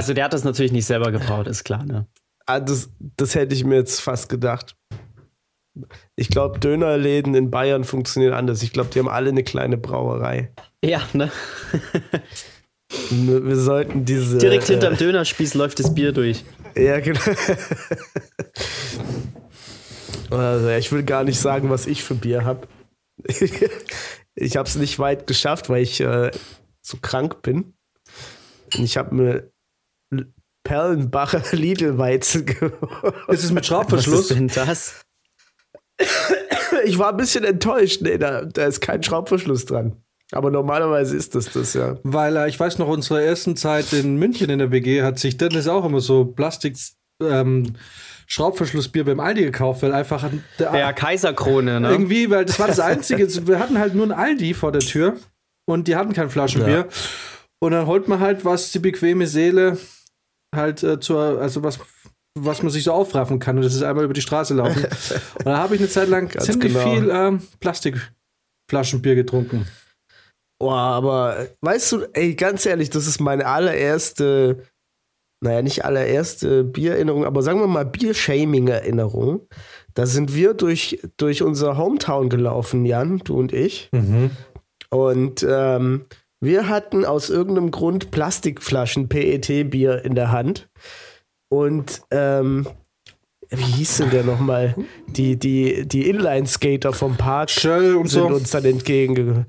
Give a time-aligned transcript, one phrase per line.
[0.00, 2.06] Also der hat das natürlich nicht selber gebraut, ist klar, ne?
[2.46, 4.74] Ah, das, das hätte ich mir jetzt fast gedacht.
[6.16, 8.62] Ich glaube, Dönerläden in Bayern funktionieren anders.
[8.62, 10.54] Ich glaube, die haben alle eine kleine Brauerei.
[10.82, 11.30] Ja, ne?
[13.10, 14.38] Wir sollten diese.
[14.38, 16.44] Direkt hinterm Dönerspieß läuft das Bier durch.
[16.76, 17.20] Ja, genau.
[20.30, 22.66] Also, ich will gar nicht sagen, was ich für Bier habe.
[24.36, 26.30] Ich habe es nicht weit geschafft, weil ich äh,
[26.80, 27.74] zu krank bin.
[28.76, 29.49] Und ich habe mir
[30.64, 32.74] Perlenbacher Lidl-Weizen geholt.
[33.28, 34.30] Ist es mit Schraubverschluss?
[34.30, 34.94] Was ist denn das?
[36.84, 38.02] Ich war ein bisschen enttäuscht.
[38.02, 39.96] Nee, da, da ist kein Schraubverschluss dran.
[40.32, 41.96] Aber normalerweise ist das das, ja.
[42.04, 45.36] Weil äh, ich weiß noch, unsere ersten Zeit in München in der WG hat sich
[45.36, 46.76] Dennis auch immer so Plastik
[47.20, 47.74] ähm,
[48.26, 51.90] Schraubverschlussbier beim Aldi gekauft, weil einfach der, Ja, Kaiserkrone, ne?
[51.90, 53.26] irgendwie, weil das war das Einzige.
[53.46, 55.16] Wir hatten halt nur ein Aldi vor der Tür
[55.68, 56.86] und die hatten kein Flaschenbier.
[57.58, 59.78] Und dann holt man halt, was die bequeme Seele
[60.54, 61.78] halt äh, zur, also was,
[62.38, 63.56] was man sich so aufraffen kann.
[63.56, 64.84] Und das ist einmal über die Straße laufen.
[65.38, 66.92] und da habe ich eine Zeit lang ziemlich genau.
[66.92, 69.66] viel ähm, Plastikflaschenbier getrunken.
[70.60, 74.62] Boah, aber weißt du, ey, ganz ehrlich, das ist meine allererste,
[75.42, 79.48] naja, nicht allererste Biererinnerung, aber sagen wir mal Biershaming-Erinnerung.
[79.94, 83.88] Da sind wir durch, durch unser Hometown gelaufen, Jan, du und ich.
[84.90, 86.04] Und ähm,
[86.40, 90.68] wir hatten aus irgendeinem Grund Plastikflaschen PET-Bier in der Hand.
[91.48, 92.66] Und ähm,
[93.50, 94.74] wie hieß denn der nochmal?
[95.08, 98.26] Die, die, die Inline-Skater vom Park sind so.
[98.26, 99.46] uns dann entgegengekommen.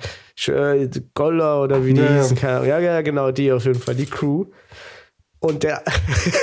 [1.14, 2.38] Goller oder wie die Ja, hießen.
[2.42, 4.46] Ja, ja, genau, die auf jeden Fall, die Crew.
[5.40, 5.84] Und der,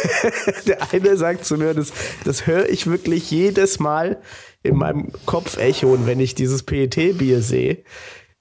[0.67, 1.93] der eine sagt zu mir, das,
[2.25, 4.21] das höre ich wirklich jedes Mal
[4.63, 7.83] in meinem Kopf echoen, wenn ich dieses PET-Bier sehe.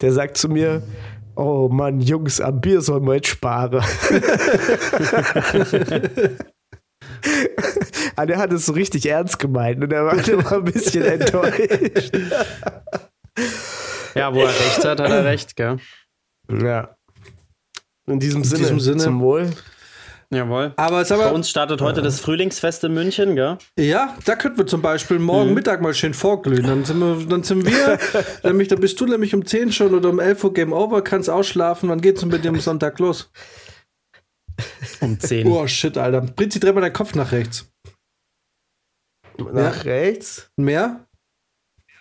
[0.02, 0.84] Der sagt zu mir,
[1.38, 3.84] oh Mann, Jungs, am Bier sollen wir jetzt sparen.
[8.16, 11.06] Ah, der hat es so richtig ernst gemeint und er war, der war ein bisschen
[11.06, 12.18] enttäuscht.
[14.16, 15.78] Ja, wo er recht hat, hat er recht, gell?
[16.50, 16.96] Ja.
[18.08, 19.04] In diesem Sinne, diesem Sinne.
[19.04, 19.52] zum Wohl.
[20.34, 20.74] Jawohl.
[20.76, 23.58] Aber jetzt Bei aber, uns startet heute das Frühlingsfest in München, gell?
[23.80, 26.64] ja, da könnten wir zum Beispiel morgen Mittag mal schön vorglühen.
[26.64, 27.98] Dann sind wir, dann sind wir,
[28.44, 31.30] nämlich, da bist du nämlich um 10 schon oder um 11 Uhr Game Over, kannst
[31.30, 31.88] ausschlafen.
[31.88, 33.32] Wann geht's denn bei dir am Sonntag los?
[35.00, 35.48] Um 10.
[35.48, 36.22] Oh shit, Alter.
[36.22, 37.70] Britzi, dreh mal deinen Kopf nach rechts.
[39.54, 40.50] Nach rechts.
[40.58, 41.08] Mehr?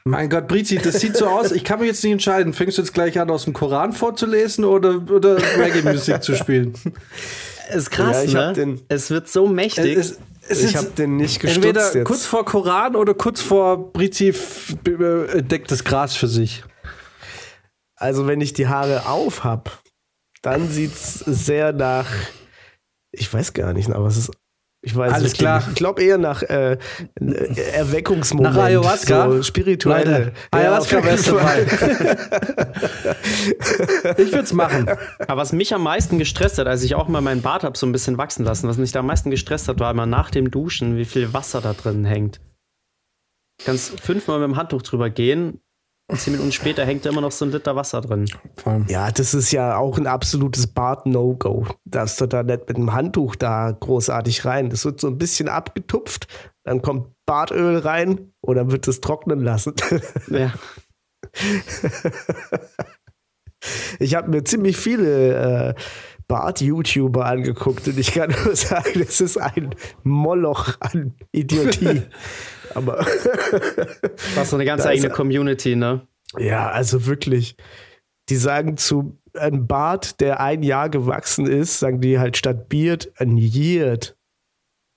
[0.04, 1.50] Mein Gott, Brizi, das sieht so aus.
[1.50, 2.52] Ich kann mich jetzt nicht entscheiden.
[2.52, 6.74] Fängst du jetzt gleich an, aus dem Koran vorzulesen oder, oder Reggae-Musik zu spielen?
[7.74, 8.46] Ist krass, Ja, ich ne?
[8.48, 9.96] hab den- es wird so mächtig.
[9.96, 10.18] Es,
[10.48, 12.06] es Ich habe den nicht gestutzt entweder jetzt.
[12.06, 16.62] kurz vor Koran oder kurz vor Brizi f- b- entdeckt das Gras für sich.
[17.96, 19.82] Also wenn ich die Haare auf hab,
[20.42, 22.06] dann sieht's sehr nach.
[23.10, 24.30] Ich weiß gar nicht, aber es ist.
[24.86, 25.58] Ich weiß Alles wirklich klar.
[25.58, 25.68] Nicht.
[25.70, 26.78] Ich glaube eher nach äh,
[27.72, 28.54] Erweckungsmoment.
[28.54, 29.32] Nach Ayahuasca?
[29.32, 30.18] So spirituelle.
[30.18, 31.66] Leute, Ayahuasca jeden dabei.
[31.66, 32.16] Fall.
[34.16, 34.88] Ich würde es machen.
[35.26, 37.84] Aber was mich am meisten gestresst hat, als ich auch mal meinen Bart habe so
[37.84, 40.52] ein bisschen wachsen lassen, was mich da am meisten gestresst hat, war immer nach dem
[40.52, 42.36] Duschen, wie viel Wasser da drin hängt.
[43.58, 45.60] Du kannst fünfmal mit dem Handtuch drüber gehen
[46.14, 48.26] zehn Minuten später hängt da immer noch so ein Liter Wasser drin.
[48.88, 51.66] Ja, das ist ja auch ein absolutes Bart-No-Go.
[51.84, 54.70] Darfst du da nicht mit dem Handtuch da großartig rein.
[54.70, 56.28] Das wird so ein bisschen abgetupft,
[56.64, 59.74] dann kommt Bartöl rein und dann wird es trocknen lassen.
[60.28, 60.52] Ja.
[63.98, 65.74] Ich habe mir ziemlich viele äh,
[66.28, 72.02] Bart-YouTuber angeguckt und ich kann nur sagen, das ist ein Moloch an Idiotie.
[72.76, 75.14] Aber Du hast so eine ganz Da ist eigene er.
[75.14, 76.06] Community, ne?
[76.38, 77.56] ja, also wirklich,
[78.28, 83.10] die sagen zu einem Bart, der ein Jahr gewachsen ist, sagen die halt statt Beard
[83.18, 84.16] ein Yeard.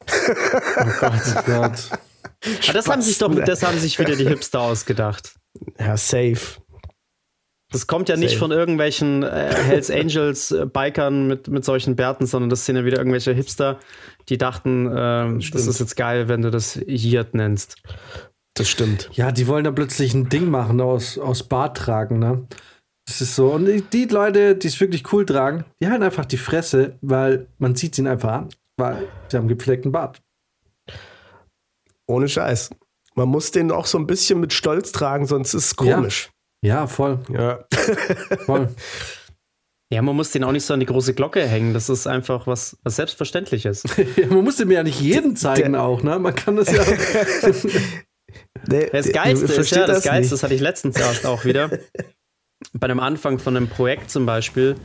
[0.08, 1.22] Oh Gott.
[1.36, 1.74] Aber
[2.74, 5.36] das haben sich doch, das haben sich wieder die Hipster ausgedacht.
[5.78, 6.62] Ja, safe.
[7.72, 8.40] Das kommt ja nicht Same.
[8.40, 12.86] von irgendwelchen äh, Hells Angels äh, Bikern mit, mit solchen Bärten, sondern das sind ja
[12.86, 13.80] wieder irgendwelche Hipster,
[14.30, 17.76] die dachten, ähm, das ist jetzt geil, wenn du das Yurt nennst.
[18.56, 19.10] Das stimmt.
[19.14, 22.46] Ja, die wollen da plötzlich ein Ding machen aus, aus Bart tragen, ne?
[23.08, 23.52] Das ist so.
[23.54, 27.76] Und die, Leute, die es wirklich cool tragen, die halten einfach die Fresse, weil man
[27.76, 28.50] sieht sie ihnen einfach an.
[28.78, 30.22] Weil sie haben gepflegten Bart.
[32.08, 32.70] Ohne Scheiß.
[33.16, 36.30] Man muss den auch so ein bisschen mit Stolz tragen, sonst ist es komisch.
[36.62, 37.66] Ja, voll, Ja.
[38.46, 38.70] voll.
[39.92, 41.74] Ja, man muss den auch nicht so an die große Glocke hängen.
[41.74, 43.84] Das ist einfach was, was Selbstverständliches.
[44.18, 46.20] Ja, man muss dem ja nicht jeden zeigen Der- auch, ne?
[46.20, 46.84] Man kann das ja.
[48.68, 50.32] Nee, Das Geilste ist ja, das, Geilste, nicht.
[50.32, 51.70] das hatte ich letztens erst auch wieder.
[52.74, 54.76] Bei einem Anfang von einem Projekt zum Beispiel,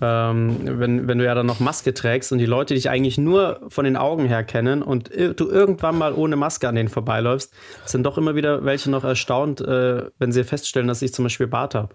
[0.00, 3.60] ähm, wenn, wenn du ja dann noch Maske trägst und die Leute dich eigentlich nur
[3.68, 7.52] von den Augen her kennen und du irgendwann mal ohne Maske an denen vorbeiläufst,
[7.84, 11.48] sind doch immer wieder welche noch erstaunt, äh, wenn sie feststellen, dass ich zum Beispiel
[11.48, 11.94] Bart habe.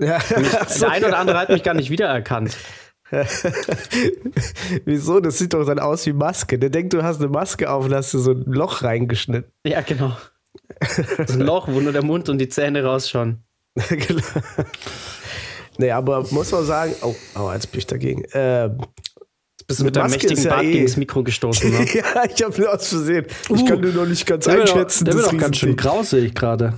[0.00, 0.18] Ja,
[0.68, 2.56] so, der eine oder andere hat mich gar nicht wiedererkannt.
[4.84, 5.20] Wieso?
[5.20, 6.58] Das sieht doch dann aus wie Maske.
[6.58, 9.50] Der denkt, du hast eine Maske auf und hast du so ein Loch reingeschnitten.
[9.66, 10.16] Ja, genau.
[11.26, 13.42] So ein Loch, wo nur der Mund und die Zähne rausschauen.
[13.88, 14.22] genau.
[15.78, 18.24] Nee, aber muss man sagen, oh, oh jetzt bin ich dagegen.
[18.26, 18.70] Äh,
[19.66, 20.72] bist du mit deinem mächtigen Bart ja eh.
[20.72, 21.86] gegen das Mikro gestoßen, ne?
[21.94, 23.26] ja, ich habe nur aus Versehen.
[23.48, 25.04] Uh, ich kann nur noch nicht ganz einschätzen.
[25.04, 26.74] der wird auch ganz schön grau, sehe ich gerade.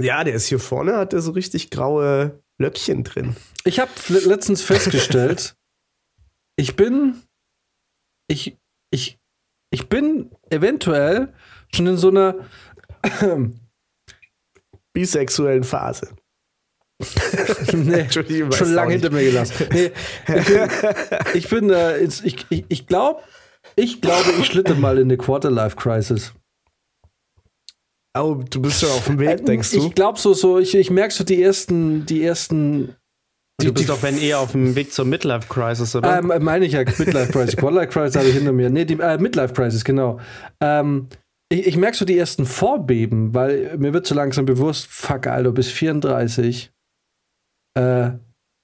[0.00, 3.36] Ja, der ist hier vorne, hat der so richtig graue Löckchen drin.
[3.64, 5.56] Ich habe letztens festgestellt,
[6.56, 7.22] ich bin,
[8.28, 8.56] ich,
[8.90, 9.18] ich,
[9.70, 11.32] ich bin eventuell
[11.74, 12.34] schon in so einer
[14.92, 16.16] bisexuellen Phase.
[17.72, 19.68] nee, schon lange hinter mir gelassen.
[19.72, 19.92] Nee,
[20.26, 20.70] ich bin,
[21.34, 23.22] ich, bin äh, ich, ich, ich glaube,
[23.76, 26.32] ich glaube, ich schlitte mal in eine Quarterlife-Crisis.
[28.20, 29.78] Oh, du bist ja auf dem Weg, äh, denkst du?
[29.78, 32.94] Ich glaube so, so, ich, ich merke so die ersten, die ersten.
[33.60, 36.18] Die, du bist doch, wenn eher auf dem Weg zur Midlife Crisis, oder?
[36.18, 37.56] Ähm, meine ich ja, Midlife Crisis.
[37.56, 38.70] Quarterlife Crisis habe ich hinter mir.
[38.70, 40.20] Nee, die äh, Midlife Crisis, genau.
[40.62, 41.08] Ähm,
[41.50, 45.50] ich, ich merke so die ersten Vorbeben, weil mir wird so langsam bewusst, fuck, Alter,
[45.52, 46.70] bis 34.
[47.74, 48.10] Äh,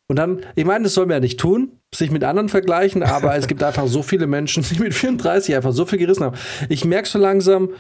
[0.09, 3.35] und dann, ich meine, das soll man ja nicht tun, sich mit anderen vergleichen, aber
[3.37, 6.37] es gibt einfach so viele Menschen, die mit 34 einfach so viel gerissen haben.
[6.69, 7.71] Ich merke so langsam,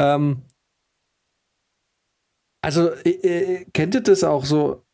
[0.00, 0.42] ähm,
[2.62, 4.84] also, äh, äh, kennt ihr das auch so?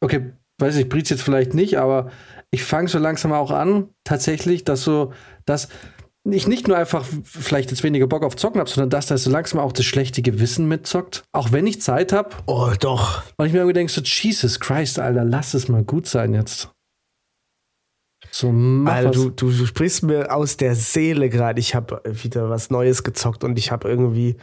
[0.00, 2.10] Okay, weiß ich, Britz jetzt vielleicht nicht, aber
[2.50, 5.12] ich fange so langsam auch an, tatsächlich, dass so,
[5.44, 5.68] dass
[6.24, 9.30] ich nicht nur einfach vielleicht jetzt weniger Bock auf Zocken habe, sondern dass da so
[9.30, 11.24] langsam auch das schlechte Gewissen mitzockt.
[11.32, 12.30] Auch wenn ich Zeit habe.
[12.46, 13.22] Oh, doch.
[13.36, 16.70] Und ich mir irgendwie denke, so, Jesus Christ, Alter, lass es mal gut sein jetzt.
[18.30, 18.52] So,
[18.86, 21.60] Alter, du, du, du sprichst mir aus der Seele gerade.
[21.60, 24.36] Ich habe wieder was Neues gezockt und ich habe irgendwie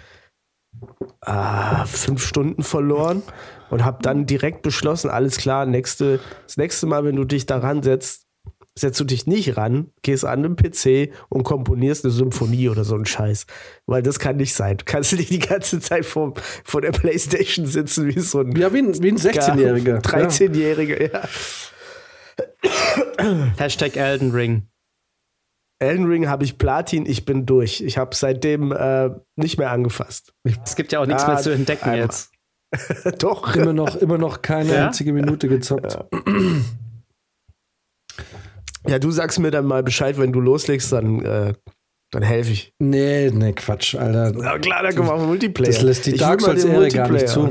[1.26, 3.24] äh, fünf Stunden verloren
[3.70, 7.84] und habe dann direkt beschlossen, alles klar, nächste, das nächste Mal, wenn du dich daran
[7.84, 8.28] setzt,
[8.76, 12.96] setzt du dich nicht ran, gehst an den PC und komponierst eine Symphonie oder so
[12.96, 13.46] einen Scheiß.
[13.86, 14.78] Weil das kann nicht sein.
[14.78, 16.34] Du kannst nicht die ganze Zeit vor,
[16.64, 18.56] vor der Playstation sitzen wie so ein.
[18.56, 20.02] Ja, wie ein, wie ein 16-Jähriger.
[20.02, 21.22] 13-Jähriger, ja.
[23.58, 24.68] Hashtag Elden Ring.
[25.84, 27.82] Elden Ring habe ich Platin, ich bin durch.
[27.82, 30.34] Ich habe seitdem äh, nicht mehr angefasst.
[30.64, 32.00] Es gibt ja auch nichts ah, mehr zu entdecken einmal.
[32.00, 32.32] jetzt.
[33.20, 33.56] Doch.
[33.56, 34.88] Immer noch, immer noch keine ja?
[34.88, 35.94] einzige Minute gezockt.
[35.94, 36.06] Ja.
[38.88, 39.00] ja.
[39.00, 41.54] du sagst mir dann mal Bescheid, wenn du loslegst, dann, äh,
[42.12, 42.74] dann helfe ich.
[42.80, 44.34] Nee, nee, Quatsch, Alter.
[44.38, 45.72] Ja, klar, dann machen wir Multiplayer.
[45.72, 47.50] Das lässt die Dark Souls Ehre gar nicht zu.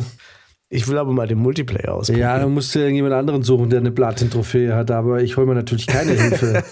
[0.74, 2.08] Ich will aber mal den Multiplayer aus.
[2.08, 5.54] Ja, dann musst du irgendjemand anderen suchen, der eine Platin-Trophäe hat, aber ich hole mir
[5.54, 6.64] natürlich keine Hilfe.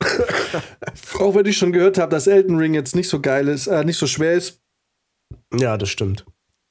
[1.20, 3.84] Auch wenn ich schon gehört habe, dass Elden Ring jetzt nicht so geil ist, äh,
[3.84, 4.60] nicht so schwer ist.
[5.56, 6.26] Ja, das stimmt.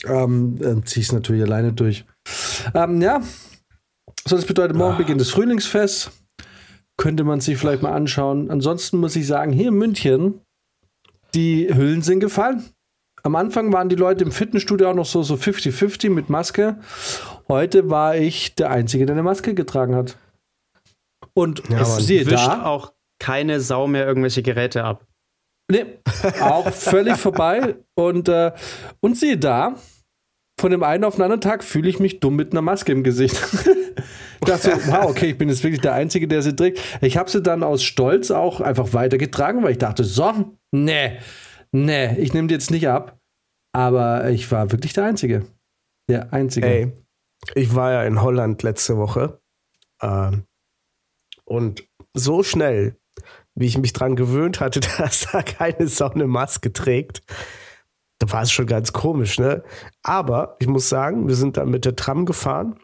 [0.05, 2.03] Ähm, dann zieh ich es natürlich alleine durch.
[2.73, 3.21] Ähm, ja.
[4.27, 4.97] So, das bedeutet, morgen ah.
[4.97, 6.11] beginnt das Frühlingsfest.
[6.97, 8.51] Könnte man sich vielleicht mal anschauen.
[8.51, 10.41] Ansonsten muss ich sagen, hier in München,
[11.33, 12.65] die Hüllen sind gefallen.
[13.23, 16.77] Am Anfang waren die Leute im Fitnessstudio auch noch so 50-50 so mit Maske.
[17.47, 20.17] Heute war ich der Einzige, der eine Maske getragen hat.
[21.33, 25.05] Und ja, es siehe da auch keine Sau mehr irgendwelche Geräte ab.
[25.69, 25.85] Nee,
[26.41, 27.75] auch völlig vorbei.
[27.95, 28.53] Und, äh,
[29.01, 29.75] und siehe da,
[30.59, 33.03] von dem einen auf den anderen Tag fühle ich mich dumm mit einer Maske im
[33.03, 33.35] Gesicht.
[34.41, 36.79] ich dachte so, wow, okay, ich bin jetzt wirklich der Einzige, der sie trägt.
[37.01, 41.17] Ich habe sie dann aus Stolz auch einfach weitergetragen, weil ich dachte, so, nee,
[41.85, 43.19] nee, ich nehme die jetzt nicht ab.
[43.73, 45.45] Aber ich war wirklich der Einzige.
[46.09, 46.67] Der Einzige.
[46.67, 46.91] Ey,
[47.53, 49.39] ich war ja in Holland letzte Woche.
[50.01, 50.45] Ähm,
[51.45, 52.97] und so schnell
[53.57, 57.21] wie ich mich dran gewöhnt hatte, dass da keine eine Maske trägt.
[58.19, 59.63] Da war es schon ganz komisch, ne?
[60.03, 62.79] Aber ich muss sagen, wir sind dann mit der Tram gefahren,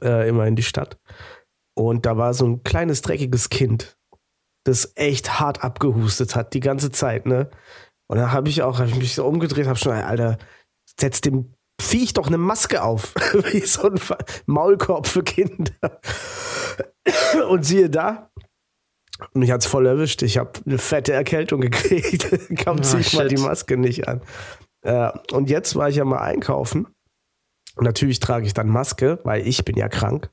[0.00, 0.98] äh, immer in die Stadt.
[1.74, 3.98] Und da war so ein kleines, dreckiges Kind,
[4.64, 7.50] das echt hart abgehustet hat, die ganze Zeit, ne?
[8.10, 10.38] Und dann habe ich auch, habe ich mich so umgedreht, habe schon, Alter,
[10.98, 13.14] setz dem Viech doch eine Maske auf,
[13.52, 14.00] wie so ein
[14.46, 15.72] Maulkorb für Kinder.
[17.48, 18.30] Und siehe da,
[19.34, 20.22] mich hat's voll erwischt.
[20.22, 22.28] Ich habe eine fette Erkältung gekriegt.
[22.64, 24.22] Kaum ziehe ich mal die Maske nicht an.
[24.82, 26.86] Äh, und jetzt war ich ja mal einkaufen.
[27.80, 30.30] Natürlich trage ich dann Maske, weil ich bin ja krank.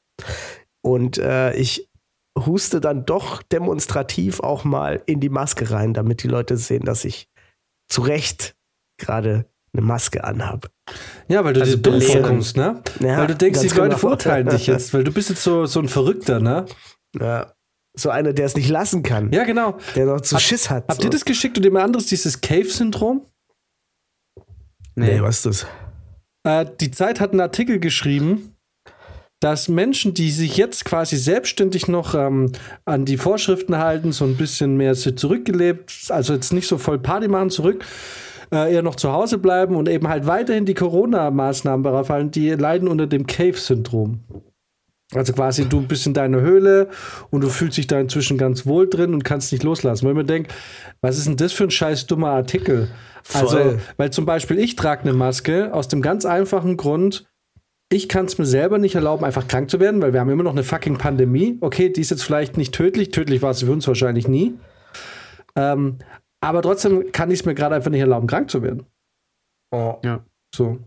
[0.82, 1.90] Und äh, ich
[2.38, 7.06] huste dann doch demonstrativ auch mal in die Maske rein, damit die Leute sehen, dass
[7.06, 7.28] ich
[7.90, 8.56] zu Recht
[8.98, 10.70] gerade eine Maske anhab.
[11.28, 12.22] Ja, weil du Also dir dumm belehren.
[12.22, 12.82] vorkommst, ne?
[13.02, 13.98] Ja, weil du denkst, die Leute genau.
[13.98, 16.66] verurteilen dich jetzt, weil du bist jetzt so, so ein Verrückter, ne?
[17.20, 17.52] Ja.
[17.98, 19.32] So einer, der es nicht lassen kann.
[19.32, 19.78] Ja, genau.
[19.96, 20.86] Der noch zu Hab- Schiss hat.
[20.88, 21.08] Habt so.
[21.08, 23.26] ihr das geschickt und jemand anderes, dieses Cave-Syndrom?
[24.96, 25.68] Nee, was ist das?
[26.44, 28.55] Äh, die Zeit hat einen Artikel geschrieben,
[29.40, 32.52] dass Menschen, die sich jetzt quasi selbstständig noch ähm,
[32.86, 37.28] an die Vorschriften halten, so ein bisschen mehr zurückgelebt, also jetzt nicht so voll Party
[37.28, 37.84] machen zurück,
[38.52, 42.88] äh, eher noch zu Hause bleiben und eben halt weiterhin die Corona-Maßnahmen beifallen, die leiden
[42.88, 44.22] unter dem Cave-Syndrom.
[45.14, 46.90] Also quasi du bist in deiner Höhle
[47.30, 50.08] und du fühlst dich da inzwischen ganz wohl drin und kannst nicht loslassen.
[50.08, 50.50] Weil mir denke,
[51.02, 52.90] was ist denn das für ein scheiß dummer Artikel?
[53.34, 53.80] Also, Voll.
[53.98, 57.28] weil zum Beispiel ich trage eine Maske aus dem ganz einfachen Grund,
[57.96, 60.44] ich kann es mir selber nicht erlauben, einfach krank zu werden, weil wir haben immer
[60.44, 61.58] noch eine fucking Pandemie.
[61.62, 64.56] Okay, die ist jetzt vielleicht nicht tödlich, tödlich war sie für uns wahrscheinlich nie.
[65.56, 66.00] Ähm,
[66.42, 68.86] aber trotzdem kann ich es mir gerade einfach nicht erlauben, krank zu werden.
[69.72, 69.96] Oh.
[70.04, 70.26] Ja.
[70.54, 70.80] So.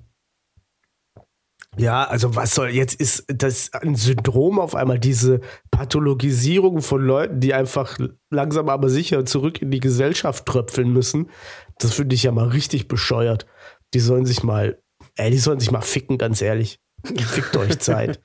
[1.79, 7.41] Ja, also was soll jetzt ist das ein Syndrom auf einmal diese Pathologisierung von Leuten,
[7.41, 7.99] die einfach
[8.31, 11.31] langsam aber sicher zurück in die Gesellschaft tröpfeln müssen.
[11.79, 13.47] Das finde ich ja mal richtig bescheuert.
[13.95, 14.83] Die sollen sich mal,
[15.17, 16.81] ey, die sollen sich mal ficken, ganz ehrlich.
[17.17, 18.21] Fickt euch Zeit.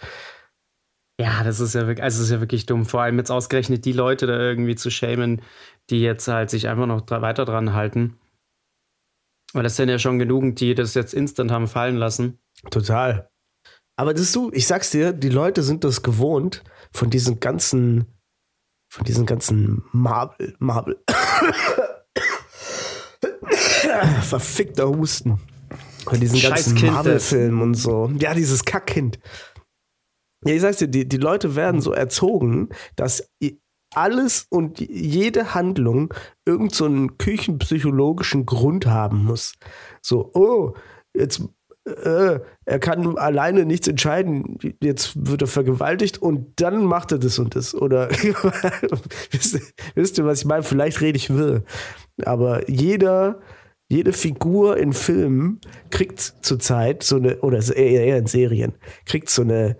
[1.20, 2.86] Ja, das ist ja wirklich, also das ist ja wirklich dumm.
[2.86, 5.42] Vor allem jetzt ausgerechnet die Leute da irgendwie zu shamen,
[5.90, 8.18] die jetzt halt sich einfach noch dra weiter dran halten.
[9.54, 12.40] Weil das sind ja schon genügend, die das jetzt instant haben fallen lassen.
[12.72, 13.30] Total.
[13.96, 18.08] Aber das ist du, ich sag's dir, die Leute sind das gewohnt von diesen ganzen,
[18.90, 20.98] von diesen ganzen Marvel, Marvel.
[24.22, 25.40] Verfickter Husten.
[26.04, 28.12] Von diesen ganzen Kind, Marvel-Filmen und so.
[28.20, 29.20] Ja, dieses Kackkind.
[30.46, 33.30] Ja, ich sag's dir, die, die Leute werden so erzogen, dass
[33.96, 36.14] alles und jede Handlung
[36.46, 39.54] irgend so einen küchenpsychologischen Grund haben muss.
[40.02, 40.74] So, oh,
[41.16, 41.44] jetzt
[41.86, 47.38] äh, er kann alleine nichts entscheiden, jetzt wird er vergewaltigt und dann macht er das
[47.40, 47.76] und das.
[47.76, 48.10] Oder
[49.32, 49.62] wisst, ihr-
[49.96, 50.64] wisst ihr, was ich meine?
[50.64, 51.64] Vielleicht rede ich wirr.
[52.26, 53.42] Aber jeder,
[53.90, 58.74] jede Figur in Filmen kriegt zurzeit so eine, oder eher in Serien,
[59.06, 59.78] kriegt so eine,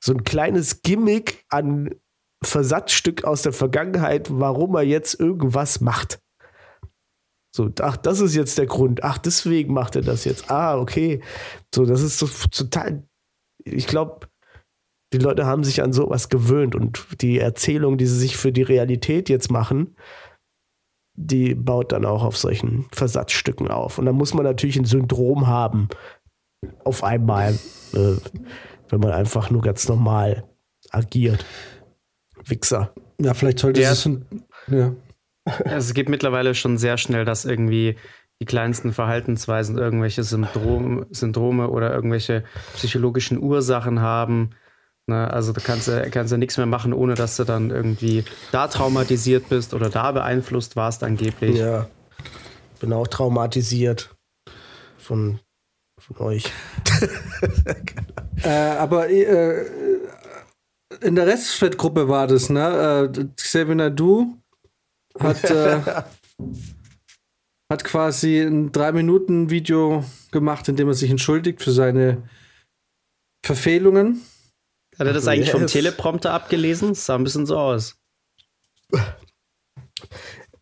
[0.00, 1.94] so ein kleines Gimmick an
[2.42, 6.20] Versatzstück aus der Vergangenheit, warum er jetzt irgendwas macht.
[7.54, 9.04] So, ach, das ist jetzt der Grund.
[9.04, 10.50] Ach, deswegen macht er das jetzt.
[10.50, 11.22] Ah, okay.
[11.72, 13.06] So, das ist so total.
[13.64, 14.26] Ich glaube,
[15.12, 18.62] die Leute haben sich an sowas gewöhnt und die Erzählung, die sie sich für die
[18.62, 19.94] Realität jetzt machen,
[21.14, 23.98] die baut dann auch auf solchen Versatzstücken auf.
[23.98, 25.88] Und dann muss man natürlich ein Syndrom haben.
[26.84, 27.54] Auf einmal,
[27.92, 28.16] äh,
[28.88, 30.44] wenn man einfach nur ganz normal
[30.90, 31.44] agiert.
[32.44, 32.92] Wichser.
[33.20, 34.26] Ja, vielleicht sollte es ein.
[34.68, 34.94] Ja.
[35.46, 37.96] Also es geht mittlerweile schon sehr schnell, dass irgendwie
[38.40, 42.44] die kleinsten Verhaltensweisen irgendwelche Syndrom, Syndrome oder irgendwelche
[42.74, 44.50] psychologischen Ursachen haben.
[45.06, 48.24] Ne, also da kannst du, kannst du nichts mehr machen, ohne dass du dann irgendwie
[48.52, 51.58] da traumatisiert bist oder da beeinflusst warst angeblich.
[51.58, 51.88] Ja.
[52.80, 54.16] Bin auch traumatisiert
[54.96, 55.40] von,
[55.98, 56.50] von euch.
[58.42, 59.64] Äh, aber äh,
[61.00, 63.10] in der Restfettgruppe war das, ne?
[63.14, 64.34] Äh, Xavier Nadu
[65.18, 65.80] hat, äh,
[67.72, 72.28] hat quasi ein 3-Minuten-Video gemacht, in dem er sich entschuldigt für seine
[73.46, 74.20] Verfehlungen.
[74.98, 75.66] Hat er das eigentlich vom.
[75.66, 76.90] Teleprompter abgelesen?
[76.90, 77.96] Das sah ein bisschen so aus.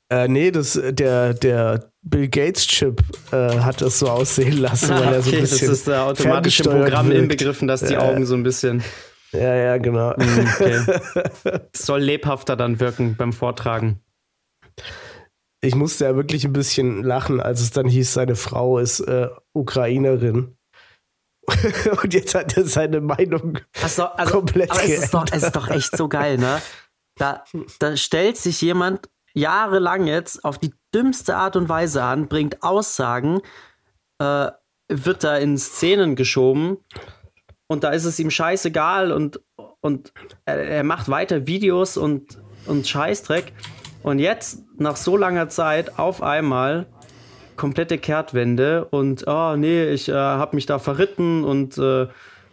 [0.08, 5.22] Äh, nee, das, der, der Bill Gates-Chip äh, hat das so aussehen lassen, weil er
[5.22, 5.72] so ein okay, das bisschen.
[5.72, 7.20] ist der automatische Programm wirkt.
[7.22, 8.00] inbegriffen, dass die Ja.
[8.02, 8.82] Augen so ein bisschen
[9.32, 10.10] Ja, ja, genau.
[10.10, 10.80] okay.
[11.72, 14.00] Es soll lebhafter dann wirken beim Vortragen.
[15.62, 19.28] Ich musste ja wirklich ein bisschen lachen, als es dann hieß, seine Frau ist äh,
[19.54, 20.56] Ukrainerin.
[22.02, 25.34] Und jetzt hat er seine Meinung Also, also, komplett aber es ist, doch, geändert.
[25.34, 26.62] es ist doch echt so geil, ne?
[27.16, 27.44] Da,
[27.78, 33.40] da stellt sich jemand jahrelang jetzt auf die dümmste Art und Weise an, bringt Aussagen,
[34.18, 34.50] äh,
[34.88, 36.78] wird da in Szenen geschoben
[37.72, 39.40] und da ist es ihm scheißegal und,
[39.80, 40.12] und
[40.44, 43.54] er, er macht weiter Videos und, und Scheißdreck.
[44.02, 46.91] Und jetzt, nach so langer Zeit, auf einmal
[47.62, 52.08] komplette Kehrtwende und oh nee, ich äh, habe mich da verritten und äh,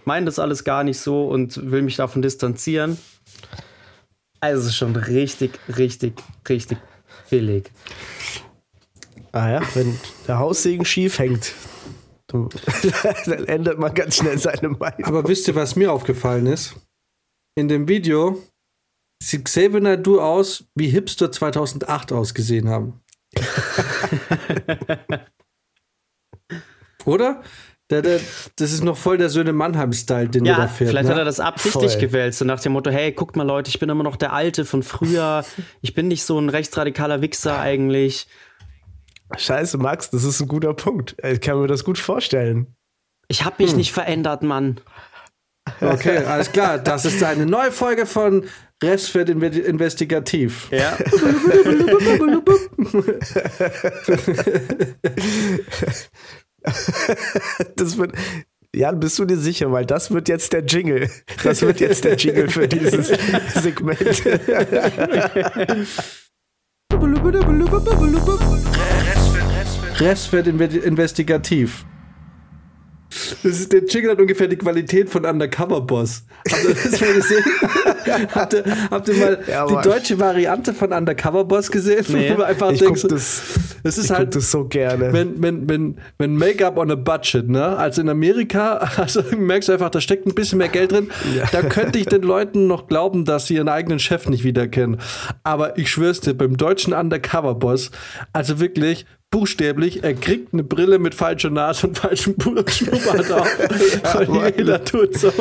[0.06, 2.96] meine das alles gar nicht so und will mich davon distanzieren.
[4.39, 6.13] Also es ist schon richtig, richtig,
[6.48, 6.78] richtig
[7.32, 7.72] billig.
[9.32, 11.56] Ah ja, wenn der Haussegen schief hängt,
[12.28, 12.48] dann,
[13.25, 15.06] dann ändert man ganz schnell seine Meinung.
[15.06, 16.75] Aber wisst ihr, was mir aufgefallen ist?
[17.56, 18.44] In dem Video
[19.24, 23.01] sieht Xavier Nadu aus, wie Hipster 2008 ausgesehen haben.
[27.06, 27.42] Oder?
[27.90, 28.20] Der, der,
[28.58, 30.92] das ist noch voll der Söhne Mannheim-Style, den ja, du da fährst.
[30.92, 31.14] vielleicht ne?
[31.16, 32.02] hat er das absichtlich Voll.
[32.02, 34.64] gewählt, so nach dem Motto, hey, guckt mal Leute, ich bin immer noch der Alte
[34.64, 35.44] von früher,
[35.82, 38.28] ich bin nicht so ein rechtsradikaler Wichser eigentlich.
[39.36, 41.16] Scheiße, Max, das ist ein guter Punkt.
[41.24, 42.76] Ich kann mir das gut vorstellen.
[43.28, 44.82] Ich habe mich nicht verändert, Mann.
[45.82, 46.80] Okay, alles klar.
[46.80, 48.46] Das ist eine neue Folge von
[48.82, 50.70] Restfeld Inve- Investigativ.
[50.72, 50.98] Ja.
[57.76, 58.14] Das wird.
[58.76, 59.72] Jan, bist du dir sicher?
[59.72, 61.10] Weil das wird jetzt der Jingle.
[61.44, 63.08] Das wird jetzt der Jingle für dieses
[63.56, 64.00] Segment.
[70.00, 71.86] Restfeld Inve- Investigativ.
[73.10, 76.24] Das ist, der Jingle hat ungefähr die Qualität von Undercover Boss.
[76.51, 77.44] Habt ihr das mal gesehen?
[78.36, 82.06] habt, ihr, habt ihr mal Ja, die deutsche Variante von Undercover Boss gesehen?
[82.10, 82.34] Nee.
[82.38, 83.42] Wo einfach Ich denkst, guck das,
[83.84, 85.12] es ist ich halt guck das so gerne.
[85.12, 87.78] wenn, wenn, wenn, wenn Make-up on a Budget, ne?
[87.78, 91.10] Also in Amerika, also merkst du einfach, da steckt ein bisschen mehr Geld drin.
[91.51, 94.98] Da könnte ich den Leuten noch glauben, dass sie ihren eigenen Chef nicht wiederkennen.
[95.44, 97.89] Aber ich schwör's dir, beim deutschen Undercover-Boss,
[98.34, 103.60] also wirklich buchstäblich, er kriegt eine Brille mit falscher Nase und falschem Schnurrbart auf.
[104.28, 104.54] und Mann.
[104.58, 105.32] jeder tut so,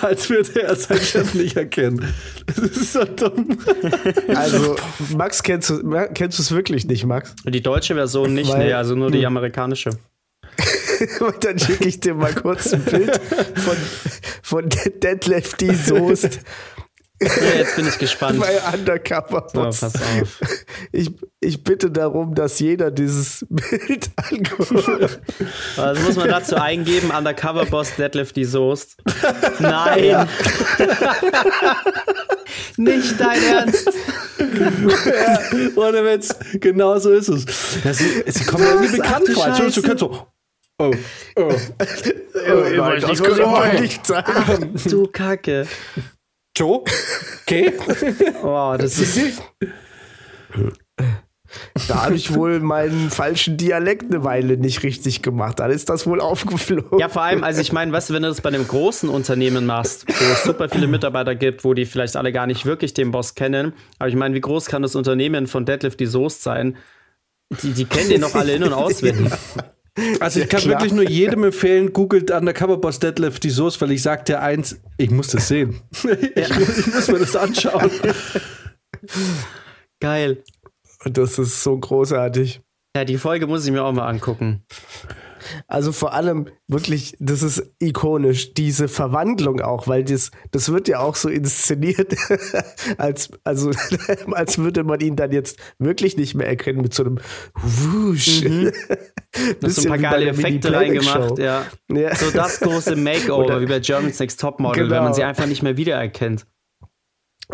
[0.00, 2.14] als würde er seinen Chef nicht erkennen.
[2.46, 3.58] Das ist so dumm.
[4.28, 4.76] Also,
[5.16, 5.82] Max, kennst du
[6.14, 7.34] kennst du es wirklich nicht, Max?
[7.44, 9.90] Die deutsche Version nicht, Weil- nee, also nur die amerikanische.
[11.20, 13.20] Und dann schicke ich dir mal kurz ein Bild
[13.56, 13.76] von,
[14.42, 16.40] von Dead Lefty Soest
[17.22, 18.40] Ja, jetzt bin ich gespannt.
[18.40, 19.80] bei Undercover So, Boss.
[19.80, 20.40] pass auf.
[20.92, 21.10] Ich,
[21.40, 25.20] ich bitte darum, dass jeder dieses Bild anguckt.
[25.76, 28.96] Also muss man dazu eingeben, Undercover Boss Deadlift die Soest.
[29.58, 30.28] Nein.
[32.76, 33.90] Nicht dein Ernst.
[35.76, 37.44] Ohne Witz, genau so ist es.
[37.84, 39.46] Ja, sie, sie kommen mir irgendwie bekannt Ach du vor.
[39.46, 40.26] Entschuldigung, du könnt so.
[40.78, 40.90] Oh,
[41.36, 41.42] oh.
[41.44, 41.52] Oh,
[42.76, 43.80] nein, nicht, das was kann ich doch meine.
[43.80, 44.24] nicht sein.
[44.88, 45.66] Du Kacke.
[46.56, 46.84] Joe?
[47.42, 47.72] Okay.
[48.42, 49.42] Wow, das ist.
[51.88, 55.60] Da habe ich wohl meinen falschen Dialekt eine Weile nicht richtig gemacht.
[55.60, 56.98] Dann ist das wohl aufgeflogen.
[56.98, 59.66] Ja, vor allem, also ich meine, weißt du, wenn du das bei einem großen Unternehmen
[59.66, 63.10] machst, wo es super viele Mitarbeiter gibt, wo die vielleicht alle gar nicht wirklich den
[63.10, 66.76] Boss kennen, aber ich meine, wie groß kann das Unternehmen von Deadlift die Soest sein?
[67.62, 69.32] Die, die kennen den noch alle in- und auswendig.
[70.20, 70.74] Also ich kann klar.
[70.74, 74.80] wirklich nur jedem empfehlen, googelt Undercover Boss Deadlift die Soße, weil ich sag dir eins,
[74.96, 75.82] ich muss das sehen.
[76.34, 77.90] ich, muss, ich muss mir das anschauen.
[80.00, 80.42] Geil.
[81.04, 82.62] Das ist so großartig.
[82.96, 84.64] Ja, die Folge muss ich mir auch mal angucken.
[85.66, 91.00] Also vor allem wirklich, das ist ikonisch, diese Verwandlung auch, weil das, das wird ja
[91.00, 92.14] auch so inszeniert,
[92.98, 93.70] als, also,
[94.32, 97.18] als würde man ihn dann jetzt wirklich nicht mehr erkennen mit so einem
[97.54, 98.42] Wusch.
[98.42, 98.70] Da
[99.66, 99.82] hast Mhm.
[99.92, 101.64] ein paar geile Effekte reingemacht, ja.
[101.90, 102.14] Ja.
[102.14, 104.96] So das große Makeover, Oder- wie bei Germany's Next Topmodel, Genau.
[104.96, 106.46] wenn man sie einfach nicht mehr wiedererkennt.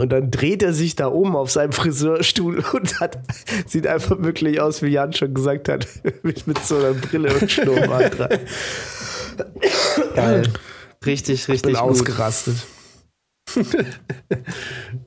[0.00, 3.18] Und dann dreht er sich da oben auf seinem Friseurstuhl und hat,
[3.66, 5.86] sieht einfach wirklich aus, wie Jan schon gesagt hat,
[6.22, 8.38] mit, mit so einer Brille und Schnurrbart dran.
[10.14, 10.48] Geil.
[11.04, 11.82] Richtig, richtig gut.
[11.82, 12.56] ausgerastet.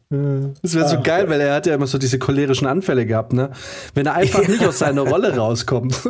[0.09, 3.51] Das wäre so geil, weil er hat ja immer so diese cholerischen Anfälle gehabt, ne?
[3.93, 6.05] Wenn er einfach nicht aus seiner Rolle rauskommt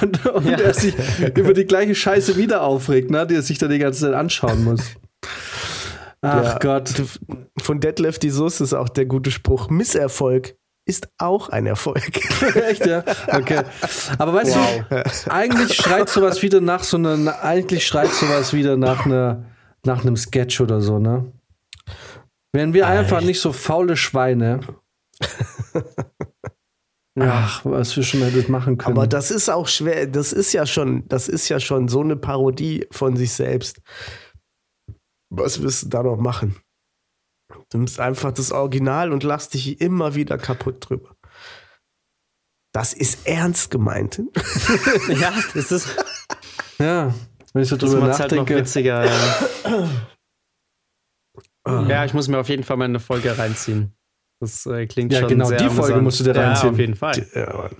[0.00, 0.58] und, und Ja.
[0.60, 0.94] er sich
[1.34, 3.26] über die gleiche Scheiße wieder aufregt, ne?
[3.26, 4.82] Die er sich dann die ganze Zeit anschauen muss.
[6.22, 6.58] Ach.
[6.60, 6.90] Gott.
[7.60, 12.02] Von Detlef die Soße ist auch der gute Spruch: Misserfolg ist auch ein Erfolg.
[12.56, 13.04] Echt, ja?
[13.28, 13.62] Okay.
[14.18, 19.06] Aber weißt du, eigentlich schreit sowas wieder nach so einer, eigentlich schreit sowas wieder nach
[19.06, 19.44] einer,
[19.84, 21.30] nach einem Sketch oder so, ne?
[22.52, 24.60] Wären wir einfach nicht so faule Schweine.
[27.20, 28.96] Ach, was wir schon hätten machen können.
[28.96, 30.06] Aber das ist auch schwer.
[30.06, 33.80] Das ist ja schon, das ist ja schon so eine Parodie von sich selbst.
[35.34, 36.56] Was wirst du da noch machen?
[37.70, 41.16] Du nimmst einfach das Original und lass dich immer wieder kaputt drüber.
[42.74, 44.20] Das ist ernst gemeint.
[45.08, 45.88] Ja, das ist
[46.78, 47.14] ja,
[47.52, 48.56] wenn ich so das drüber halt noch nachdenke.
[48.56, 49.04] witziger.
[49.06, 49.88] Ja.
[51.88, 53.94] ja, ich muss mir auf jeden Fall mal eine Folge reinziehen.
[54.40, 56.70] Das äh, klingt Ja, schon genau, sehr die Folge musst du dir Ja, reinziehen.
[56.72, 57.26] auf jeden Fall.
[57.34, 57.76] Ja, Mann.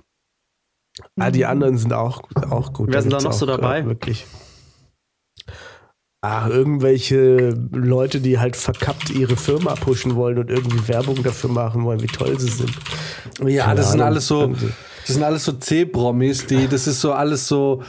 [1.19, 2.91] Ah, die anderen sind auch, auch gut.
[2.93, 3.81] Wer sind da noch so dabei?
[3.81, 4.27] äh, Wirklich.
[6.25, 11.83] Ah, irgendwelche Leute, die halt verkappt ihre Firma pushen wollen und irgendwie Werbung dafür machen
[11.83, 12.73] wollen, wie toll sie sind.
[13.45, 14.13] Ja, Keine das sind Ahnung.
[14.13, 17.83] alles so, das sind alles so C-Promis, die, das ist so alles so,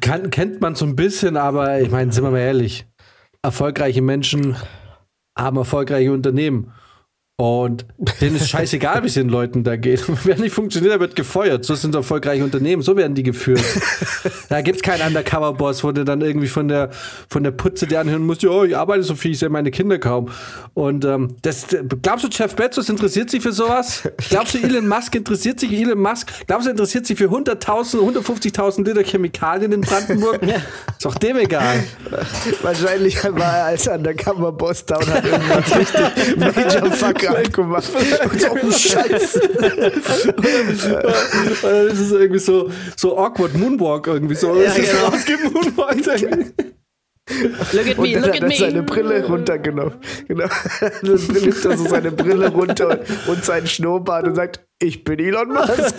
[0.00, 2.86] kann, kennt man so ein bisschen, aber ich meine, sind wir mal ehrlich,
[3.40, 4.56] erfolgreiche Menschen
[5.38, 6.72] haben erfolgreiche Unternehmen.
[7.40, 7.86] Und
[8.20, 10.04] denen ist scheißegal, wie es den Leuten da geht.
[10.24, 11.64] Wer nicht funktioniert, der wird gefeuert.
[11.64, 13.64] So sind erfolgreiche Unternehmen, so werden die geführt.
[14.50, 16.90] da gibt es keinen Undercover-Boss, wo du dann irgendwie von der,
[17.30, 19.98] von der Putze dir anhören musst, ja, ich arbeite so viel, ich sehe meine Kinder
[19.98, 20.28] kaum.
[20.74, 21.68] Und ähm, das,
[22.02, 24.02] glaubst du, Jeff Bezos interessiert sich für sowas?
[24.28, 25.72] Glaubst du, Elon Musk interessiert sich?
[25.72, 30.42] Elon Musk, glaubst du, interessiert sich für 100.000, 150.000 Liter Chemikalien in Brandenburg?
[30.42, 31.84] Ist doch dem egal.
[32.60, 36.90] Wahrscheinlich war er als Undercover-Boss da und hat irgendwas richtig Major
[37.30, 37.84] Fuck abgemacht.
[38.30, 39.40] Und so, oh, Scheiße.
[39.40, 39.62] Und
[41.62, 44.54] dann ist es irgendwie so, so awkward Moonwalk irgendwie so.
[44.54, 45.06] Ja, Es genau.
[45.06, 46.52] rausgemoonwalkt irgendwie.
[47.72, 48.82] Look at Und me, dann look hat at er seine me.
[48.82, 49.94] Brille runtergenommen.
[50.26, 50.46] Genau.
[50.80, 55.20] Dann nimmt er so seine Brille runter und, und seinen Schnurrbart und sagt, ich bin
[55.20, 55.94] Elon Musk.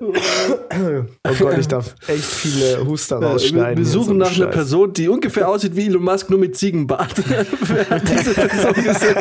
[0.00, 3.78] Oh Gott, ich darf echt viele Huster rausschneiden.
[3.78, 4.54] wir suchen so nach einer Scheiß.
[4.54, 7.14] Person, die ungefähr aussieht wie Elon Musk, nur mit Ziegenbart.
[7.68, 9.16] Wer hat diese Person gesehen?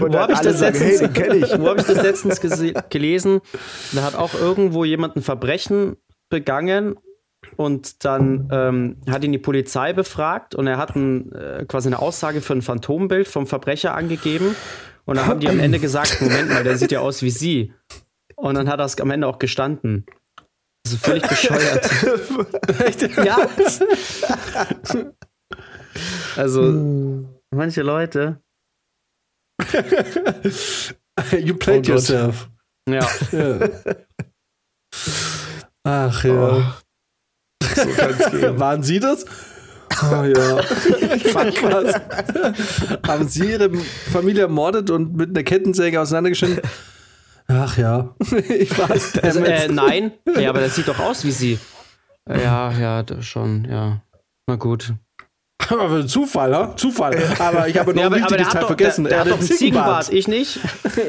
[0.00, 1.60] Wo dann hab ich das sagen, hey, letztens- ich.
[1.60, 2.40] Wo habe ich das letztens
[2.90, 3.40] gelesen?
[3.92, 5.96] Da hat auch irgendwo jemand ein Verbrechen
[6.28, 6.96] begangen
[7.56, 11.98] und dann ähm, hat ihn die Polizei befragt und er hat ein, äh, quasi eine
[11.98, 14.54] Aussage für ein Phantombild vom Verbrecher angegeben.
[15.04, 17.72] Und dann haben die am Ende gesagt: Moment mal, der sieht ja aus wie sie.
[18.36, 20.06] Und dann hat er es am Ende auch gestanden.
[20.84, 21.90] Also völlig bescheuert.
[23.24, 23.48] ja.
[26.36, 28.40] Also, manche Leute.
[31.38, 32.48] You played Oh yourself.
[32.88, 33.06] Ja.
[33.32, 33.68] Ja.
[35.84, 36.78] Ach ja.
[37.62, 38.58] So kann's gehen.
[38.58, 39.26] Waren Sie das?
[40.00, 40.62] Oh ja.
[40.62, 41.94] Fuck was.
[43.06, 43.70] Haben Sie Ihre
[44.12, 46.60] Familie ermordet und mit einer Kettensäge auseinandergeschnitten?
[47.48, 48.14] Ach ja.
[48.48, 49.18] Ich war's.
[49.18, 50.12] Also, äh, nein.
[50.38, 51.58] Ja, aber das sieht doch aus wie sie.
[52.28, 54.00] Ja, ja, das schon, ja.
[54.46, 54.94] Na gut.
[55.68, 56.76] Aber Zufall, ha?
[56.76, 57.16] Zufall.
[57.38, 59.04] Aber ich habe noch Ja, ein wichtiges Teil vergessen.
[59.04, 60.60] Der, der Er hat doch einen Ziegenbart, ich nicht.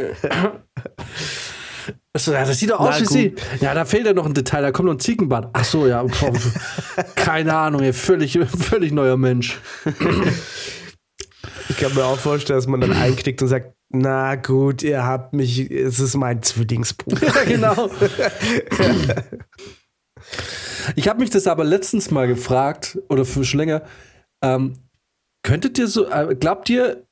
[2.14, 3.14] Achso, ja, das sieht doch Na aus wie gut.
[3.14, 3.36] sie.
[3.62, 5.50] Ja, da fehlt ja noch ein Detail, da kommt noch ein Ziegenbart.
[5.54, 6.06] Ach so, ja.
[7.16, 9.60] Keine Ahnung, ey, völlig, völlig neuer Mensch.
[11.70, 15.34] Ich kann mir auch vorstellen, dass man dann einknickt und sagt, na gut, ihr habt
[15.34, 17.28] mich, es ist mein Zwillingsbruder.
[17.36, 17.90] Ja, genau.
[20.96, 23.84] Ich habe mich das aber letztens mal gefragt, oder für schon länger,
[24.44, 24.74] ähm,
[25.44, 27.06] könntet ihr so, äh, glaubt ihr,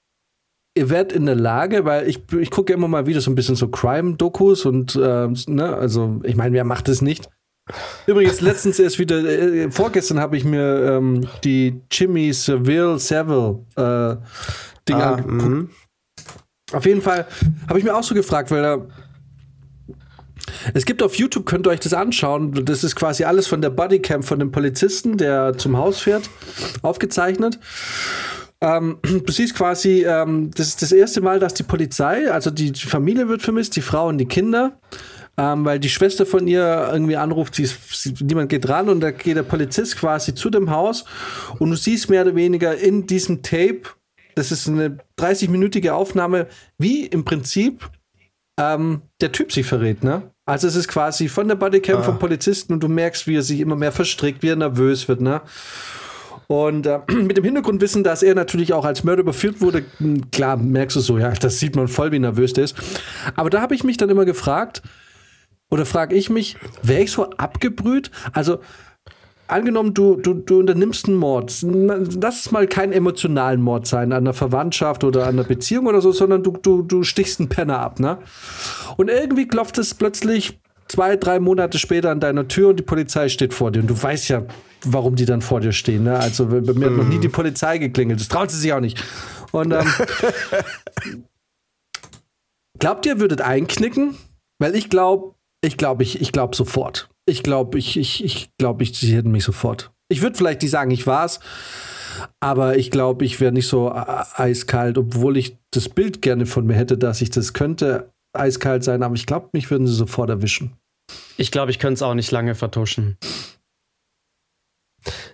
[0.76, 3.36] ihr werdet in der Lage, weil ich, ich gucke ja immer mal wieder so ein
[3.36, 7.30] bisschen so Crime-Dokus und, äh, ne, also ich meine, wer macht das nicht?
[8.08, 14.16] Übrigens, letztens erst wieder, äh, vorgestern habe ich mir ähm, die Jimmy Seville Savile äh,
[14.88, 15.44] Ding Ah, angeguckt.
[15.44, 15.70] mhm.
[16.74, 17.28] Auf jeden Fall
[17.68, 18.88] habe ich mir auch so gefragt, weil da.
[20.74, 22.66] Es gibt auf YouTube, könnt ihr euch das anschauen.
[22.66, 26.30] Das ist quasi alles von der Bodycam von dem Polizisten, der zum Haus fährt,
[26.82, 27.60] aufgezeichnet.
[28.62, 32.74] Ähm, du siehst quasi, ähm, das ist das erste Mal, dass die Polizei, also die,
[32.74, 34.80] Familie wird vermisst, die Frau und die Kinder,
[35.38, 39.12] ähm, weil die Schwester von ihr irgendwie anruft, sie sie, niemand geht ran und da
[39.12, 41.06] geht der Polizist quasi zu dem Haus
[41.60, 43.82] und du siehst mehr oder weniger in diesem Tape,
[44.36, 46.48] das ist eine 30-minütige Aufnahme,
[46.78, 47.90] wie im Prinzip
[48.60, 50.32] ähm, der Typ sich verrät, ne?
[50.46, 52.04] Also es ist quasi von der Bodycam Ah.
[52.04, 55.22] vom Polizisten und du merkst, wie er sich immer mehr verstrickt, wie er nervös wird,
[55.22, 55.42] ne?
[56.52, 60.58] Und äh, mit dem Hintergrundwissen, dass er natürlich auch als Mörder überführt wurde, mh, klar
[60.58, 62.76] merkst du so, ja, das sieht man voll, wie nervös der ist.
[63.36, 64.82] Aber da habe ich mich dann immer gefragt,
[65.70, 68.12] oder frage ich mich, wäre ich so abgebrüht?
[68.34, 68.60] Also,
[69.48, 71.56] angenommen, du, du, du unternimmst einen Mord.
[71.62, 76.02] Lass es mal keinen emotionalen Mord sein, an einer Verwandtschaft oder an einer Beziehung oder
[76.02, 78.18] so, sondern du, du, du stichst einen Penner ab, ne?
[78.98, 80.60] Und irgendwie klopft es plötzlich
[80.90, 83.80] zwei, drei Monate später an deiner Tür und die Polizei steht vor dir.
[83.80, 84.44] Und du weißt ja,
[84.86, 86.18] warum die dann vor dir stehen, ne?
[86.18, 88.20] Also, bei mir hat noch nie die Polizei geklingelt.
[88.20, 89.04] Das traut sie sich auch nicht.
[89.52, 89.88] Und, ähm,
[92.80, 94.16] glaubt ihr, würdet einknicken?
[94.60, 97.10] Weil ich glaube, ich glaube, ich, ich glaube sofort.
[97.26, 99.92] Ich glaube, ich, ich, ich glaube, ich, sie hätten mich sofort.
[100.10, 101.40] Ich würde vielleicht nicht sagen, ich war's,
[102.40, 106.66] aber ich glaube, ich wäre nicht so äh, eiskalt, obwohl ich das Bild gerne von
[106.66, 110.30] mir hätte, dass ich das könnte eiskalt sein, aber ich glaube, mich würden sie sofort
[110.30, 110.74] erwischen.
[111.38, 113.18] Ich glaube, ich könnte es auch nicht lange vertuschen.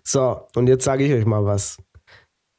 [0.08, 1.78] So, und jetzt sage ich euch mal was.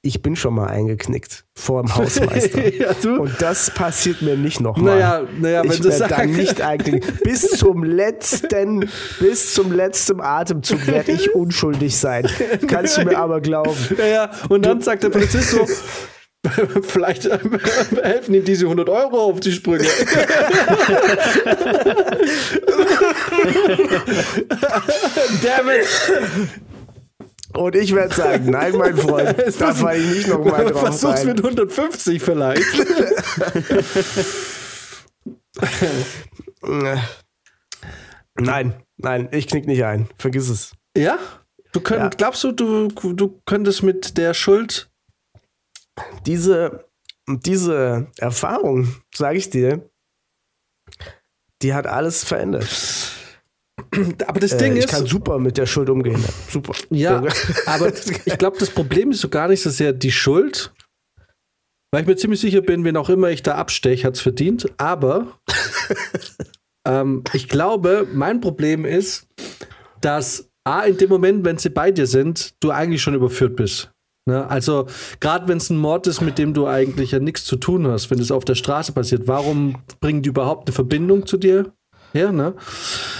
[0.03, 2.73] Ich bin schon mal eingeknickt vor dem Hausmeister.
[2.75, 2.91] ja?
[3.19, 4.99] Und das passiert mir nicht nochmal.
[4.99, 6.35] Naja, naja, wenn ich du werde dann sagst.
[6.35, 7.19] nicht einknicken.
[7.25, 12.29] Bis zum letzten, bis zum letzten Atemzug werde ich unschuldig sein.
[12.67, 13.75] Kannst du mir aber glauben.
[13.97, 15.67] Ja, ja, und dann sagt der Polizist so,
[16.83, 17.39] vielleicht äh,
[18.03, 19.89] helfen ihm diese 100 Euro auf die Sprünge.
[25.43, 25.89] Damn it.
[27.59, 31.27] Und ich werde sagen, nein, mein Freund, da falle ich nicht nochmal drauf Versuch's ein.
[31.29, 32.62] mit 150 vielleicht.
[38.40, 40.09] Nein, nein, ich knick nicht ein.
[40.18, 40.73] Vergiss es.
[40.97, 41.18] ja?
[41.73, 42.09] Du könnt, Ja.
[42.16, 44.90] Glaubst du, du, du könntest mit der Schuld.
[46.25, 46.88] Diese,
[47.27, 49.90] diese Erfahrung, sage ich dir,
[51.61, 52.68] die hat alles verändert.
[54.27, 54.88] Aber das Äh, Ding ich ist.
[54.88, 56.23] kann super mit der Schuld umgehen.
[56.51, 56.73] Super.
[56.91, 57.23] Ja,
[57.67, 57.93] aber
[58.25, 60.73] ich glaube, das Problem ist so gar nicht so sehr die Schuld,
[61.93, 64.67] weil ich mir ziemlich sicher bin, wen auch immer ich da absteche, hat es verdient.
[64.79, 65.38] Aber
[66.87, 69.27] ähm, ich glaube, mein Problem ist,
[70.01, 73.91] dass A, in dem Moment, wenn sie bei dir sind, du eigentlich schon überführt bist.
[74.29, 74.47] Ne?
[74.51, 74.87] Also,
[75.21, 78.11] gerade wenn es ein Mord ist, mit dem du eigentlich ja nichts zu tun hast,
[78.11, 81.73] wenn es auf der Straße passiert, warum bringen die überhaupt eine Verbindung zu dir?
[82.12, 82.55] Ja, ne?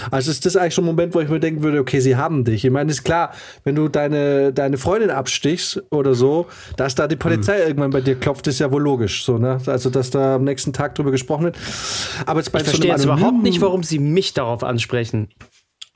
[0.09, 2.43] Also ist das eigentlich schon ein Moment, wo ich mir denken würde, okay, sie haben
[2.43, 2.65] dich.
[2.65, 7.15] Ich meine, ist klar, wenn du deine, deine Freundin abstichst oder so, dass da die
[7.15, 9.23] Polizei irgendwann bei dir klopft, ist ja wohl logisch.
[9.23, 9.59] So, ne?
[9.67, 11.57] Also, dass da am nächsten Tag drüber gesprochen wird.
[12.25, 15.29] Aber jetzt bei Ich so verstehe jetzt überhaupt nicht, warum sie mich darauf ansprechen.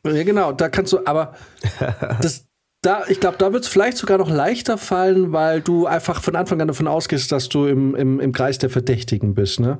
[0.06, 1.34] ja, genau, da kannst du, aber
[2.22, 2.46] das,
[2.84, 6.36] da, ich glaube, da wird es vielleicht sogar noch leichter fallen, weil du einfach von
[6.36, 9.80] Anfang an davon ausgehst, dass du im, im, im Kreis der Verdächtigen bist, ne?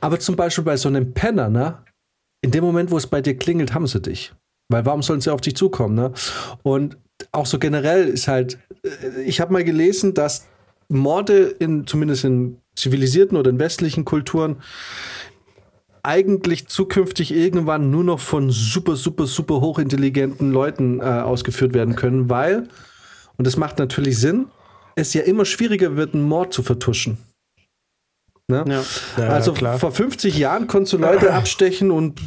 [0.00, 1.78] Aber zum Beispiel bei so einem Penner, ne?
[2.42, 4.34] In dem Moment, wo es bei dir klingelt, haben sie dich.
[4.68, 6.12] Weil warum sollen sie auf dich zukommen, ne?
[6.62, 6.96] Und
[7.30, 10.48] auch so generell ist halt, äh, ich habe mal gelesen, dass
[10.88, 14.56] Morde in, zumindest in zivilisierten oder in westlichen Kulturen,
[16.02, 22.28] eigentlich zukünftig irgendwann nur noch von super, super, super hochintelligenten Leuten äh, ausgeführt werden können,
[22.28, 22.68] weil,
[23.36, 24.46] und das macht natürlich Sinn,
[24.96, 27.18] es ja immer schwieriger wird, einen Mord zu vertuschen.
[28.52, 28.64] Ne?
[28.68, 28.82] Ja.
[29.16, 29.78] Ja, also klar.
[29.78, 32.20] vor 50 Jahren konntest du Leute abstechen und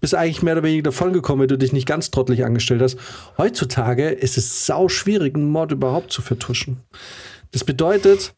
[0.00, 2.98] bist eigentlich mehr oder weniger davongekommen, wenn du dich nicht ganz trottelig angestellt hast.
[3.38, 6.80] Heutzutage ist es sau schwierig, einen Mord überhaupt zu vertuschen.
[7.50, 8.34] Das bedeutet,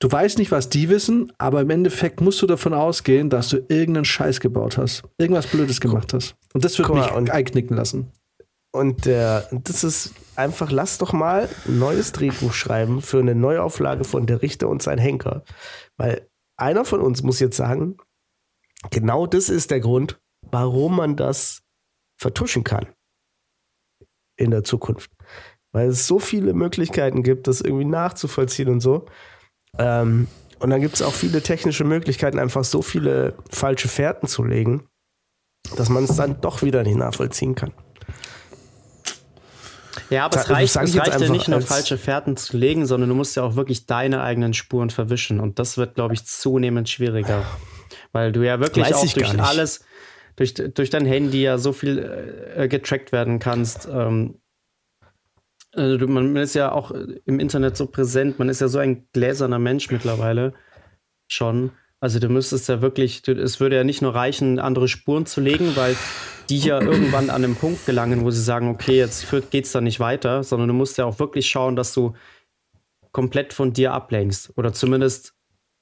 [0.00, 3.58] du weißt nicht, was die wissen, aber im Endeffekt musst du davon ausgehen, dass du
[3.68, 5.02] irgendeinen Scheiß gebaut hast.
[5.18, 6.34] Irgendwas Blödes gemacht hast.
[6.54, 8.10] Und das wird mal, mich einknicken lassen.
[8.74, 14.02] Und der, das ist einfach, lass doch mal ein neues Drehbuch schreiben für eine Neuauflage
[14.02, 15.44] von Der Richter und sein Henker.
[15.96, 16.26] Weil
[16.56, 17.96] einer von uns muss jetzt sagen,
[18.90, 21.62] genau das ist der Grund, warum man das
[22.16, 22.86] vertuschen kann
[24.36, 25.10] in der Zukunft.
[25.72, 29.06] Weil es so viele Möglichkeiten gibt, das irgendwie nachzuvollziehen und so.
[29.78, 30.28] Ähm,
[30.60, 34.88] und dann gibt es auch viele technische Möglichkeiten, einfach so viele falsche Fährten zu legen,
[35.76, 37.72] dass man es dann doch wieder nicht nachvollziehen kann.
[40.14, 42.86] Ja, aber es also reicht, es reicht ja nicht nur als- falsche Fährten zu legen,
[42.86, 45.40] sondern du musst ja auch wirklich deine eigenen Spuren verwischen.
[45.40, 47.44] Und das wird, glaube ich, zunehmend schwieriger.
[48.12, 49.84] Weil du ja wirklich Weiß auch durch alles,
[50.36, 51.98] durch, durch dein Handy ja so viel
[52.56, 53.88] äh, getrackt werden kannst.
[53.90, 54.40] Ähm,
[55.72, 59.08] äh, du- man ist ja auch im Internet so präsent, man ist ja so ein
[59.12, 60.54] gläserner Mensch mittlerweile
[61.28, 61.72] schon.
[62.04, 65.74] Also du müsstest ja wirklich, es würde ja nicht nur reichen, andere Spuren zu legen,
[65.74, 65.96] weil
[66.50, 69.80] die ja irgendwann an den Punkt gelangen, wo sie sagen, okay, jetzt geht es da
[69.80, 72.12] nicht weiter, sondern du musst ja auch wirklich schauen, dass du
[73.12, 75.32] komplett von dir ablenkst oder zumindest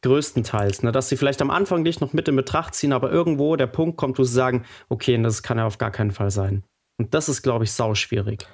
[0.03, 0.93] größtenteils, ne?
[0.93, 3.97] dass sie vielleicht am Anfang dich noch mit in Betracht ziehen, aber irgendwo der Punkt
[3.97, 6.63] kommt, wo sie sagen, okay, das kann ja auf gar keinen Fall sein.
[7.01, 8.47] Und das ist, glaube ich, sau schwierig.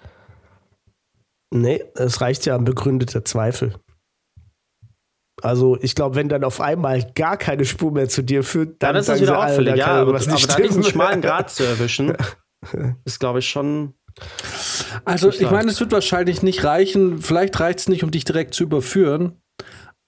[1.51, 3.75] Nee, es reicht ja ein begründeter Zweifel.
[5.43, 8.95] Also ich glaube, wenn dann auf einmal gar keine Spur mehr zu dir führt, Dann,
[8.95, 11.65] dann ist es sagen wieder auffällig, ja, aber, aber nicht da diesen schmalen Grad zu
[11.65, 12.15] erwischen,
[13.05, 13.95] ist, glaube ich, schon.
[15.05, 17.21] Also, ich meine, es wird wahrscheinlich nicht reichen.
[17.21, 19.41] Vielleicht reicht es nicht, um dich direkt zu überführen.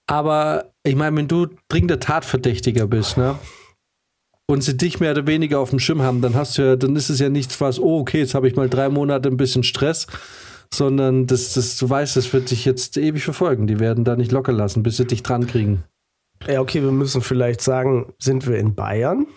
[0.07, 3.37] Aber ich meine, wenn du dringender Tatverdächtiger bist, ne?
[4.47, 6.97] Und sie dich mehr oder weniger auf dem Schirm haben, dann hast du ja, dann
[6.97, 9.63] ist es ja nichts, was, oh, okay, jetzt habe ich mal drei Monate ein bisschen
[9.63, 10.07] Stress,
[10.73, 13.67] sondern das, das, du weißt, das wird dich jetzt ewig verfolgen.
[13.67, 15.83] Die werden da nicht locker lassen, bis sie dich dran kriegen.
[16.47, 19.27] Ja, okay, wir müssen vielleicht sagen, sind wir in Bayern,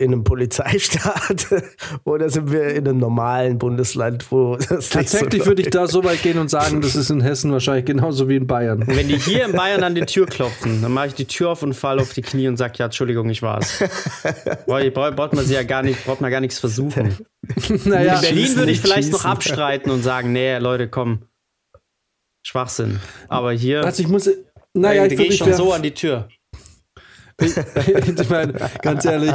[0.00, 1.46] in einem Polizeistaat
[2.04, 5.86] oder sind wir in einem normalen Bundesland, wo das nicht Tatsächlich so würde ich da
[5.86, 8.82] so weit gehen und sagen, das ist in Hessen wahrscheinlich genauso wie in Bayern.
[8.86, 11.62] Wenn die hier in Bayern an die Tür klopfen, dann mache ich die Tür auf
[11.62, 13.82] und falle auf die Knie und sage, ja, Entschuldigung, ich war's.
[14.66, 17.18] Braucht man sie ja gar nicht, braucht man gar nichts versuchen.
[17.84, 19.30] naja, in Berlin würde ich vielleicht noch schießen.
[19.30, 21.26] abstreiten und sagen, nee, Leute, komm.
[22.42, 23.00] Schwachsinn.
[23.28, 24.30] Aber hier, also ich muss,
[24.72, 26.28] naja, ich gehe schon so an die Tür.
[27.40, 29.34] ich meine, ganz ehrlich,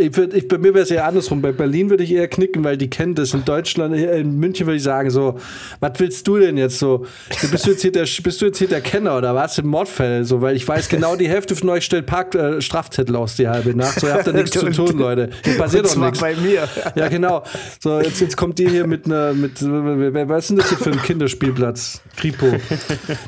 [0.00, 1.42] ich würd, ich, bei mir wäre es eher andersrum.
[1.42, 3.34] Bei Berlin würde ich eher knicken, weil die kennen das.
[3.34, 5.36] In Deutschland, in München würde ich sagen so,
[5.80, 7.06] was willst du denn jetzt so?
[7.50, 9.58] Bist du jetzt hier der, bist du jetzt hier der Kenner oder was?
[9.58, 13.16] Im Mordfall so, weil ich weiß genau, die Hälfte von euch stellt Park, äh, Strafzettel
[13.16, 14.00] aus die halbe Nacht.
[14.00, 15.30] So, ihr habt da nichts zu tun, Leute.
[15.44, 16.20] Hier passiert doch nichts.
[16.20, 16.68] bei mir.
[16.94, 17.42] Ja, genau.
[17.80, 20.92] So, jetzt, jetzt kommt ihr hier mit einer, mit, was ist denn das hier für
[20.92, 22.00] ein Kinderspielplatz?
[22.16, 22.46] Kripo.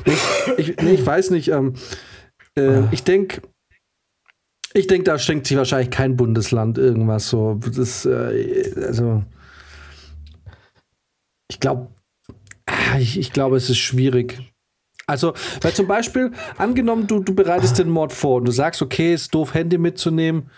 [0.05, 1.73] Ich, ich, nee, ich weiß nicht, ähm,
[2.57, 3.41] äh, ich denke,
[4.73, 7.59] ich denke, da schenkt sich wahrscheinlich kein Bundesland irgendwas so.
[7.75, 9.23] Das, äh, also,
[11.49, 11.87] ich glaube,
[12.65, 14.39] ah, ich, ich glaube, es ist schwierig.
[15.07, 19.13] Also, weil zum Beispiel, angenommen, du, du bereitest den Mord vor und du sagst, okay,
[19.13, 20.49] ist doof, Handy mitzunehmen,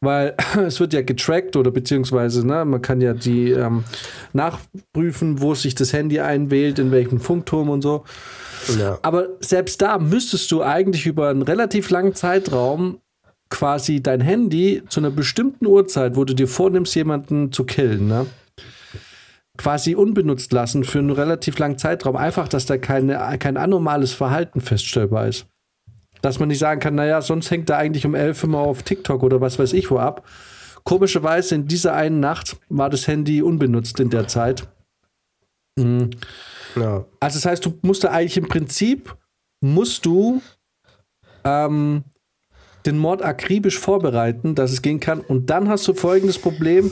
[0.00, 0.34] weil
[0.66, 3.84] es wird ja getrackt oder beziehungsweise, ne, man kann ja die ähm,
[4.32, 8.04] nachprüfen, wo sich das Handy einwählt, in welchem Funkturm und so.
[8.78, 8.98] Ja.
[9.02, 13.00] Aber selbst da müsstest du eigentlich über einen relativ langen Zeitraum
[13.50, 18.26] quasi dein Handy zu einer bestimmten Uhrzeit, wo du dir vornimmst, jemanden zu killen, ne?
[19.58, 22.16] quasi unbenutzt lassen für einen relativ langen Zeitraum.
[22.16, 25.46] Einfach, dass da keine, kein anormales Verhalten feststellbar ist.
[26.22, 29.22] Dass man nicht sagen kann, naja, sonst hängt er eigentlich um elf immer auf TikTok
[29.22, 30.26] oder was weiß ich wo ab.
[30.84, 34.68] Komischerweise in dieser einen Nacht war das Handy unbenutzt in der Zeit.
[35.76, 36.10] Mhm.
[36.76, 37.04] Ja.
[37.20, 39.16] Also das heißt, du musst da eigentlich im Prinzip,
[39.60, 40.40] musst du
[41.44, 42.04] ähm,
[42.88, 45.20] den Mord akribisch vorbereiten, dass es gehen kann.
[45.20, 46.90] Und dann hast du folgendes Problem.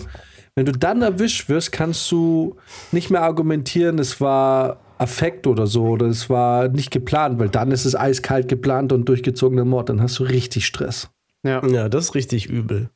[0.54, 2.56] Wenn du dann erwischt wirst, kannst du
[2.92, 7.70] nicht mehr argumentieren, es war Affekt oder so oder es war nicht geplant, weil dann
[7.70, 9.88] ist es eiskalt geplant und durchgezogener Mord.
[9.88, 11.10] Dann hast du richtig Stress.
[11.42, 12.90] Ja, ja das ist richtig übel.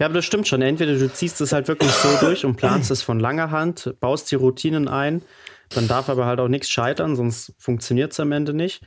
[0.00, 0.62] Ja, aber das stimmt schon.
[0.62, 4.30] Entweder du ziehst es halt wirklich so durch und planst es von langer Hand, baust
[4.30, 5.22] die Routinen ein,
[5.68, 8.82] dann darf aber halt auch nichts scheitern, sonst funktioniert es am Ende nicht.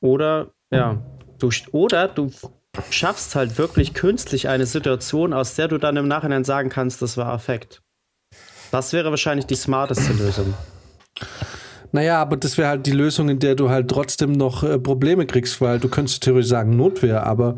[0.00, 1.02] Oder, ja,
[1.38, 2.30] du, oder du
[2.90, 7.16] schaffst halt wirklich künstlich eine Situation, aus der du dann im Nachhinein sagen kannst, das
[7.16, 7.82] war Affekt.
[8.70, 10.54] Das wäre wahrscheinlich die smarteste Lösung.
[11.92, 15.26] Naja, aber das wäre halt die Lösung, in der du halt trotzdem noch äh, Probleme
[15.26, 17.56] kriegst, weil du könntest theoretisch sagen Notwehr, aber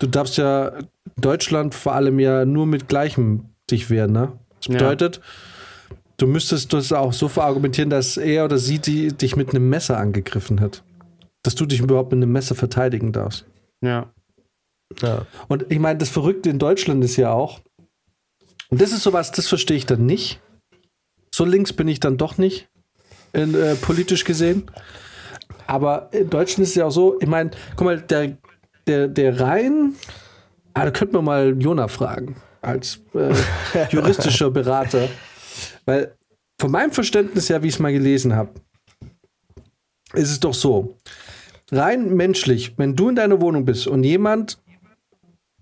[0.00, 0.72] du darfst ja
[1.16, 4.32] Deutschland vor allem ja nur mit Gleichem dich wehren, ne?
[4.56, 5.96] Das bedeutet, ja.
[6.16, 9.98] du müsstest das auch so verargumentieren, dass er oder sie die, dich mit einem Messer
[9.98, 10.82] angegriffen hat.
[11.44, 13.44] Dass du dich überhaupt mit einem Messer verteidigen darfst.
[13.80, 14.12] Ja.
[15.00, 15.26] Ja.
[15.48, 17.60] Und ich meine, das Verrückte in Deutschland ist ja auch,
[18.68, 20.40] und das ist sowas, das verstehe ich dann nicht.
[21.34, 22.68] So links bin ich dann doch nicht,
[23.32, 24.70] in, äh, politisch gesehen.
[25.66, 28.36] Aber in Deutschland ist es ja auch so, ich meine, guck mal, der,
[28.86, 29.94] der, der Rhein,
[30.74, 33.34] ah, da könnte man mal Jona fragen, als äh,
[33.90, 35.08] juristischer Berater.
[35.84, 36.16] Weil
[36.58, 38.52] von meinem Verständnis her, wie ich es mal gelesen habe,
[40.14, 40.96] ist es doch so,
[41.70, 44.61] rein menschlich, wenn du in deiner Wohnung bist und jemand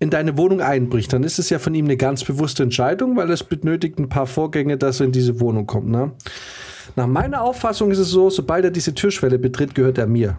[0.01, 3.31] in deine Wohnung einbricht, dann ist es ja von ihm eine ganz bewusste Entscheidung, weil
[3.31, 5.89] es benötigt ein paar Vorgänge, dass er in diese Wohnung kommt.
[5.89, 6.13] Ne?
[6.97, 10.39] Nach meiner Auffassung ist es so, sobald er diese Türschwelle betritt, gehört er mir.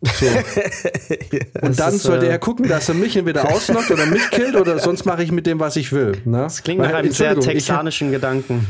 [0.00, 0.26] So.
[1.60, 4.54] Und dann ist, sollte äh, er gucken, dass er mich entweder ausnockt oder mich killt
[4.54, 6.12] oder sonst mache ich mit dem, was ich will.
[6.24, 6.38] Ne?
[6.38, 8.66] Das klingt Weil, nach einem sehr texanischen Gedanken.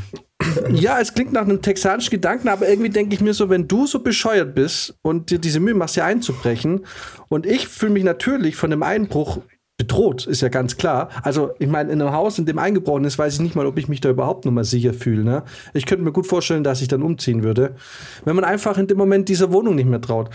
[0.72, 3.86] Ja, es klingt nach einem texanischen Gedanken, aber irgendwie denke ich mir so, wenn du
[3.86, 6.86] so bescheuert bist und dir diese Mühe machst, hier einzubrechen
[7.28, 9.40] und ich fühle mich natürlich von dem Einbruch
[9.78, 11.08] bedroht, ist ja ganz klar.
[11.22, 13.78] Also, ich meine, in einem Haus, in dem eingebrochen ist, weiß ich nicht mal, ob
[13.78, 15.24] ich mich da überhaupt noch mal sicher fühle.
[15.24, 15.44] Ne?
[15.72, 17.76] Ich könnte mir gut vorstellen, dass ich dann umziehen würde,
[18.24, 20.30] wenn man einfach in dem Moment dieser Wohnung nicht mehr traut.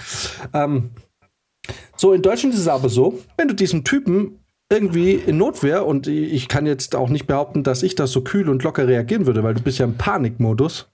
[0.53, 0.91] Ähm,
[1.97, 4.39] so, in Deutschland ist es aber so, wenn du diesen Typen
[4.71, 8.49] irgendwie in Notwehr und ich kann jetzt auch nicht behaupten, dass ich da so kühl
[8.49, 10.89] und locker reagieren würde, weil du bist ja im Panikmodus.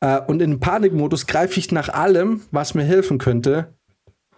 [0.00, 3.74] Äh, und in Panikmodus greife ich nach allem, was mir helfen könnte,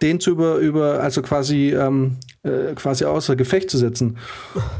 [0.01, 4.17] den zu über, über also quasi, ähm, äh, quasi außer Gefecht zu setzen.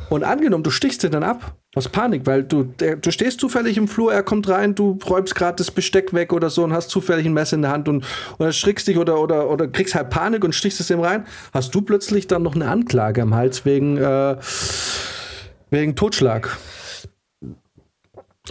[0.09, 3.77] Und angenommen, du stichst den dann ab aus Panik, weil du, der, du stehst zufällig
[3.77, 6.89] im Flur, er kommt rein, du räumst gerade das Besteck weg oder so und hast
[6.89, 8.05] zufällig ein Messer in der Hand und
[8.39, 11.75] oder schrickst dich oder, oder, oder kriegst halt Panik und stichst es ihm rein, hast
[11.75, 14.37] du plötzlich dann noch eine Anklage am Hals wegen, äh,
[15.69, 16.57] wegen Totschlag.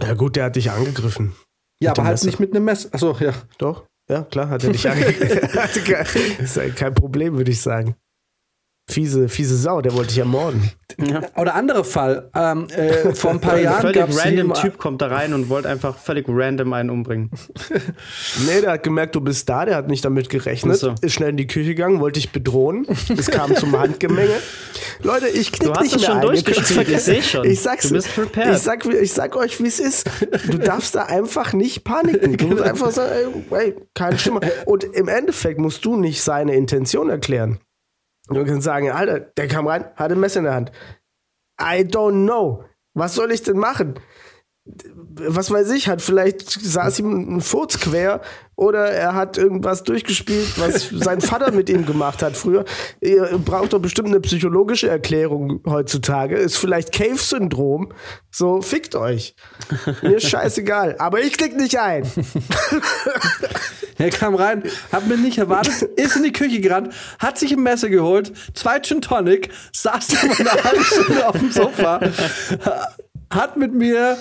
[0.01, 1.35] Ja, gut, der hat dich angegriffen.
[1.81, 2.27] Ja, aber halt Messer.
[2.27, 2.91] nicht mit einem Messer.
[2.93, 3.33] Achso, ja.
[3.59, 3.85] Doch.
[4.11, 6.75] Ja, klar, hat er dich angegriffen.
[6.77, 7.95] kein Problem, würde ich sagen.
[8.89, 10.71] Fiese, fiese Sau, der wollte dich ermorden.
[10.99, 11.21] Ja.
[11.37, 12.31] Oder anderer Fall.
[12.35, 13.83] Ähm, äh, vor ein paar Jahren.
[13.83, 17.31] Völlig random Typ kommt da rein und wollte einfach völlig random einen umbringen.
[18.47, 20.77] nee, der hat gemerkt, du bist da, der hat nicht damit gerechnet.
[20.77, 20.95] So.
[21.03, 22.87] Ist schnell in die Küche gegangen, wollte dich bedrohen.
[23.17, 24.35] Es kam zum Handgemenge.
[25.03, 27.45] Leute, ich knick du hast nicht mehr schon durchgespielt, ich sehe schon.
[27.47, 28.57] Ich sag's, du bist prepared.
[28.57, 30.11] Ich sag, ich sag euch, wie es ist.
[30.51, 32.37] Du darfst da einfach nicht paniken.
[32.37, 34.41] Du musst einfach sagen, ey, ey kein Schimmer.
[34.65, 37.59] Und im Endeffekt musst du nicht seine Intention erklären.
[38.29, 40.73] Du kannst sagen, Alter, der kam rein, hatte ein Messer in der Hand.
[41.61, 42.65] I don't know.
[42.95, 43.99] Was soll ich denn machen?
[45.15, 48.21] was weiß ich, hat vielleicht saß ihm ein Furz quer
[48.57, 52.65] oder er hat irgendwas durchgespielt, was sein Vater mit ihm gemacht hat früher.
[53.01, 56.37] Ihr braucht doch bestimmt eine psychologische Erklärung heutzutage.
[56.37, 57.93] Ist vielleicht Cave-Syndrom.
[58.31, 59.35] So, fickt euch.
[60.03, 60.97] Mir ist scheißegal.
[60.99, 62.05] Aber ich klick nicht ein.
[63.99, 67.63] er kam rein, hat mir nicht erwartet, ist in die Küche gerannt, hat sich ein
[67.63, 72.01] Messer geholt, zwei Gin Tonic, saß da mal eine halbe Stunde auf dem Sofa
[73.31, 74.17] hat mit mir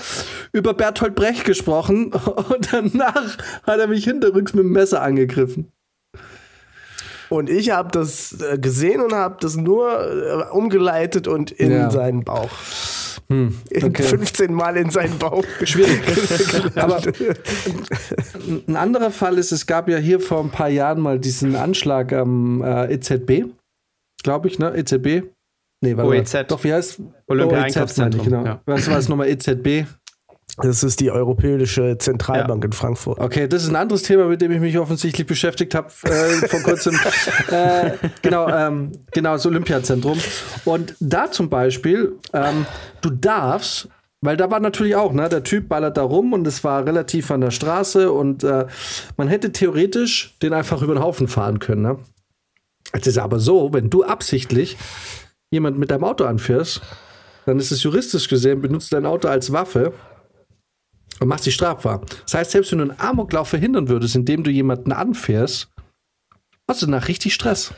[0.52, 5.72] über Bertolt Brecht gesprochen und danach hat er mich hinterrücks mit dem Messer angegriffen.
[7.30, 11.90] Und ich habe das äh, gesehen und habe das nur äh, umgeleitet und in ja.
[11.90, 12.52] seinen Bauch.
[13.30, 14.04] Hm, okay.
[14.04, 15.44] 15 Mal in seinen Bauch.
[15.64, 16.02] Schwierig.
[16.76, 17.02] Aber
[18.68, 22.14] ein anderer Fall ist, es gab ja hier vor ein paar Jahren mal diesen Anschlag
[22.14, 23.46] am äh, EZB,
[24.24, 24.74] glaube ich, ne?
[24.76, 25.24] EZB,
[25.82, 26.34] Nee, warte OEZ.
[26.34, 26.44] Mal.
[26.46, 28.26] Doch, wie heißt Olympia-Einkaufszentrum.
[28.26, 28.46] Genau.
[28.46, 28.62] Ja.
[28.66, 29.30] Was war es nochmal?
[29.30, 29.86] EZB?
[30.56, 32.68] Das ist die Europäische Zentralbank ja.
[32.68, 33.20] in Frankfurt.
[33.20, 36.62] Okay, das ist ein anderes Thema, mit dem ich mich offensichtlich beschäftigt habe äh, vor
[36.62, 36.96] kurzem.
[37.52, 37.92] äh,
[38.24, 40.18] genau, ähm, genau, das Olympiazentrum.
[40.66, 42.66] Und da zum Beispiel, ähm,
[43.02, 43.90] du darfst,
[44.22, 47.30] weil da war natürlich auch, ne, der Typ ballert da rum und es war relativ
[47.30, 48.66] an der Straße und äh,
[49.16, 51.84] man hätte theoretisch den einfach über den Haufen fahren können.
[51.84, 51.98] Ne?
[52.94, 54.76] Es ist aber so, wenn du absichtlich
[55.52, 56.82] jemand mit deinem Auto anfährst,
[57.46, 59.94] dann ist es juristisch gesehen, benutzt dein Auto als Waffe
[61.20, 62.02] und machst dich strafbar.
[62.24, 65.70] Das heißt, selbst wenn du einen Amoklauf verhindern würdest, indem du jemanden anfährst,
[66.68, 67.74] hast du danach richtig Stress,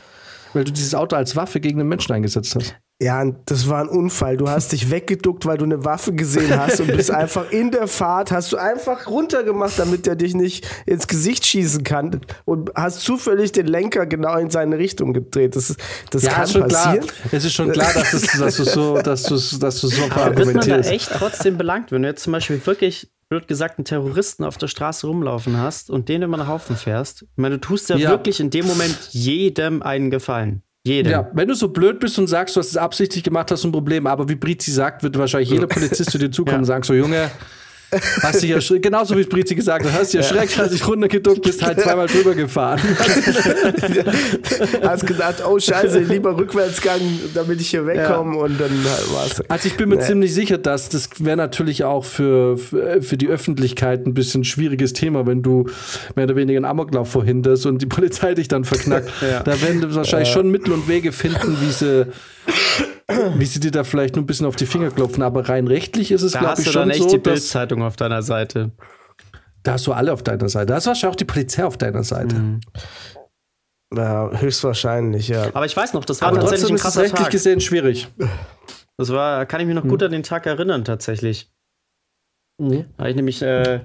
[0.52, 2.76] weil du dieses Auto als Waffe gegen einen Menschen eingesetzt hast.
[3.02, 4.36] Ja, das war ein Unfall.
[4.36, 7.86] Du hast dich weggeduckt, weil du eine Waffe gesehen hast und bist einfach in der
[7.86, 13.00] Fahrt, hast du einfach runtergemacht, damit der dich nicht ins Gesicht schießen kann und hast
[13.00, 15.56] zufällig den Lenker genau in seine Richtung gedreht.
[15.56, 15.74] Das,
[16.10, 17.06] das ja, kann schon passieren.
[17.06, 17.32] Klar.
[17.32, 20.36] Es ist schon klar, dass, es, dass du so, dass du, dass du so Aber
[20.36, 23.86] wird man da echt trotzdem belangt, wenn du jetzt zum Beispiel wirklich blöd gesagt, einen
[23.86, 27.22] Terroristen auf der Straße rumlaufen hast und den immer nach Haufen fährst.
[27.22, 28.10] Ich meine, du tust ja, ja.
[28.10, 30.62] wirklich in dem Moment jedem einen Gefallen.
[30.86, 31.12] Jedem.
[31.12, 33.68] Ja, wenn du so blöd bist und sagst, du hast es absichtlich gemacht, hast du
[33.68, 34.06] ein Problem.
[34.06, 36.58] Aber wie Brizi sagt, wird wahrscheinlich jeder Polizist zu dir zukommen ja.
[36.60, 37.30] und sagen: So, Junge,
[38.22, 40.64] Hast dich ja genauso wie Brizi gesagt hat, hast dich erschreckt, ja.
[40.64, 42.80] hast dich runtergeduckt, bist halt zweimal drüber gefahren.
[44.82, 47.00] hast gedacht, oh Scheiße, lieber Rückwärtsgang,
[47.34, 48.42] damit ich hier wegkomme ja.
[48.42, 49.42] und dann war's.
[49.48, 50.02] Also ich bin mir nee.
[50.02, 54.92] ziemlich sicher, dass das wäre natürlich auch für, für die Öffentlichkeit ein bisschen ein schwieriges
[54.92, 55.68] Thema, wenn du
[56.14, 59.10] mehr oder weniger einen Amoklauf verhinderst und die Polizei dich dann verknackt.
[59.20, 59.42] Ja.
[59.42, 62.06] Da werden wahrscheinlich schon Mittel und Wege finden, wie sie
[63.36, 66.12] wie sie dir da vielleicht nur ein bisschen auf die Finger klopfen, aber rein rechtlich
[66.12, 66.78] ist es, glaube ich, schon so.
[66.78, 68.70] Da hast du dann echt so, die Bildzeitung auf deiner Seite.
[69.62, 70.66] Da hast du alle auf deiner Seite.
[70.66, 72.36] Da hast du wahrscheinlich auch die Polizei auf deiner Seite.
[72.36, 72.60] Mhm.
[73.94, 75.48] Ja, höchstwahrscheinlich, ja.
[75.52, 77.32] Aber ich weiß noch, das war aber tatsächlich ein krasser ist rechtlich Tag.
[77.32, 78.08] gesehen schwierig.
[78.96, 80.06] Das war, kann ich mich noch gut mhm.
[80.06, 81.50] an den Tag erinnern, tatsächlich.
[82.58, 82.84] Mhm.
[82.96, 83.80] Da habe ich nämlich äh,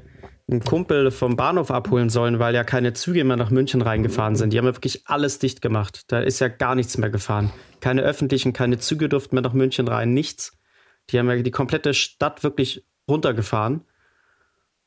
[0.47, 4.53] einen Kumpel vom Bahnhof abholen sollen, weil ja keine Züge mehr nach München reingefahren sind.
[4.53, 6.03] Die haben ja wirklich alles dicht gemacht.
[6.07, 7.51] Da ist ja gar nichts mehr gefahren.
[7.79, 10.57] Keine öffentlichen, keine Züge durften mehr nach München rein, nichts.
[11.09, 13.85] Die haben ja die komplette Stadt wirklich runtergefahren.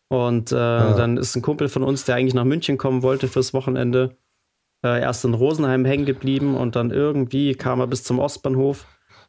[0.09, 0.95] Und äh, ja.
[0.95, 4.17] dann ist ein Kumpel von uns, der eigentlich nach München kommen wollte fürs Wochenende,
[4.83, 8.87] äh, erst in Rosenheim hängen geblieben und dann irgendwie kam er bis zum Ostbahnhof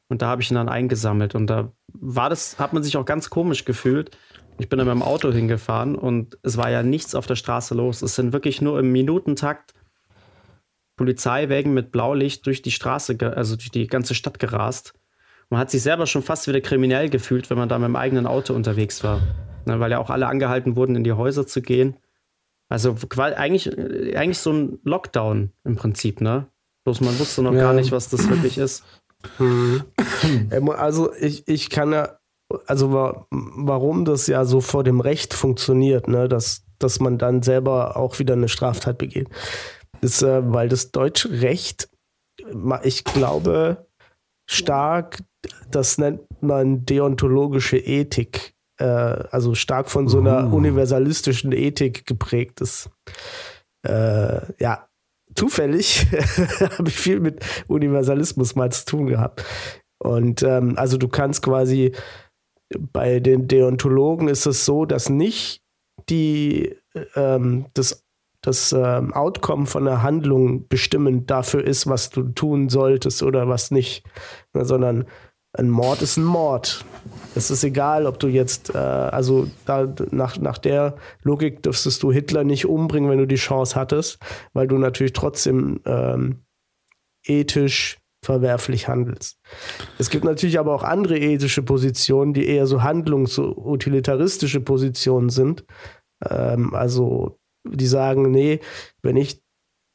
[0.07, 1.35] und da habe ich ihn dann eingesammelt.
[1.35, 4.17] Und da war das, hat man sich auch ganz komisch gefühlt,
[4.59, 7.73] ich bin dann mit dem Auto hingefahren und es war ja nichts auf der Straße
[7.73, 8.01] los.
[8.01, 9.73] Es sind wirklich nur im Minutentakt
[10.97, 14.93] Polizeiwägen mit Blaulicht durch die Straße, also durch die ganze Stadt gerast.
[15.49, 18.27] Man hat sich selber schon fast wieder kriminell gefühlt, wenn man da mit dem eigenen
[18.27, 19.21] Auto unterwegs war.
[19.65, 21.95] Ne, weil ja auch alle angehalten wurden, in die Häuser zu gehen.
[22.67, 26.47] Also eigentlich, eigentlich so ein Lockdown im Prinzip, ne?
[26.83, 27.61] Bloß man wusste noch ja.
[27.61, 28.83] gar nicht, was das wirklich ist.
[29.37, 29.83] Hm.
[30.77, 32.18] Also ich, ich kann ja
[32.65, 37.41] also wa warum das ja so vor dem Recht funktioniert, ne, dass, dass man dann
[37.41, 39.29] selber auch wieder eine Straftat begeht.
[40.01, 41.89] Ist, äh, weil das deutsche Recht,
[42.83, 43.87] ich glaube,
[44.49, 45.19] stark,
[45.69, 50.55] das nennt man deontologische Ethik, äh, also stark von so einer uh.
[50.55, 52.89] universalistischen Ethik geprägt ist.
[53.85, 54.87] Äh, ja,
[55.35, 56.07] zufällig
[56.77, 59.45] habe ich viel mit Universalismus mal zu tun gehabt.
[60.01, 61.93] Und ähm, also du kannst quasi
[62.77, 65.61] bei den Deontologen ist es so, dass nicht
[66.09, 66.75] die,
[67.15, 68.05] ähm, das,
[68.41, 73.71] das ähm, Outcome von einer Handlung bestimmend dafür ist, was du tun solltest oder was
[73.71, 74.03] nicht,
[74.53, 75.05] sondern
[75.53, 76.85] ein Mord ist ein Mord.
[77.33, 82.11] Es ist egal, ob du jetzt, äh, also da, nach, nach der Logik dürftest du
[82.11, 84.19] Hitler nicht umbringen, wenn du die Chance hattest,
[84.53, 86.43] weil du natürlich trotzdem ähm,
[87.25, 89.39] ethisch verwerflich handelst.
[89.97, 95.65] Es gibt natürlich aber auch andere ethische Positionen, die eher so handlungsutilitaristische Positionen sind.
[96.29, 98.59] Ähm, also die sagen, nee,
[99.01, 99.41] wenn ich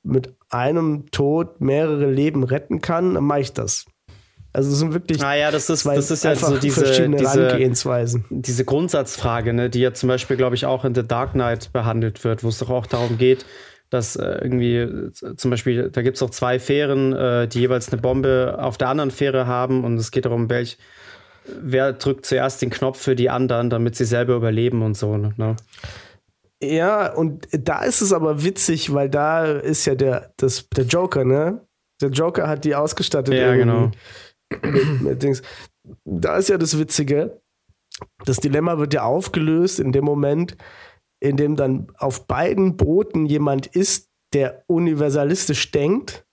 [0.02, 3.86] mit einem Tod mehrere Leben retten kann, dann mache ich das.
[4.52, 7.46] Also es sind wirklich ah ja, das ist, das ist ja so diese, verschiedene diese,
[7.46, 8.24] Herangehensweisen.
[8.30, 12.22] Diese Grundsatzfrage, ne, die ja zum Beispiel, glaube ich, auch in The Dark Knight behandelt
[12.22, 13.44] wird, wo es doch auch darum geht,
[13.94, 18.00] dass äh, irgendwie zum Beispiel, da gibt es auch zwei Fähren, äh, die jeweils eine
[18.00, 20.78] Bombe auf der anderen Fähre haben und es geht darum, welch,
[21.46, 25.16] wer drückt zuerst den Knopf für die anderen, damit sie selber überleben und so.
[25.16, 25.56] Ne?
[26.62, 31.24] Ja, und da ist es aber witzig, weil da ist ja der, das, der Joker,
[31.24, 31.60] ne?
[32.00, 33.34] Der Joker hat die ausgestattet.
[33.34, 33.90] Ja, genau
[34.62, 35.42] mit, mit Dings.
[36.04, 37.40] Da ist ja das Witzige.
[38.24, 40.56] Das Dilemma wird ja aufgelöst in dem Moment,
[41.24, 46.26] in dem dann auf beiden Booten jemand ist, der universalistisch denkt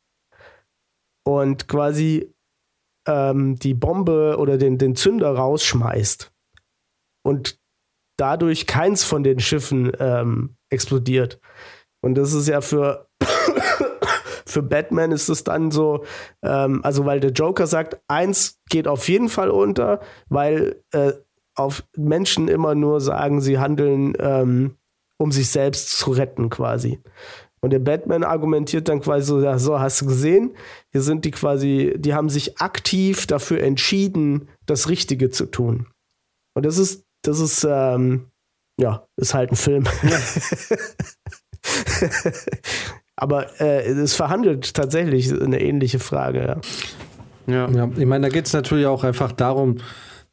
[1.25, 2.35] und quasi
[3.07, 6.33] ähm, die Bombe oder den, den Zünder rausschmeißt.
[7.23, 7.57] Und
[8.17, 11.39] dadurch keins von den Schiffen ähm, explodiert.
[12.03, 13.07] Und das ist ja für
[14.45, 16.03] für Batman ist es dann so,
[16.43, 21.13] ähm, also weil der Joker sagt, eins geht auf jeden Fall unter, weil äh,
[21.55, 24.77] auf Menschen immer nur sagen, sie handeln, ähm,
[25.21, 26.99] um sich selbst zu retten quasi.
[27.61, 30.55] Und der Batman argumentiert dann quasi so, ja, so hast du gesehen,
[30.91, 35.85] hier sind die quasi, die haben sich aktiv dafür entschieden, das Richtige zu tun.
[36.55, 38.31] Und das ist, das ist, ähm,
[38.79, 39.85] ja, ist halt ein Film.
[40.01, 40.17] Ja.
[43.15, 46.59] Aber äh, es verhandelt tatsächlich eine ähnliche Frage.
[47.45, 47.69] Ja, ja.
[47.69, 49.77] ja ich meine, da geht es natürlich auch einfach darum,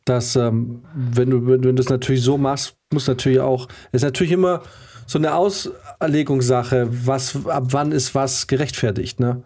[0.07, 4.33] dass, ähm, wenn, du, wenn du das natürlich so machst, muss natürlich auch, ist natürlich
[4.33, 4.63] immer
[5.07, 9.43] so eine Auslegungssache, was, ab wann ist was gerechtfertigt, ne?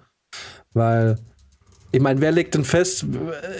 [0.75, 1.19] Weil,
[1.93, 3.05] ich meine, wer legt denn fest?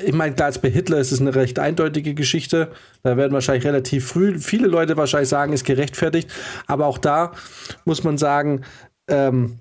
[0.05, 2.73] Ich meine, klar, jetzt bei Hitler ist es eine recht eindeutige Geschichte.
[3.03, 6.31] Da werden wahrscheinlich relativ früh viele Leute wahrscheinlich sagen, ist gerechtfertigt.
[6.67, 7.33] Aber auch da
[7.85, 8.63] muss man sagen,
[9.09, 9.59] ähm,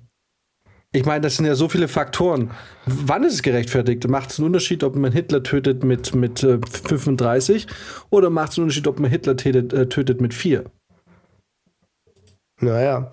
[0.93, 2.51] ich meine, das sind ja so viele Faktoren.
[2.85, 4.07] Wann ist es gerechtfertigt?
[4.09, 7.67] Macht es einen Unterschied, ob man Hitler tötet mit, mit äh, 35
[8.09, 10.65] oder macht es einen Unterschied, ob man Hitler tötet, äh, tötet mit 4?
[12.59, 13.11] Naja.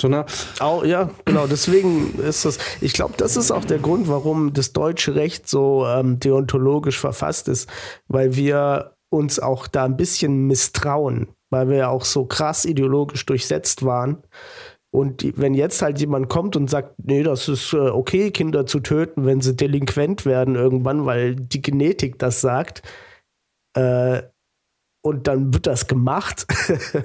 [0.00, 0.26] So, ne?
[0.58, 1.46] Auch, ja, genau.
[1.46, 5.86] Deswegen ist das, ich glaube, das ist auch der Grund, warum das deutsche Recht so
[5.86, 7.70] ähm, deontologisch verfasst ist,
[8.08, 13.24] weil wir uns auch da ein bisschen misstrauen, weil wir ja auch so krass ideologisch
[13.24, 14.24] durchsetzt waren
[14.94, 18.78] und wenn jetzt halt jemand kommt und sagt, nee, das ist äh, okay, Kinder zu
[18.78, 22.82] töten, wenn sie delinquent werden irgendwann, weil die Genetik das sagt,
[23.76, 24.22] äh,
[25.04, 26.46] und dann wird das gemacht,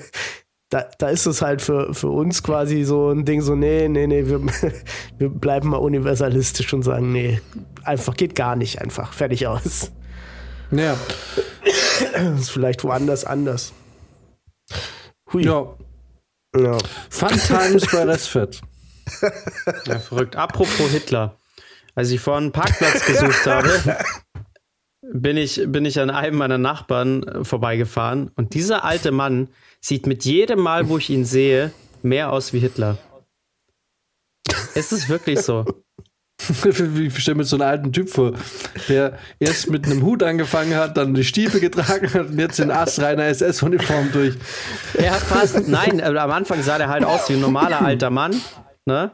[0.70, 4.06] da, da ist es halt für, für uns quasi so ein Ding, so, nee, nee,
[4.06, 4.40] nee, wir,
[5.18, 7.42] wir bleiben mal universalistisch und sagen, nee,
[7.84, 9.92] einfach geht gar nicht, einfach, fertig aus.
[10.70, 10.96] Ja.
[12.14, 13.74] Das ist vielleicht woanders anders.
[15.34, 15.44] Hui.
[15.44, 15.76] Ja,
[16.56, 16.78] ja.
[17.10, 18.62] Fun Times bei Resfit.
[19.86, 20.36] Ja, verrückt.
[20.36, 21.36] Apropos Hitler.
[21.95, 23.97] Als ich vorhin einen Parkplatz gesucht habe,
[25.02, 29.50] bin ich, bin ich an einem meiner Nachbarn äh, vorbeigefahren und dieser alte Mann
[29.82, 31.72] sieht mit jedem Mal, wo ich ihn sehe,
[32.04, 32.97] mehr aus wie Hitler.
[34.76, 35.66] Es ist wirklich so.
[37.00, 38.34] ich stelle mir so einen alten Typ vor,
[38.88, 42.72] der erst mit einem Hut angefangen hat, dann die Stiefel getragen hat und jetzt in
[42.72, 44.36] astreiner SS-Uniform durch.
[45.02, 45.68] Ja, fast.
[45.68, 48.39] Nein, am Anfang sah der halt aus wie ein normaler alter Mann.
[48.86, 49.12] Ne?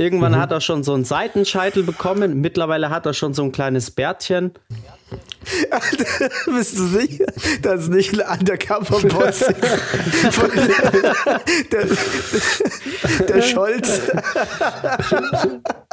[0.00, 0.38] Irgendwann mhm.
[0.38, 2.40] hat er schon so einen Seitenscheitel bekommen.
[2.40, 4.52] Mittlerweile hat er schon so ein kleines Bärtchen.
[6.46, 7.26] Bist du sicher,
[7.60, 9.78] dass nicht ein Undercover-Boss ist?
[11.70, 11.86] der,
[13.26, 14.00] der Scholz.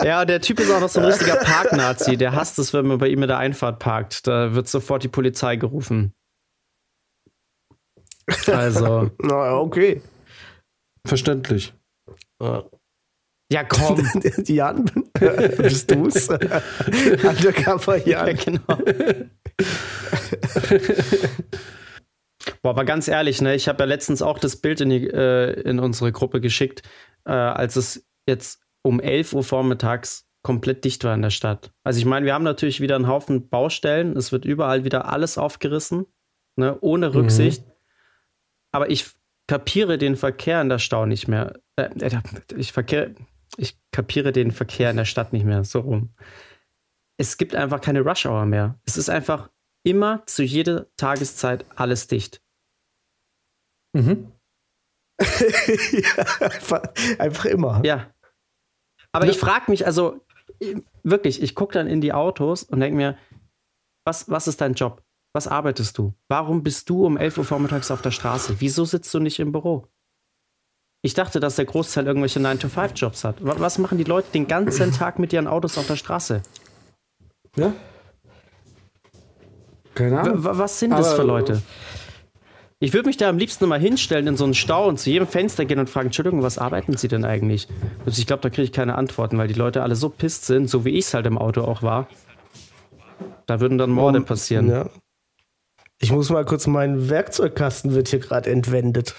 [0.01, 2.15] Ja, der Typ ist auch noch so ein richtiger Parknazi.
[2.15, 4.25] Der hasst es, wenn man bei ihm in der Einfahrt parkt.
[4.25, 6.13] Da wird sofort die Polizei gerufen.
[8.45, 9.11] Also.
[9.19, 10.01] Na, okay.
[11.05, 11.73] Verständlich.
[12.41, 12.63] Ja.
[13.51, 14.05] Ja, komm.
[14.45, 14.91] Jan,
[15.57, 16.29] bist du's?
[16.29, 18.27] Undercover Jan.
[18.27, 18.77] Ja, genau.
[22.61, 25.61] Boah, aber ganz ehrlich, ne, ich habe ja letztens auch das Bild in, die, äh,
[25.61, 26.81] in unsere Gruppe geschickt,
[27.25, 31.71] äh, als es jetzt um 11 Uhr vormittags komplett dicht war in der Stadt.
[31.83, 35.37] Also ich meine, wir haben natürlich wieder einen Haufen Baustellen, es wird überall wieder alles
[35.37, 36.05] aufgerissen,
[36.55, 37.65] ne, ohne Rücksicht.
[37.65, 37.71] Mhm.
[38.71, 39.07] Aber ich
[39.47, 41.53] kapiere den Verkehr in der Stau nicht mehr.
[41.75, 42.19] Äh, äh
[42.55, 43.15] ich verkehre,
[43.55, 46.13] ich kapiere den Verkehr in der Stadt nicht mehr so rum.
[47.17, 48.79] Es gibt einfach keine Rush Hour mehr.
[48.85, 49.49] Es ist einfach
[49.83, 52.41] immer zu jeder Tageszeit alles dicht.
[53.93, 54.31] Mhm.
[55.19, 56.83] ja, einfach,
[57.17, 57.81] einfach, immer.
[57.83, 58.13] Ja.
[59.11, 59.31] Aber ja.
[59.31, 60.23] ich frage mich, also
[61.03, 63.17] wirklich, ich gucke dann in die Autos und denke mir,
[64.05, 65.03] was, was ist dein Job?
[65.33, 66.13] Was arbeitest du?
[66.27, 68.57] Warum bist du um 11 Uhr vormittags auf der Straße?
[68.59, 69.87] Wieso sitzt du nicht im Büro?
[71.07, 73.37] Ich dachte, dass der Großteil irgendwelche 9-to-5-Jobs hat.
[73.39, 76.41] Was machen die Leute den ganzen Tag mit ihren Autos auf der Straße?
[77.55, 77.71] Ja.
[79.95, 80.43] Keine Ahnung.
[80.43, 81.61] Was sind das für Leute?
[82.79, 85.29] Ich würde mich da am liebsten mal hinstellen in so einen Stau und zu jedem
[85.29, 87.69] Fenster gehen und fragen, Entschuldigung, was arbeiten Sie denn eigentlich?
[88.05, 90.69] Also ich glaube, da kriege ich keine Antworten, weil die Leute alle so pisst sind,
[90.69, 92.09] so wie ich es halt im Auto auch war.
[93.45, 94.69] Da würden dann Morde passieren.
[94.69, 94.89] Ja.
[95.99, 99.15] Ich muss mal kurz, mein Werkzeugkasten wird hier gerade entwendet.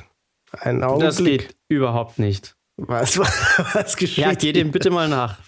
[0.53, 1.09] Ein Augenblick.
[1.09, 2.57] Das geht überhaupt nicht.
[2.77, 3.19] Was,
[3.75, 4.19] was geschieht?
[4.25, 5.39] Ja, geh dem bitte mal nach.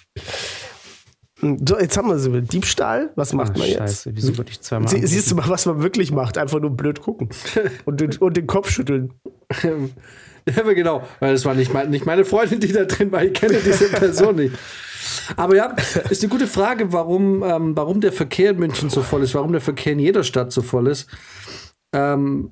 [1.41, 2.43] So, jetzt haben wir sie.
[2.43, 3.79] Diebstahl, was macht Ach, man jetzt?
[3.79, 6.37] Scheiße, wieso würde ich zweimal Sie, Siehst du mal, was man wirklich macht?
[6.37, 7.31] Einfach nur blöd gucken.
[7.87, 9.15] und, den, und den Kopf schütteln.
[9.63, 11.03] ja, genau.
[11.19, 13.25] Weil das war nicht, mein, nicht meine Freundin, die da drin war.
[13.25, 14.55] Ich kenne diese Person nicht.
[15.37, 15.75] Aber ja,
[16.11, 19.53] ist eine gute Frage, warum, ähm, warum der Verkehr in München so voll ist, warum
[19.53, 21.09] der Verkehr in jeder Stadt so voll ist.
[21.95, 22.51] Ähm,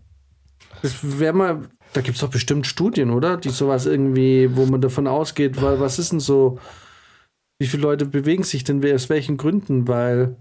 [0.80, 1.62] das wäre mal,
[1.92, 3.36] da gibt es doch bestimmt Studien, oder?
[3.36, 6.58] Die sowas irgendwie, wo man davon ausgeht, weil was ist denn so
[7.58, 9.88] wie viele Leute bewegen sich denn aus welchen Gründen?
[9.88, 10.36] Weil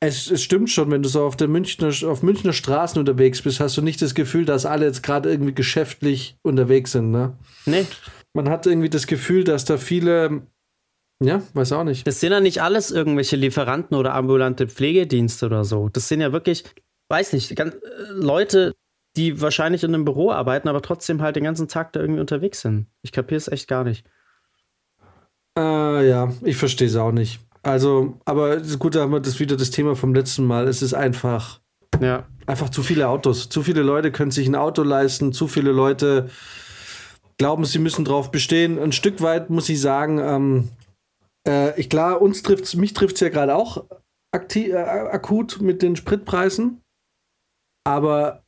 [0.00, 3.60] es, es stimmt schon, wenn du so auf der Münchner, auf Münchner Straßen unterwegs bist,
[3.60, 7.36] hast du nicht das Gefühl, dass alle jetzt gerade irgendwie geschäftlich unterwegs sind, ne?
[7.66, 7.86] Nee.
[8.32, 10.42] Man hat irgendwie das Gefühl, dass da viele,
[11.22, 12.06] ja, weiß auch nicht.
[12.06, 15.88] Das sind ja nicht alles irgendwelche Lieferanten oder ambulante Pflegedienste oder so.
[15.88, 16.64] Das sind ja wirklich,
[17.10, 18.74] weiß nicht, ganz, äh, Leute,
[19.16, 22.60] die wahrscheinlich in einem Büro arbeiten, aber trotzdem halt den ganzen Tag da irgendwie unterwegs
[22.60, 22.86] sind.
[23.02, 24.06] Ich kapiere es echt gar nicht.
[25.58, 27.40] Äh, ja, ich verstehe es auch nicht.
[27.62, 30.68] Also, aber gut, da haben wir das wieder das Thema vom letzten Mal.
[30.68, 31.60] Es ist einfach,
[32.00, 33.48] ja, einfach zu viele Autos.
[33.48, 35.32] Zu viele Leute können sich ein Auto leisten.
[35.32, 36.30] Zu viele Leute
[37.36, 38.78] glauben, sie müssen drauf bestehen.
[38.78, 40.68] Ein Stück weit muss ich sagen, ähm,
[41.46, 43.84] äh, ich klar, uns trifft's, mich trifft es ja gerade auch
[44.32, 46.80] aktiv, äh, akut mit den Spritpreisen.
[47.84, 48.44] Aber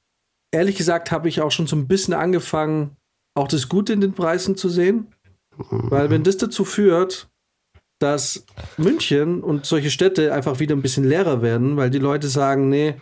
[0.52, 2.96] ehrlich gesagt habe ich auch schon so ein bisschen angefangen,
[3.34, 5.08] auch das Gute in den Preisen zu sehen.
[5.56, 7.28] Weil wenn das dazu führt,
[7.98, 8.46] dass
[8.78, 12.94] München und solche Städte einfach wieder ein bisschen leerer werden, weil die Leute sagen, nee,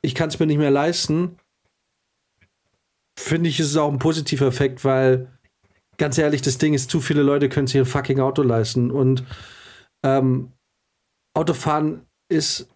[0.00, 1.38] ich kann es mir nicht mehr leisten,
[3.18, 5.28] finde ich, ist es auch ein positiver Effekt, weil
[5.98, 9.24] ganz ehrlich, das Ding ist, zu viele Leute können sich ein fucking Auto leisten und
[10.04, 10.52] ähm,
[11.34, 12.68] Autofahren ist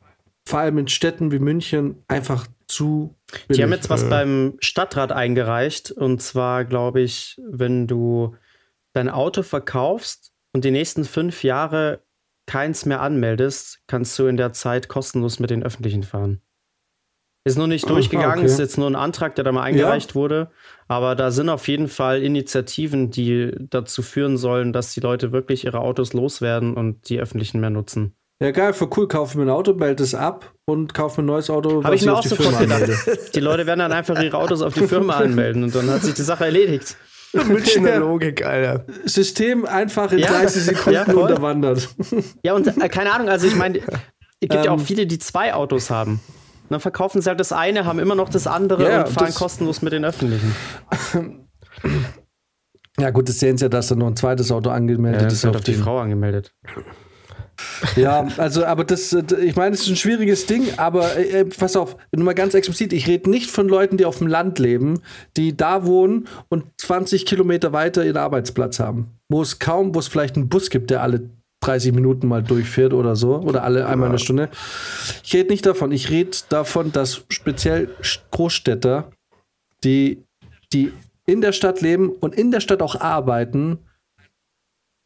[0.49, 3.16] vor allem in Städten wie München einfach zu.
[3.49, 8.37] Die haben jetzt was äh, beim Stadtrat eingereicht und zwar, glaube ich, wenn du
[8.93, 12.03] dein Auto verkaufst und die nächsten fünf Jahre
[12.47, 16.41] keins mehr anmeldest, kannst du in der Zeit kostenlos mit den Öffentlichen fahren.
[17.45, 18.47] Ist noch nicht durchgegangen, okay.
[18.47, 20.15] ist jetzt nur ein Antrag, der da mal eingereicht ja.
[20.17, 20.51] wurde.
[20.89, 25.65] Aber da sind auf jeden Fall Initiativen, die dazu führen sollen, dass die Leute wirklich
[25.65, 28.17] ihre Autos loswerden und die öffentlichen mehr nutzen.
[28.39, 31.27] Ja, geil, für cool, kaufe mir ein Auto, melde es ab und kaufe mir ein
[31.27, 31.83] neues Auto.
[31.83, 32.83] Habe ich mir auch sofort gedacht.
[33.35, 36.13] Die Leute werden dann einfach ihre Autos auf die Firma anmelden und dann hat sich
[36.15, 36.97] die Sache erledigt.
[37.33, 38.85] Münchner Logik, Alter.
[39.05, 41.89] System einfach in ja, 30 Sekunden ja, unterwandert.
[42.43, 43.85] Ja, und äh, keine Ahnung, also ich meine, es
[44.41, 44.85] gibt ähm, ja auch ähm.
[44.85, 46.21] viele, die zwei Autos haben.
[46.69, 49.81] dann verkaufen sie halt das eine, haben immer noch das andere ja, und fahren kostenlos
[49.81, 50.55] mit den öffentlichen.
[52.99, 55.45] Ja, gut, das sehen sie ja, dass da noch ein zweites Auto angemeldet ja, ist.
[55.47, 56.55] Auf die Frau angemeldet.
[57.97, 61.97] Ja, also, aber das, ich meine, es ist ein schwieriges Ding, aber äh, pass auf,
[62.13, 65.01] nur mal ganz explizit, ich rede nicht von Leuten, die auf dem Land leben,
[65.37, 69.09] die da wohnen und 20 Kilometer weiter ihren Arbeitsplatz haben.
[69.29, 71.31] Wo es kaum, wo es vielleicht einen Bus gibt, der alle
[71.61, 74.49] 30 Minuten mal durchfährt oder so, oder alle einmal eine Stunde.
[75.25, 77.89] Ich rede nicht davon, ich rede davon, dass speziell
[78.31, 79.11] Großstädter,
[79.83, 80.23] die,
[80.73, 80.93] die
[81.27, 83.79] in der Stadt leben und in der Stadt auch arbeiten,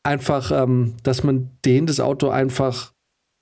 [0.03, 2.93] einfach, ähm, dass man denen das Auto einfach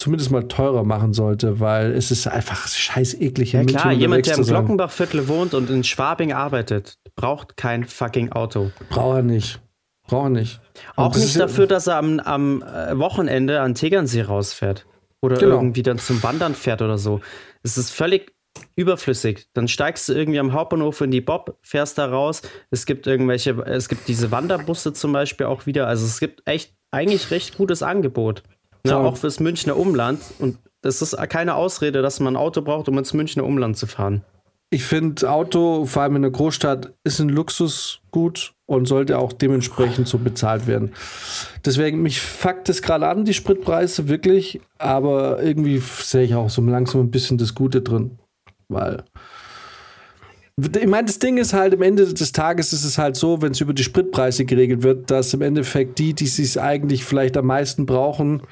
[0.00, 3.52] zumindest mal teurer machen sollte, weil es ist einfach scheiß eklig.
[3.52, 8.70] Ja klar, jemand, der im Glockenbachviertel wohnt und in Schwabing arbeitet, braucht kein fucking Auto.
[8.90, 9.60] Braucht er nicht.
[10.06, 10.60] Braucht er nicht.
[10.94, 14.86] Auch nicht dafür, dass er am, am äh, Wochenende an Tegernsee rausfährt.
[15.20, 15.56] Oder genau.
[15.56, 17.20] irgendwie dann zum Wandern fährt oder so.
[17.64, 18.32] Es ist völlig
[18.78, 19.48] überflüssig.
[19.54, 22.42] Dann steigst du irgendwie am Hauptbahnhof in die Bob, fährst da raus.
[22.70, 25.88] Es gibt irgendwelche, es gibt diese Wanderbusse zum Beispiel auch wieder.
[25.88, 28.44] Also es gibt echt eigentlich recht gutes Angebot.
[28.84, 28.96] Ne?
[28.96, 30.20] Auch fürs Münchner Umland.
[30.38, 33.86] Und das ist keine Ausrede, dass man ein Auto braucht, um ins Münchner Umland zu
[33.86, 34.24] fahren.
[34.70, 40.06] Ich finde, Auto, vor allem in der Großstadt, ist ein Luxusgut und sollte auch dementsprechend
[40.06, 40.92] so bezahlt werden.
[41.64, 44.60] Deswegen, mich fuckt es gerade an, die Spritpreise, wirklich.
[44.76, 48.18] Aber irgendwie sehe ich auch so langsam ein bisschen das Gute drin
[48.68, 49.02] weil
[50.56, 53.52] Ich meine, das Ding ist halt, am Ende des Tages ist es halt so, wenn
[53.52, 57.46] es über die Spritpreise geregelt wird, dass im Endeffekt die, die es eigentlich vielleicht am
[57.46, 58.42] meisten brauchen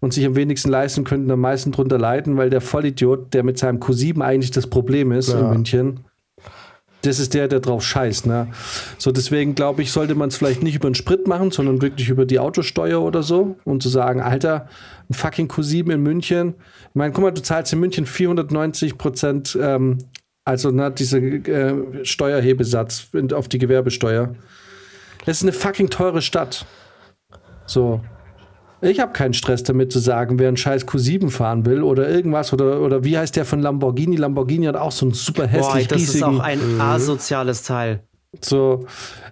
[0.00, 3.58] und sich am wenigsten leisten könnten, am meisten drunter leiden, weil der Vollidiot, der mit
[3.58, 5.40] seinem Q7 eigentlich das Problem ist ja.
[5.40, 6.00] in München,
[7.02, 8.26] das ist der, der drauf scheißt.
[8.26, 8.48] Ne?
[8.98, 12.08] So, deswegen glaube ich, sollte man es vielleicht nicht über den Sprit machen, sondern wirklich
[12.08, 14.68] über die Autosteuer oder so und zu sagen, Alter,
[15.08, 16.54] ein fucking Q7 in München.
[16.98, 19.98] Ich meine, guck mal, du zahlst in München 490 Prozent, ähm,
[20.44, 24.34] also ne, dieser äh, Steuerhebesatz auf die Gewerbesteuer.
[25.24, 26.66] Das ist eine fucking teure Stadt.
[27.66, 28.00] So.
[28.80, 32.52] Ich habe keinen Stress damit zu sagen, wer einen scheiß Q7 fahren will oder irgendwas
[32.52, 34.16] oder, oder wie heißt der von Lamborghini?
[34.16, 36.18] Lamborghini hat auch so einen super hässlich Boah, das riesigen.
[36.18, 36.80] ist auch ein mhm.
[36.80, 38.02] asoziales Teil.
[38.40, 38.86] So,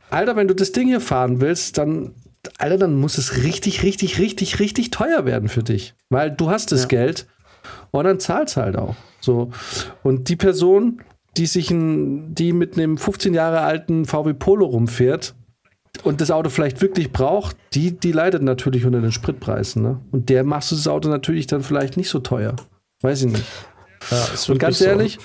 [0.08, 2.14] Alter, wenn du das Ding hier fahren willst, dann,
[2.58, 5.94] Alter, dann muss es richtig, richtig, richtig, richtig teuer werden für dich.
[6.10, 6.86] Weil du hast das ja.
[6.86, 7.26] Geld
[8.01, 8.97] und dann zahlst halt auch.
[9.20, 9.51] So.
[10.03, 11.03] Und die Person,
[11.36, 15.34] die sich ein, die mit einem 15 Jahre alten VW Polo rumfährt,
[16.03, 19.82] und das Auto vielleicht wirklich braucht, die, die leidet natürlich unter den Spritpreisen.
[19.82, 20.01] Ne?
[20.12, 22.55] Und der machst du das Auto natürlich dann vielleicht nicht so teuer.
[23.01, 23.44] Weiß ich nicht.
[24.11, 25.20] Ja, und ganz ehrlich, so.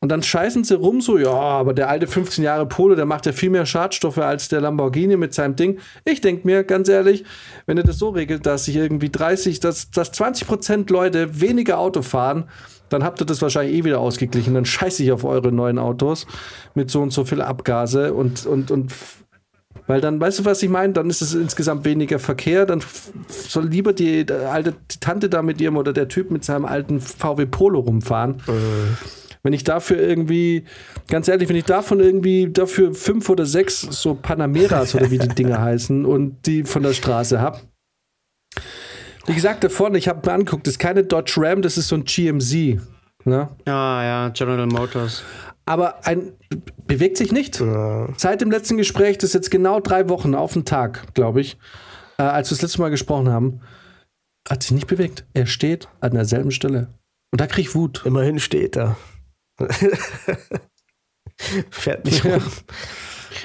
[0.00, 3.24] Und dann scheißen sie rum so, ja, aber der alte 15 Jahre Polo, der macht
[3.24, 5.78] ja viel mehr Schadstoffe als der Lamborghini mit seinem Ding.
[6.04, 7.24] Ich denke mir, ganz ehrlich,
[7.64, 11.78] wenn ihr das so regelt, dass sich irgendwie 30, dass, dass 20 Prozent Leute weniger
[11.78, 12.44] Auto fahren,
[12.90, 14.54] dann habt ihr das wahrscheinlich eh wieder ausgeglichen.
[14.54, 16.26] Dann scheiße ich auf eure neuen Autos
[16.74, 18.92] mit so und so viel Abgase und, und, und
[19.86, 20.92] weil dann, weißt du, was ich meine?
[20.92, 22.66] Dann ist es insgesamt weniger Verkehr.
[22.66, 22.82] Dann
[23.28, 27.00] soll lieber die, alte die Tante da mit ihrem oder der Typ mit seinem alten
[27.00, 28.42] VW Polo rumfahren.
[28.46, 28.96] Mhm.
[29.46, 30.64] Wenn ich dafür irgendwie,
[31.08, 35.28] ganz ehrlich, wenn ich davon irgendwie dafür fünf oder sechs so Panameras oder wie die
[35.34, 37.60] Dinge heißen und die von der Straße habe.
[39.26, 41.88] Wie gesagt, da vorne, ich habe mir angeguckt, das ist keine Dodge Ram, das ist
[41.88, 42.80] so ein GMC.
[43.24, 43.48] Ne?
[43.66, 45.24] Ja, ja, General Motors
[45.66, 46.32] aber ein
[46.86, 47.60] bewegt sich nicht.
[47.60, 48.08] Ja.
[48.16, 51.58] Seit dem letzten Gespräch, das ist jetzt genau drei Wochen auf den Tag, glaube ich,
[52.18, 53.60] äh, als wir das letzte Mal gesprochen haben,
[54.48, 55.26] hat sich nicht bewegt.
[55.34, 56.88] Er steht an derselben Stelle.
[57.32, 58.02] Und da kriege ich Wut.
[58.06, 58.96] Immerhin steht er.
[61.70, 62.42] Fährt nicht rum.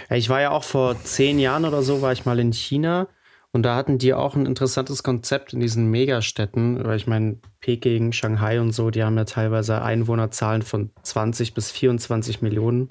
[0.10, 0.16] Ja.
[0.16, 3.08] Ich war ja auch vor zehn Jahren oder so, war ich mal in China
[3.54, 8.14] und da hatten die auch ein interessantes Konzept in diesen Megastädten, weil ich meine, Peking,
[8.14, 12.88] Shanghai und so, die haben ja teilweise Einwohnerzahlen von 20 bis 24 Millionen.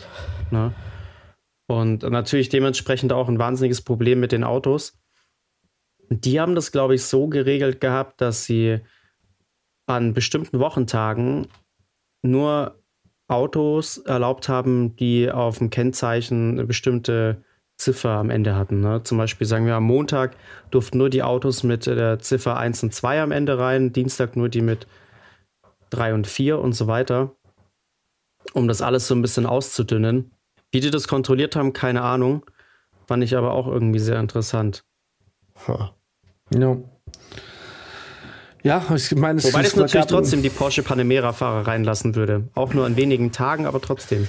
[0.51, 0.75] Ne?
[1.67, 4.99] Und natürlich dementsprechend auch ein wahnsinniges Problem mit den Autos.
[6.11, 8.81] Die haben das, glaube ich, so geregelt gehabt, dass sie
[9.87, 11.49] an bestimmten Wochentagen
[12.23, 12.80] nur
[13.31, 17.43] Autos erlaubt haben, die auf dem Kennzeichen eine bestimmte
[17.79, 18.81] Ziffer am Ende hatten.
[18.81, 19.03] Ne?
[19.05, 20.37] Zum Beispiel sagen wir am Montag
[20.71, 24.49] durften nur die Autos mit der Ziffer 1 und 2 am Ende rein, Dienstag nur
[24.49, 24.87] die mit
[25.91, 27.35] 3 und 4 und so weiter,
[28.53, 30.33] um das alles so ein bisschen auszudünnen.
[30.73, 32.45] Wie die das kontrolliert haben, keine Ahnung.
[33.07, 34.85] Fand ich aber auch irgendwie sehr interessant.
[35.67, 35.89] Huh.
[36.55, 36.77] Ja.
[38.63, 42.49] Ja, ich meine, Wobei das natürlich trotzdem die Porsche Panamera-Fahrer reinlassen würde.
[42.55, 44.29] Auch nur an wenigen Tagen, aber trotzdem.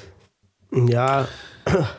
[0.72, 1.28] Ja,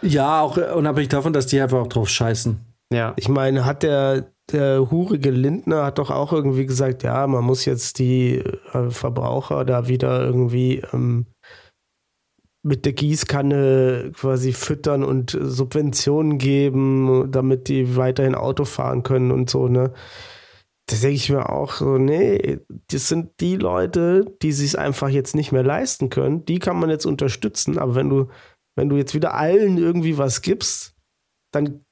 [0.02, 2.58] ja, auch unabhängig davon, dass die einfach auch drauf scheißen.
[2.92, 3.14] Ja.
[3.16, 7.64] Ich meine, hat der, der hurige Lindner hat doch auch irgendwie gesagt, ja, man muss
[7.64, 11.26] jetzt die äh, Verbraucher da wieder irgendwie ähm,
[12.62, 19.50] mit der Gießkanne quasi füttern und Subventionen geben, damit die weiterhin Auto fahren können und
[19.50, 19.92] so, ne?
[20.92, 22.58] Da denke ich mir auch so, nee,
[22.90, 26.44] das sind die Leute, die sich einfach jetzt nicht mehr leisten können.
[26.44, 28.28] Die kann man jetzt unterstützen, aber wenn du
[28.76, 30.94] wenn du jetzt wieder allen irgendwie was gibst,
[31.50, 31.84] dann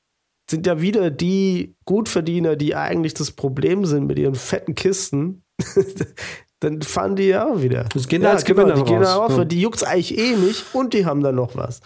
[0.51, 5.45] sind ja wieder die Gutverdiener, die eigentlich das Problem sind mit ihren fetten Kisten.
[6.61, 7.85] dann fahren die ja auch wieder.
[7.95, 9.45] Das gehen ja, als genau, die gehen raus, ja.
[9.47, 11.81] die juckt's eigentlich eh nicht und die haben dann noch was.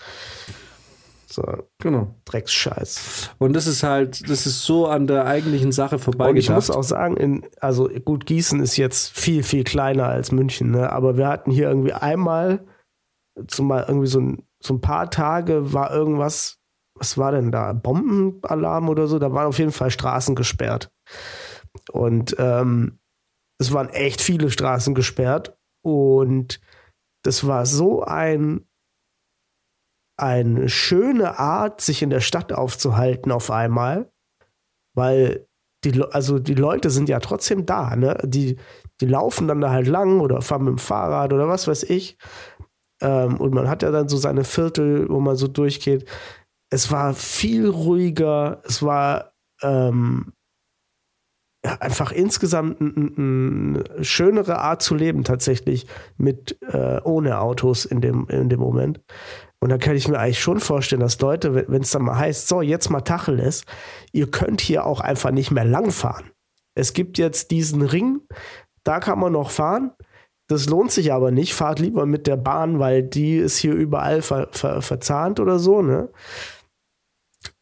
[1.34, 1.42] So,
[1.82, 2.14] genau.
[2.26, 3.34] Drecksscheiß.
[3.38, 6.30] Und das ist halt, das ist so an der eigentlichen Sache vorbei.
[6.30, 10.30] Und ich muss auch sagen, in, also gut, Gießen ist jetzt viel, viel kleiner als
[10.30, 10.92] München, ne?
[10.92, 12.64] aber wir hatten hier irgendwie einmal
[13.48, 16.58] zumal irgendwie so ein so ein paar Tage war irgendwas,
[16.98, 17.72] was war denn da?
[17.72, 19.18] Bombenalarm oder so?
[19.18, 20.90] Da waren auf jeden Fall Straßen gesperrt.
[21.92, 22.98] Und ähm,
[23.60, 25.56] es waren echt viele Straßen gesperrt.
[25.84, 26.60] Und
[27.24, 28.66] das war so ein
[30.16, 34.10] eine schöne Art, sich in der Stadt aufzuhalten auf einmal,
[34.94, 35.46] weil
[35.84, 38.18] die, also die Leute sind ja trotzdem da, ne?
[38.24, 38.56] Die,
[39.00, 42.16] die laufen dann da halt lang oder fahren mit dem Fahrrad oder was weiß ich.
[43.02, 46.08] Ähm, und man hat ja dann so seine Viertel, wo man so durchgeht.
[46.70, 50.32] Es war viel ruhiger, es war ähm,
[51.62, 55.86] einfach insgesamt eine schönere Art zu leben tatsächlich
[56.16, 59.00] mit äh, ohne Autos in dem, in dem Moment.
[59.64, 62.48] Und da kann ich mir eigentlich schon vorstellen, dass Leute, wenn es dann mal heißt,
[62.48, 63.64] so, jetzt mal Tacheles,
[64.12, 66.32] ihr könnt hier auch einfach nicht mehr lang fahren.
[66.74, 68.20] Es gibt jetzt diesen Ring,
[68.84, 69.92] da kann man noch fahren.
[70.50, 71.54] Das lohnt sich aber nicht.
[71.54, 75.80] Fahrt lieber mit der Bahn, weil die ist hier überall ver ver verzahnt oder so,
[75.80, 76.10] ne?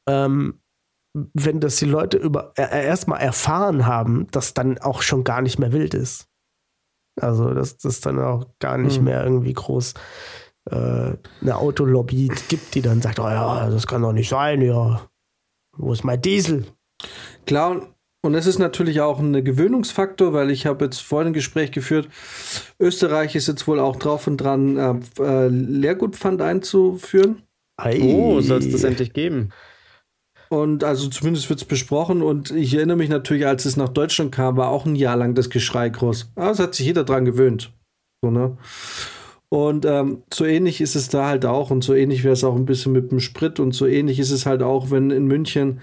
[0.09, 0.61] Ähm,
[1.15, 5.61] wenn das die Leute über äh, erstmal erfahren haben, dass dann auch schon gar nicht
[5.61, 6.27] mehr wild ist.
[7.21, 9.05] Also, dass das dann auch gar nicht mhm.
[9.05, 9.95] mehr irgendwie groß
[10.71, 15.09] eine Autolobby gibt, die dann sagt, oh ja, das kann doch nicht sein, ja.
[15.77, 16.67] Wo ist mein Diesel?
[17.47, 17.93] Klar,
[18.25, 22.09] und es ist natürlich auch ein Gewöhnungsfaktor, weil ich habe jetzt vorhin ein Gespräch geführt.
[22.79, 27.43] Österreich ist jetzt wohl auch drauf und dran, äh, äh Leergutpfand einzuführen.
[27.77, 28.01] Ei.
[28.01, 29.51] Oh, soll es das endlich geben?
[30.51, 32.23] Und also zumindest wird es besprochen.
[32.23, 35.35] Und ich erinnere mich natürlich, als es nach Deutschland kam, war auch ein Jahr lang
[35.35, 36.31] das Geschrei groß.
[36.37, 37.73] Aber es hat sich jeder dran gewöhnt.
[38.23, 38.57] So, ne?
[39.53, 41.71] Und ähm, so ähnlich ist es da halt auch.
[41.71, 43.61] Und so ähnlich wäre es auch ein bisschen mit dem Sprit.
[43.61, 45.81] Und so ähnlich ist es halt auch, wenn in München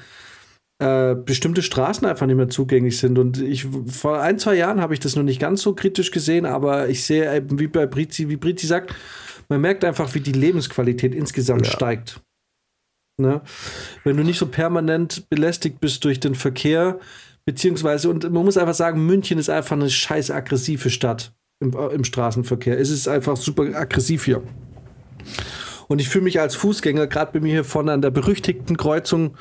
[0.80, 3.20] äh, bestimmte Straßen einfach nicht mehr zugänglich sind.
[3.20, 6.48] Und ich vor ein, zwei Jahren habe ich das noch nicht ganz so kritisch gesehen,
[6.48, 8.96] aber ich sehe eben, wie bei Brizi, wie Brizi sagt,
[9.50, 11.72] man merkt einfach, wie die Lebensqualität insgesamt ja.
[11.72, 12.22] steigt.
[13.22, 13.42] Ne?
[14.04, 17.00] Wenn du nicht so permanent belästigt bist durch den Verkehr,
[17.46, 22.04] beziehungsweise, und man muss einfach sagen, München ist einfach eine scheiß aggressive Stadt im, im
[22.04, 22.80] Straßenverkehr.
[22.80, 24.42] Es ist einfach super aggressiv hier.
[25.88, 29.36] Und ich fühle mich als Fußgänger, gerade bei mir hier vorne an der berüchtigten Kreuzung,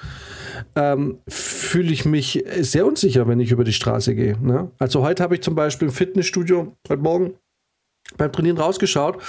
[0.74, 4.38] ähm, fühle ich mich sehr unsicher, wenn ich über die Straße gehe.
[4.42, 4.70] Ne?
[4.78, 7.34] Also heute habe ich zum Beispiel im Fitnessstudio, heute Morgen
[8.16, 9.22] beim Trainieren rausgeschaut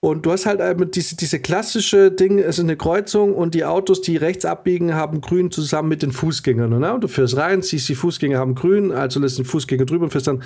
[0.00, 0.60] und du hast halt
[0.94, 5.20] diese, diese klassische Ding, es ist eine Kreuzung und die Autos, die rechts abbiegen, haben
[5.20, 6.78] grün zusammen mit den Fußgängern.
[6.78, 6.94] Ne?
[6.94, 10.10] Und du fährst rein, siehst, die Fußgänger haben grün, also lässt den Fußgänger drüber und
[10.10, 10.44] fährst dann.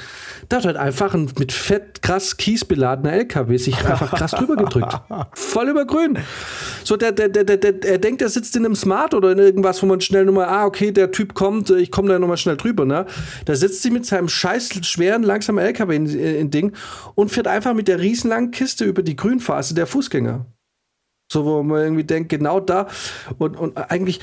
[0.49, 4.57] Da hat halt einfach ein mit fett krass Kies beladener LKW sich einfach krass drüber
[4.57, 4.99] gedrückt.
[5.35, 6.17] Voll über grün.
[6.83, 9.83] So, der, der, der, der, er denkt, er sitzt in einem Smart oder in irgendwas,
[9.83, 12.87] wo man schnell nochmal, ah, okay, der Typ kommt, ich komme da nochmal schnell drüber.
[12.87, 13.05] Ne?
[13.45, 16.73] Da sitzt sie mit seinem scheiß schweren, langsamen LKW in, in Ding
[17.17, 20.47] und fährt einfach mit der riesenlangen Kiste über die grün Grünphase der Fußgänger.
[21.33, 22.89] So, wo man irgendwie denkt, genau da.
[23.39, 24.21] Und, und eigentlich,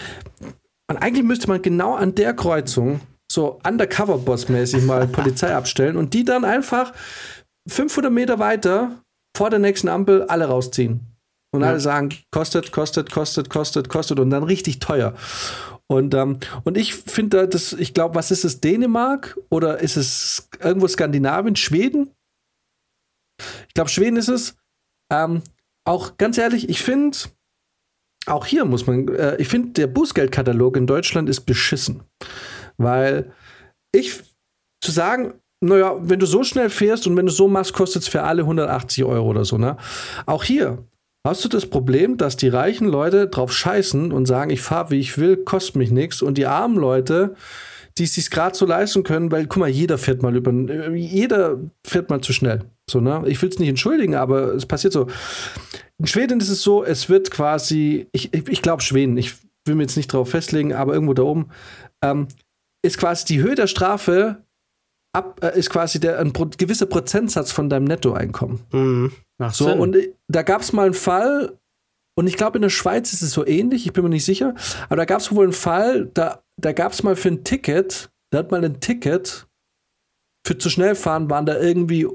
[0.88, 3.02] und eigentlich müsste man genau an der Kreuzung
[3.32, 6.94] so Undercover-Boss-mäßig mal Polizei abstellen und die dann einfach
[7.68, 8.92] 500 Meter weiter
[9.36, 11.02] vor der nächsten Ampel alle rausziehen.
[11.52, 11.70] Und ja.
[11.70, 15.16] alle sagen, kostet, kostet, kostet, kostet, kostet und dann richtig teuer.
[15.88, 20.48] Und, ähm, und ich finde das, ich glaube, was ist es, Dänemark oder ist es
[20.62, 22.12] irgendwo Skandinavien, Schweden?
[23.68, 24.59] Ich glaube, Schweden ist es.
[25.12, 25.42] Ähm,
[25.86, 27.18] auch ganz ehrlich, ich finde,
[28.26, 32.04] auch hier muss man, äh, ich finde, der Bußgeldkatalog in Deutschland ist beschissen.
[32.78, 33.32] Weil
[33.92, 34.22] ich
[34.82, 38.08] zu sagen, naja, wenn du so schnell fährst und wenn du so machst, kostet es
[38.08, 39.78] für alle 180 Euro oder so, ne?
[40.26, 40.86] Auch hier
[41.28, 45.00] hast du das Problem, dass die reichen Leute drauf scheißen und sagen, ich fahre wie
[45.00, 47.36] ich will, kostet mich nichts und die armen Leute
[48.00, 50.52] die es sich gerade so leisten können, weil, guck mal, jeder fährt mal über,
[50.96, 52.64] jeder fährt mal zu schnell.
[52.90, 53.24] So, ne?
[53.28, 55.08] Ich will es nicht entschuldigen, aber es passiert so.
[56.00, 59.36] In Schweden ist es so, es wird quasi, ich, ich, ich glaube Schweden, ich
[59.66, 61.50] will mir jetzt nicht drauf festlegen, aber irgendwo da oben,
[62.02, 62.28] ähm,
[62.82, 64.38] ist quasi die Höhe der Strafe
[65.14, 68.60] ab, äh, ist quasi der, ein gewisser Prozentsatz von deinem Nettoeinkommen.
[68.72, 69.12] Mhm.
[69.52, 69.80] so, Sinn.
[69.80, 71.58] und äh, da gab es mal einen Fall,
[72.16, 74.54] und ich glaube, in der Schweiz ist es so ähnlich, ich bin mir nicht sicher,
[74.88, 78.10] aber da gab es wohl einen Fall, da da gab es mal für ein Ticket,
[78.32, 79.48] da hat mal ein Ticket
[80.46, 82.08] für zu schnell fahren, waren da irgendwie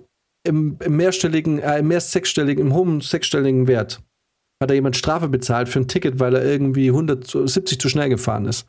[0.46, 4.02] im, im mehrstelligen, äh, im mehr sechsstelligen, im hohen sechsstelligen Wert.
[4.62, 8.46] Hat da jemand Strafe bezahlt für ein Ticket, weil er irgendwie 170 zu schnell gefahren
[8.46, 8.66] ist.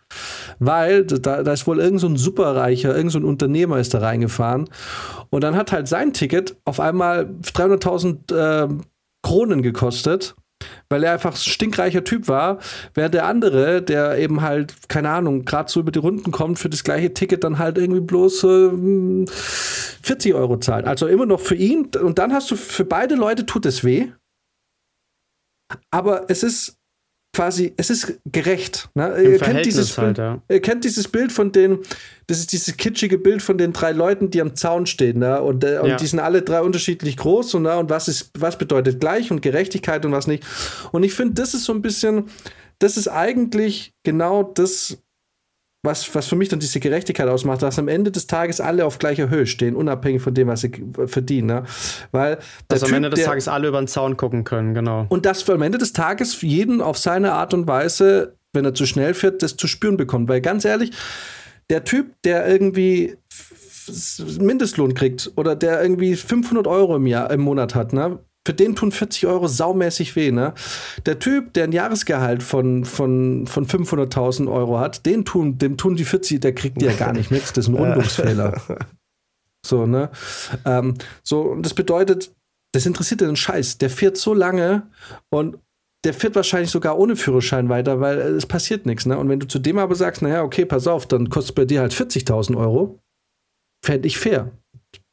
[0.60, 4.68] Weil da, da ist wohl irgend so Superreicher, irgend so Unternehmer ist da reingefahren.
[5.30, 8.68] Und dann hat halt sein Ticket auf einmal 300.000 äh,
[9.22, 10.36] Kronen gekostet
[10.90, 12.60] weil er einfach ein stinkreicher Typ war,
[12.94, 16.70] während der andere, der eben halt, keine Ahnung, gerade so über die Runden kommt, für
[16.70, 20.86] das gleiche Ticket dann halt irgendwie bloß äh, 40 Euro zahlt.
[20.86, 21.90] Also immer noch für ihn.
[22.02, 24.10] Und dann hast du, für beide Leute tut es weh.
[25.92, 26.78] Aber es ist
[27.36, 28.90] quasi, es ist gerecht.
[28.96, 29.22] Ne?
[29.22, 30.42] Ihr, kennt dieses halt, ja.
[30.48, 31.80] ihr kennt dieses Bild von den,
[32.28, 35.20] das ist dieses kitschige Bild von den drei Leuten, die am Zaun stehen.
[35.20, 35.42] Ne?
[35.42, 35.96] Und, äh, und ja.
[35.98, 37.78] die sind alle drei unterschiedlich groß und, ne?
[37.78, 40.46] und was, ist, was bedeutet gleich und Gerechtigkeit und was nicht.
[40.94, 42.30] Und ich finde, das ist so ein bisschen,
[42.80, 44.98] das ist eigentlich genau das,
[45.86, 49.00] was, was für mich dann diese Gerechtigkeit ausmacht, dass am Ende des Tages alle auf
[49.00, 50.72] gleicher Höhe stehen, unabhängig von dem, was sie
[51.06, 51.48] verdienen.
[51.48, 51.64] Ne?
[52.12, 55.06] Weil dass typ, am Ende des der, Tages alle über den Zaun gucken können, genau.
[55.10, 58.86] Und dass am Ende des Tages jeden auf seine Art und Weise, wenn er zu
[58.86, 60.28] schnell fährt, das zu spüren bekommt.
[60.28, 60.92] Weil ganz ehrlich,
[61.70, 63.16] der Typ, der irgendwie
[64.40, 68.20] Mindestlohn kriegt oder der irgendwie 500 Euro im Jahr im Monat hat, ne?
[68.46, 70.54] Für den tun 40 Euro saumäßig weh, ne?
[71.06, 75.96] Der Typ, der ein Jahresgehalt von, von, von 500.000 Euro hat, den tun, dem tun
[75.96, 77.42] die 40, der kriegt die ja gar nicht mit.
[77.42, 78.62] Das ist ein Rundungsfehler.
[79.66, 80.12] so, ne?
[80.64, 80.94] Ähm,
[81.24, 82.32] so, und das bedeutet,
[82.72, 83.80] das interessiert den Scheiß.
[83.80, 84.84] Der fährt so lange
[85.30, 85.58] und
[86.04, 89.18] der fährt wahrscheinlich sogar ohne Führerschein weiter, weil es passiert nichts, ne?
[89.18, 91.82] Und wenn du zu dem aber sagst, naja, okay, pass auf, dann kostet bei dir
[91.82, 93.00] halt 40.000 Euro,
[93.84, 94.52] fände ich fair.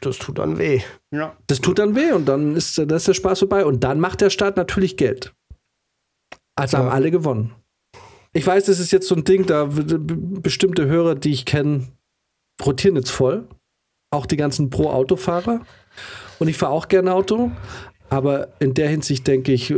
[0.06, 0.80] Das tut dann weh.
[1.10, 1.36] Ja.
[1.46, 3.64] Das tut dann weh und dann ist, dann ist der Spaß vorbei.
[3.64, 5.32] Und dann macht der Staat natürlich Geld.
[6.56, 6.82] Also ja.
[6.82, 7.54] haben alle gewonnen.
[8.34, 11.88] Ich weiß, das ist jetzt so ein Ding, da bestimmte Hörer, die ich kenne,
[12.64, 13.46] rotieren jetzt voll.
[14.10, 15.60] Auch die ganzen Pro-Auto-Fahrer.
[16.38, 17.52] Und ich fahre auch gerne Auto.
[18.10, 19.74] Aber in der Hinsicht denke ich,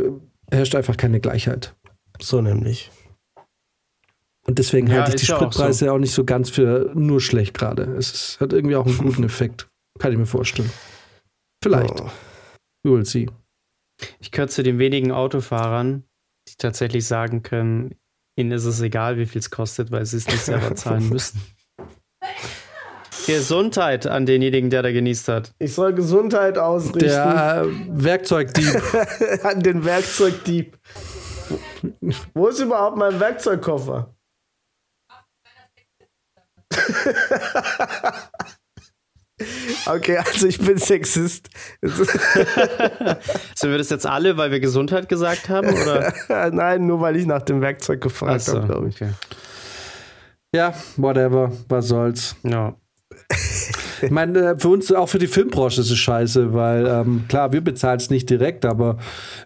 [0.51, 1.75] herrscht einfach keine Gleichheit.
[2.21, 2.91] So nämlich.
[4.47, 5.97] Und deswegen ja, halte ich die Spritpreise ja auch, so.
[5.97, 7.83] auch, nicht so ganz für nur schlecht gerade.
[7.97, 9.67] Es ist, hat irgendwie auch einen guten Effekt.
[9.99, 10.69] Kann ich mir vorstellen.
[11.63, 12.01] Vielleicht.
[12.01, 12.09] Oh.
[12.83, 13.27] We will see.
[14.19, 16.03] Ich gehöre zu den wenigen Autofahrern,
[16.47, 17.95] die tatsächlich sagen können,
[18.37, 21.41] ihnen ist es egal, wie viel es kostet, weil sie es nicht selber zahlen müssen.
[23.25, 25.55] Gesundheit an denjenigen, der da genießt hat.
[25.57, 26.99] Ich soll Gesundheit ausrichten.
[26.99, 28.81] Der äh, Werkzeugdieb.
[29.43, 30.77] an den Werkzeugdieb.
[32.33, 34.13] Wo ist überhaupt mein Werkzeugkoffer?
[39.85, 41.49] Okay, also ich bin Sexist.
[41.81, 45.67] Sind wir das jetzt alle, weil wir Gesundheit gesagt haben?
[45.67, 46.13] Oder?
[46.51, 48.95] Nein, nur weil ich nach dem Werkzeug gefragt so, habe, glaube ich.
[48.95, 49.11] Okay.
[50.55, 52.35] Ja, whatever, was soll's.
[52.43, 52.75] Ja.
[54.01, 57.51] Ich meine, äh, für uns, auch für die Filmbranche ist es scheiße, weil ähm, klar,
[57.51, 58.97] wir bezahlen es nicht direkt, aber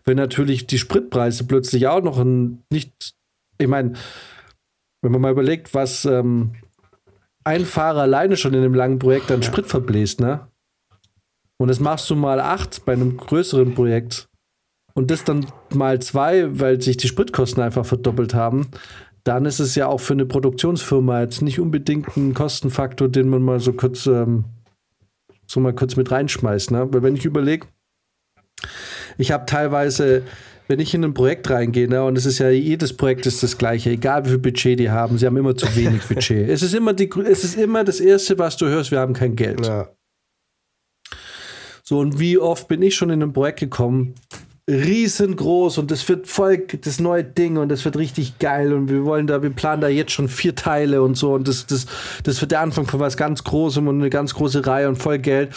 [0.06, 3.16] wenn natürlich die Spritpreise plötzlich auch noch ein nicht,
[3.58, 3.94] ich meine,
[5.02, 6.54] wenn man mal überlegt, was ähm,
[7.44, 10.48] ein Fahrer alleine schon in einem langen Projekt dann Sprit verbläst, ne?
[11.58, 14.30] Und das machst du mal acht bei einem größeren Projekt.
[14.94, 18.70] Und das dann mal zwei, weil sich die Spritkosten einfach verdoppelt haben.
[19.24, 23.42] Dann ist es ja auch für eine Produktionsfirma jetzt nicht unbedingt ein Kostenfaktor, den man
[23.42, 24.46] mal so kurz, ähm,
[25.46, 26.72] so mal kurz mit reinschmeißt.
[26.72, 26.88] Ne?
[26.92, 27.68] Weil wenn ich überlege,
[29.18, 30.24] ich habe teilweise
[30.70, 33.58] wenn ich in ein Projekt reingehe, ne, und es ist ja jedes Projekt ist das
[33.58, 36.48] gleiche, egal wie viel Budget die haben, sie haben immer zu wenig Budget.
[36.48, 39.36] es ist immer die, es ist immer das erste, was du hörst, wir haben kein
[39.36, 39.66] Geld.
[39.66, 39.90] Ja.
[41.84, 44.14] So, und wie oft bin ich schon in ein Projekt gekommen,
[44.70, 49.04] riesengroß und das wird voll das neue Ding und das wird richtig geil und wir
[49.04, 51.88] wollen da, wir planen da jetzt schon vier Teile und so und das, das,
[52.24, 55.20] das wird der Anfang von was ganz Großem und eine ganz große Reihe und voll
[55.20, 55.54] Geld.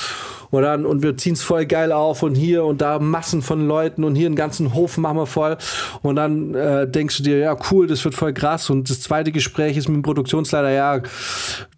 [0.51, 3.67] Und dann, und wir ziehen es voll geil auf und hier und da Massen von
[3.67, 5.57] Leuten und hier einen ganzen Hof machen wir voll.
[6.03, 8.69] Und dann äh, denkst du dir, ja cool, das wird voll krass.
[8.69, 11.01] Und das zweite Gespräch ist mit dem Produktionsleiter, ja,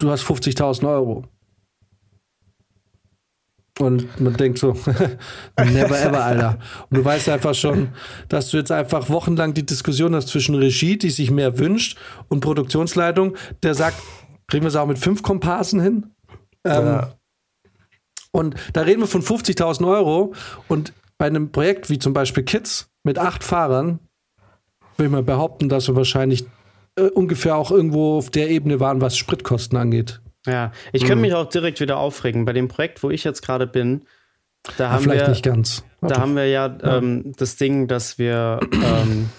[0.01, 1.25] du hast 50.000 Euro
[3.81, 4.73] und man denkt so,
[5.59, 6.59] never ever, Alter.
[6.91, 7.89] Und du weißt einfach schon,
[8.29, 11.99] dass du jetzt einfach wochenlang die Diskussion hast zwischen Regie, die sich mehr wünscht,
[12.29, 14.01] und Produktionsleitung, der sagt,
[14.47, 16.07] kriegen wir es auch mit fünf Komparsen hin?
[16.65, 17.15] Ähm, ja.
[18.31, 20.35] Und da reden wir von 50.000 Euro.
[20.69, 24.01] Und bei einem Projekt wie zum Beispiel Kids mit acht Fahrern,
[24.97, 26.45] will ich mal behaupten, dass wir wahrscheinlich
[26.97, 30.21] äh, ungefähr auch irgendwo auf der Ebene waren, was Spritkosten angeht.
[30.47, 31.23] Ja, ich könnte mhm.
[31.23, 32.45] mich auch direkt wieder aufregen.
[32.45, 34.03] Bei dem Projekt, wo ich jetzt gerade bin,
[34.77, 35.85] da haben vielleicht wir, nicht ganz.
[36.01, 39.31] Da haben wir ja, ähm, das Ding, dass wir ähm,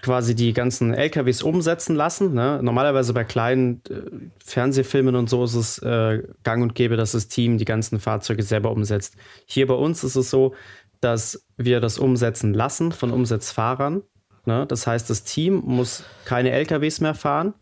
[0.00, 2.34] quasi die ganzen LKWs umsetzen lassen.
[2.34, 2.60] Ne?
[2.62, 4.02] Normalerweise bei kleinen äh,
[4.44, 8.42] Fernsehfilmen und so ist es äh, gang und gäbe, dass das Team die ganzen Fahrzeuge
[8.42, 9.16] selber umsetzt.
[9.46, 10.54] Hier bei uns ist es so,
[11.00, 14.02] dass wir das umsetzen lassen von Umsetzfahrern.
[14.44, 14.66] Ne?
[14.66, 17.54] Das heißt, das Team muss keine LKWs mehr fahren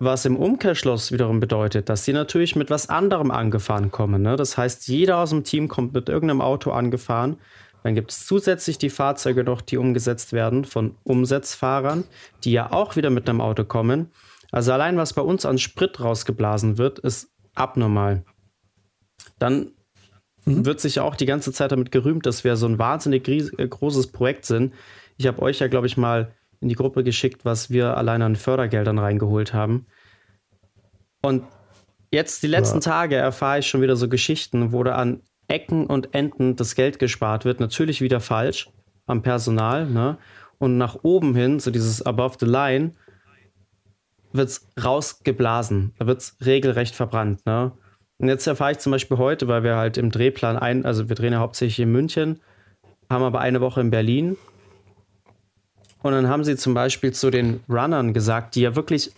[0.00, 4.22] was im Umkehrschluss wiederum bedeutet, dass sie natürlich mit was anderem angefahren kommen.
[4.22, 4.36] Ne?
[4.36, 7.36] Das heißt, jeder aus dem Team kommt mit irgendeinem Auto angefahren.
[7.82, 12.04] Dann gibt es zusätzlich die Fahrzeuge noch, die umgesetzt werden von Umsetzfahrern,
[12.44, 14.10] die ja auch wieder mit einem Auto kommen.
[14.50, 18.24] Also allein was bei uns an Sprit rausgeblasen wird, ist abnormal.
[19.38, 19.72] Dann
[20.46, 20.64] mhm.
[20.64, 23.68] wird sich ja auch die ganze Zeit damit gerühmt, dass wir so ein wahnsinnig äh,
[23.68, 24.72] großes Projekt sind.
[25.18, 28.36] Ich habe euch ja, glaube ich, mal in die Gruppe geschickt, was wir allein an
[28.36, 29.86] Fördergeldern reingeholt haben.
[31.22, 31.44] Und
[32.10, 32.92] jetzt die letzten ja.
[32.92, 36.98] Tage erfahre ich schon wieder so Geschichten, wo da an Ecken und Enden das Geld
[36.98, 37.60] gespart wird.
[37.60, 38.70] Natürlich wieder falsch
[39.06, 39.86] am Personal.
[39.86, 40.18] Ne?
[40.58, 42.92] Und nach oben hin, so dieses Above the Line,
[44.32, 45.92] wird es rausgeblasen.
[45.98, 47.44] Da wird es regelrecht verbrannt.
[47.46, 47.72] Ne?
[48.18, 51.16] Und jetzt erfahre ich zum Beispiel heute, weil wir halt im Drehplan ein, also wir
[51.16, 52.40] drehen ja hauptsächlich in München,
[53.08, 54.36] haben aber eine Woche in Berlin
[56.02, 59.12] und dann haben sie zum Beispiel zu den Runnern gesagt, die ja wirklich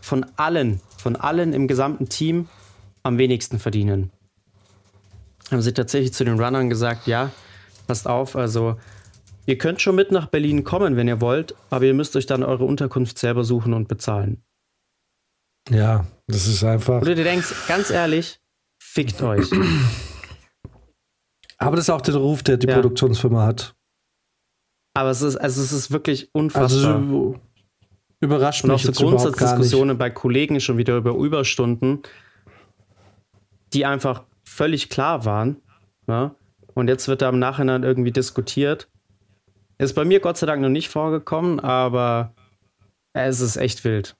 [0.00, 2.48] von allen, von allen im gesamten Team
[3.02, 4.10] am wenigsten verdienen.
[5.50, 7.30] haben sie tatsächlich zu den Runnern gesagt, ja,
[7.86, 8.76] passt auf, also
[9.46, 12.42] ihr könnt schon mit nach Berlin kommen, wenn ihr wollt, aber ihr müsst euch dann
[12.42, 14.42] eure Unterkunft selber suchen und bezahlen.
[15.70, 17.02] Ja, das ist einfach.
[17.02, 18.40] Oder du denkst, ganz ehrlich,
[18.82, 19.48] fickt euch.
[21.58, 22.74] Aber das ist auch der Ruf, der die Ja.
[22.74, 23.74] Produktionsfirma hat.
[24.94, 26.96] Aber es ist, also es ist wirklich unfassbar.
[26.96, 27.40] Also
[28.20, 29.22] überrascht und auch mich so gar nicht.
[29.22, 32.02] Grundsatzdiskussionen bei Kollegen schon wieder über Überstunden,
[33.72, 35.56] die einfach völlig klar waren.
[36.06, 36.34] Ja?
[36.74, 38.88] Und jetzt wird da im Nachhinein irgendwie diskutiert.
[39.78, 42.34] Ist bei mir Gott sei Dank noch nicht vorgekommen, aber
[43.14, 44.16] es ist echt wild.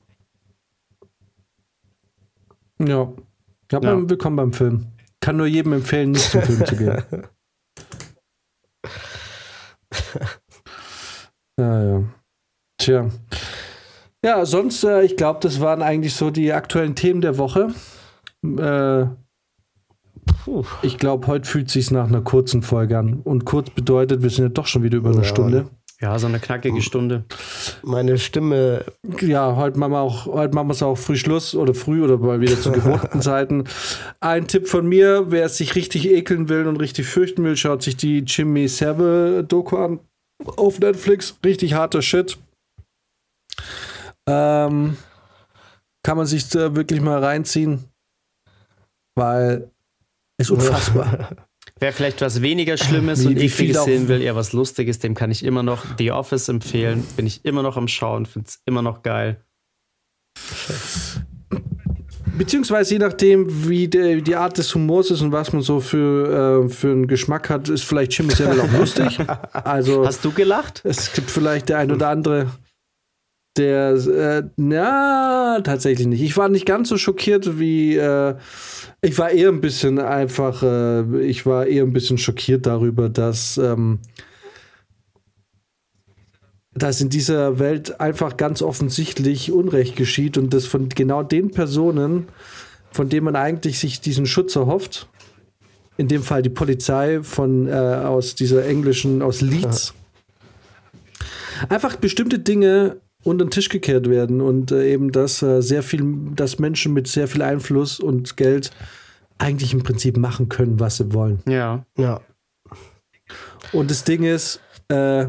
[2.80, 3.12] Ja.
[3.70, 4.08] ja, Ja.
[4.10, 4.86] willkommen beim Film.
[5.20, 7.02] Kann nur jedem empfehlen, nicht zum Film zu gehen.
[11.58, 12.02] Ja, ja.
[12.78, 13.08] Tja.
[14.24, 17.68] Ja, sonst, äh, ich glaube, das waren eigentlich so die aktuellen Themen der Woche.
[18.44, 19.06] Äh,
[20.82, 23.20] ich glaube, heute fühlt sich nach einer kurzen Folge an.
[23.24, 25.24] Und kurz bedeutet, wir sind ja doch schon wieder über eine Ja.
[25.24, 25.66] Stunde.
[26.00, 27.24] Ja, so eine knackige Stunde.
[27.84, 28.84] Meine Stimme,
[29.20, 32.18] Ja, heute machen wir auch, heute machen wir es auch früh Schluss oder früh oder
[32.18, 33.64] mal wieder zu gewohnten Zeiten.
[34.18, 37.84] Ein Tipp von mir, wer es sich richtig ekeln will und richtig fürchten will, schaut
[37.84, 40.00] sich die Jimmy Savile Doku an
[40.46, 41.36] auf Netflix.
[41.44, 42.38] Richtig harter Shit.
[44.28, 44.96] Ähm,
[46.04, 47.84] kann man sich da wirklich mal reinziehen,
[49.16, 49.70] weil
[50.38, 51.36] ist unfassbar.
[51.78, 55.44] Wer vielleicht was weniger Schlimmes und ekliges sehen will, eher was Lustiges, dem kann ich
[55.44, 57.04] immer noch The Office empfehlen.
[57.16, 59.44] Bin ich immer noch am Schauen, find's immer noch geil.
[62.36, 66.64] Beziehungsweise je nachdem, wie der, die Art des Humors ist und was man so für,
[66.64, 69.18] äh, für einen Geschmack hat, ist vielleicht Jimmy Savile auch lustig.
[69.52, 70.80] Also Hast du gelacht?
[70.84, 72.46] es gibt vielleicht der ein oder andere,
[73.56, 76.22] der, äh, na, tatsächlich nicht.
[76.22, 78.34] Ich war nicht ganz so schockiert wie, äh,
[79.02, 83.58] ich war eher ein bisschen einfach, äh, ich war eher ein bisschen schockiert darüber, dass,
[83.58, 83.98] ähm,
[86.74, 92.28] dass in dieser Welt einfach ganz offensichtlich Unrecht geschieht und das von genau den Personen,
[92.90, 95.08] von denen man eigentlich sich diesen Schutz erhofft,
[95.96, 99.94] in dem Fall die Polizei von äh, aus dieser englischen, aus Leeds,
[101.68, 106.04] einfach bestimmte Dinge unter den Tisch gekehrt werden und äh, eben, dass äh, sehr viel,
[106.34, 108.70] dass Menschen mit sehr viel Einfluss und Geld
[109.38, 111.40] eigentlich im Prinzip machen können, was sie wollen.
[111.46, 111.84] Ja.
[111.96, 112.20] ja.
[113.72, 115.26] Und das Ding ist, äh,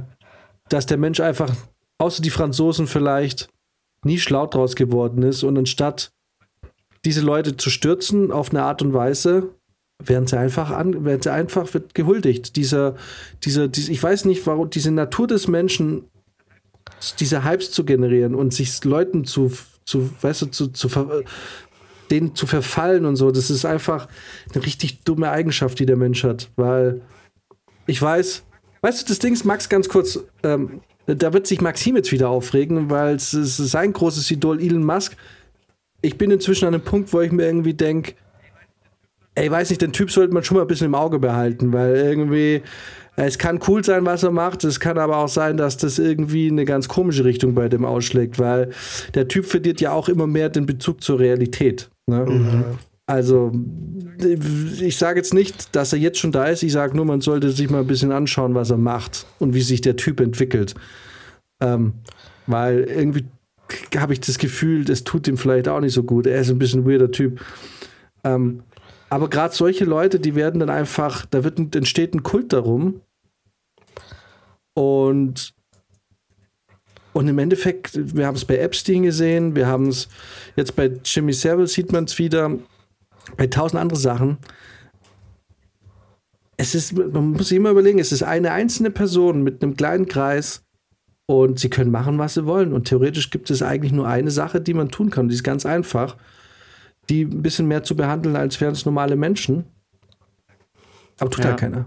[0.69, 1.53] dass der Mensch einfach,
[1.97, 3.49] außer die Franzosen vielleicht,
[4.05, 6.11] nie schlau draus geworden ist und anstatt
[7.05, 9.49] diese Leute zu stürzen auf eine Art und Weise,
[10.03, 12.55] werden sie einfach an, werden sie einfach wird gehuldigt.
[12.55, 12.95] Dieser,
[13.43, 16.05] dieser, dieser, ich weiß nicht, warum diese Natur des Menschen,
[17.19, 19.51] diese Hypes zu generieren und sich Leuten zu,
[19.85, 20.89] zu, weißt du, zu, zu
[22.11, 24.07] denen zu verfallen und so, das ist einfach
[24.53, 27.01] eine richtig dumme Eigenschaft, die der Mensch hat, weil
[27.87, 28.43] ich weiß,
[28.83, 32.29] weißt du, das Ding ist, Max, ganz kurz, ähm, da wird sich Maxim jetzt wieder
[32.29, 35.15] aufregen, weil es ist sein großes Idol Elon Musk.
[36.01, 38.13] Ich bin inzwischen an einem Punkt, wo ich mir irgendwie denke,
[39.35, 41.95] ey, weiß nicht, den Typ sollte man schon mal ein bisschen im Auge behalten, weil
[41.95, 42.61] irgendwie,
[43.15, 46.49] es kann cool sein, was er macht, es kann aber auch sein, dass das irgendwie
[46.49, 48.71] eine ganz komische Richtung bei dem ausschlägt, weil
[49.13, 51.89] der Typ verliert ja auch immer mehr den Bezug zur Realität.
[52.05, 52.75] Ne?
[53.05, 53.51] Also,
[54.79, 56.63] ich sage jetzt nicht, dass er jetzt schon da ist.
[56.63, 59.61] Ich sage nur, man sollte sich mal ein bisschen anschauen, was er macht und wie
[59.61, 60.73] sich der Typ entwickelt.
[61.59, 61.93] Ähm,
[62.47, 63.25] weil irgendwie
[63.97, 66.27] habe ich das Gefühl, das tut ihm vielleicht auch nicht so gut.
[66.27, 67.41] Er ist ein bisschen ein weirder Typ.
[68.23, 68.63] Ähm,
[69.09, 73.01] aber gerade solche Leute, die werden dann einfach, da wird, entsteht ein Kult darum.
[74.73, 75.53] Und,
[77.13, 80.07] und im Endeffekt, wir haben es bei Epstein gesehen, wir haben es
[80.55, 82.57] jetzt bei Jimmy Savile sieht man es wieder,
[83.49, 84.37] tausend andere Sachen.
[86.57, 90.07] Es ist, man muss sich immer überlegen, es ist eine einzelne Person mit einem kleinen
[90.07, 90.63] Kreis
[91.25, 92.73] und sie können machen, was sie wollen.
[92.73, 95.29] Und theoretisch gibt es eigentlich nur eine Sache, die man tun kann.
[95.29, 96.15] Die ist ganz einfach,
[97.09, 99.65] die ein bisschen mehr zu behandeln, als wären es normale Menschen.
[101.19, 101.51] Aber tut Ja.
[101.51, 101.85] halt keiner.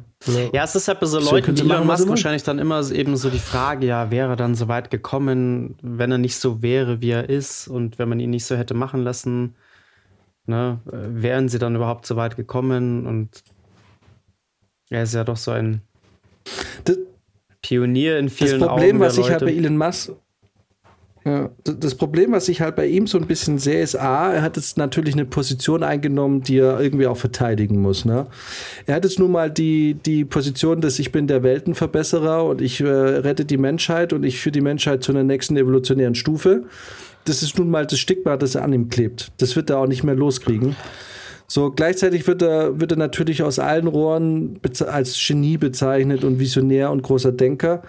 [0.52, 2.90] Ja, es ist halt bei so So, Leuten wie machen, Elon Musk wahrscheinlich dann immer
[2.90, 6.62] eben so die Frage, ja, wäre er dann so weit gekommen, wenn er nicht so
[6.62, 9.54] wäre, wie er ist und wenn man ihn nicht so hätte machen lassen,
[10.46, 13.42] ne, äh, wären sie dann überhaupt so weit gekommen und
[14.90, 15.82] er ist ja doch so ein
[16.84, 16.98] Das,
[17.62, 19.52] Pionier in das vielen Problem, Augen der was ich halt bei.
[19.52, 20.12] Elon Musk.
[21.24, 24.42] Ja, das Problem, was ich halt bei ihm so ein bisschen sehe, ist A, er
[24.42, 28.04] hat jetzt natürlich eine Position eingenommen, die er irgendwie auch verteidigen muss.
[28.04, 28.28] Ne?
[28.86, 32.80] Er hat jetzt nun mal die, die Position, dass ich bin der Weltenverbesserer und ich
[32.80, 36.62] äh, rette die Menschheit und ich führe die Menschheit zu einer nächsten evolutionären Stufe.
[37.26, 39.32] Das ist nun mal das Stigma, das an ihm klebt.
[39.38, 40.74] Das wird er auch nicht mehr loskriegen.
[41.48, 46.90] So, gleichzeitig wird er, wird er natürlich aus allen Rohren als Genie bezeichnet und Visionär
[46.90, 47.82] und großer Denker.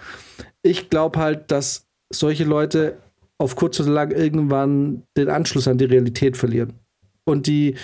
[0.62, 2.98] Ich glaube halt, dass solche Leute
[3.38, 6.74] auf kurz oder lang irgendwann den Anschluss an die Realität verlieren.
[7.24, 7.76] Und die,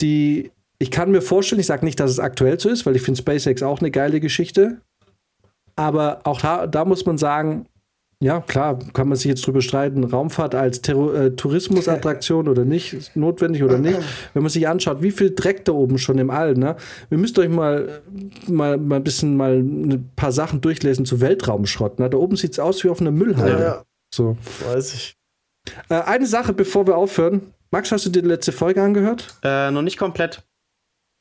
[0.00, 3.02] die, ich kann mir vorstellen, ich sage nicht, dass es aktuell so ist, weil ich
[3.02, 4.80] finde SpaceX auch eine geile Geschichte.
[5.76, 7.66] Aber auch da, da muss man sagen,
[8.22, 12.92] ja, klar, kann man sich jetzt drüber streiten, Raumfahrt als Terror äh, Tourismusattraktion oder nicht,
[12.92, 13.98] ist notwendig oder nicht.
[14.32, 16.76] Wenn man sich anschaut, wie viel Dreck da oben schon im All, ne?
[17.10, 18.00] Ihr müsst euch mal,
[18.46, 21.98] mal, mal ein bisschen mal ein paar Sachen durchlesen zu Weltraumschrott.
[21.98, 22.08] Ne?
[22.08, 23.58] Da oben sieht es aus wie auf einer Müllhalde.
[23.58, 23.82] Ja, ja.
[24.14, 24.36] So.
[24.66, 25.16] Weiß ich.
[25.88, 27.52] Äh, eine Sache, bevor wir aufhören.
[27.72, 29.36] Max, hast du dir die letzte Folge angehört?
[29.42, 30.44] Äh, noch nicht komplett.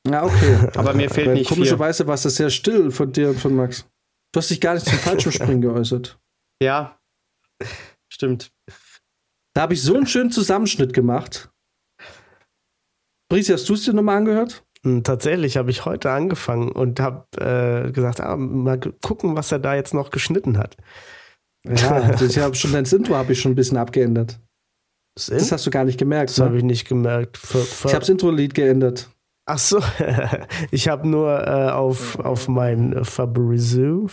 [0.08, 0.70] Ja, okay.
[0.76, 3.88] Aber mir fehlt nicht Komischerweise war es sehr still von dir und von Max.
[4.34, 6.20] Du hast dich gar nicht zum Fallschirmspringen geäußert.
[6.62, 7.00] Ja,
[8.10, 8.52] stimmt.
[9.56, 11.50] Da habe ich so einen schönen Zusammenschnitt gemacht.
[13.30, 14.64] Brice, hast du es dir nochmal angehört?
[14.84, 19.60] Hm, tatsächlich habe ich heute angefangen und habe äh, gesagt, ah, mal gucken, was er
[19.60, 20.78] da jetzt noch geschnitten hat.
[21.66, 24.40] Ja, das, ich habe schon dein Intro habe ich schon ein bisschen abgeändert.
[25.16, 26.30] Das, das hast du gar nicht gemerkt.
[26.30, 26.46] Das ne?
[26.46, 27.38] habe ich nicht gemerkt.
[27.38, 29.10] Für, für ich habe das Intro-Lied geändert.
[29.54, 29.82] Ach so,
[30.72, 34.08] ich habe nur äh, auf, auf mein Fabrizio.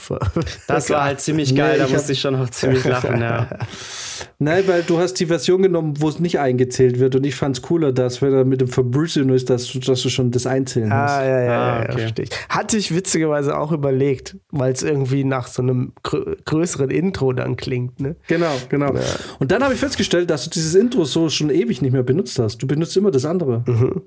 [0.66, 3.48] Das war halt ziemlich geil, nee, da musste ich schon noch ziemlich lachen, ja.
[4.40, 7.56] Nein, weil du hast die Version genommen, wo es nicht eingezählt wird und ich fand
[7.56, 10.88] es cooler, dass wenn er mit dem Fabrizio ist, dass, dass du schon das einzählen
[10.88, 10.98] musst.
[10.98, 12.12] Ah, ja, ja, ah, okay.
[12.18, 17.32] ja, Hatte ich witzigerweise auch überlegt, weil es irgendwie nach so einem grö größeren Intro
[17.32, 18.16] dann klingt, ne?
[18.26, 18.92] Genau, genau.
[18.92, 19.02] Ja.
[19.38, 22.40] Und dann habe ich festgestellt, dass du dieses Intro so schon ewig nicht mehr benutzt
[22.40, 22.58] hast.
[22.58, 23.62] Du benutzt immer das andere.
[23.66, 24.02] Mhm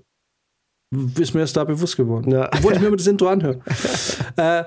[1.19, 2.31] ist mir erst da bewusst geworden.
[2.31, 2.49] Ja.
[2.53, 3.59] Obwohl ich mir immer das Intro anhöre.
[4.35, 4.63] äh,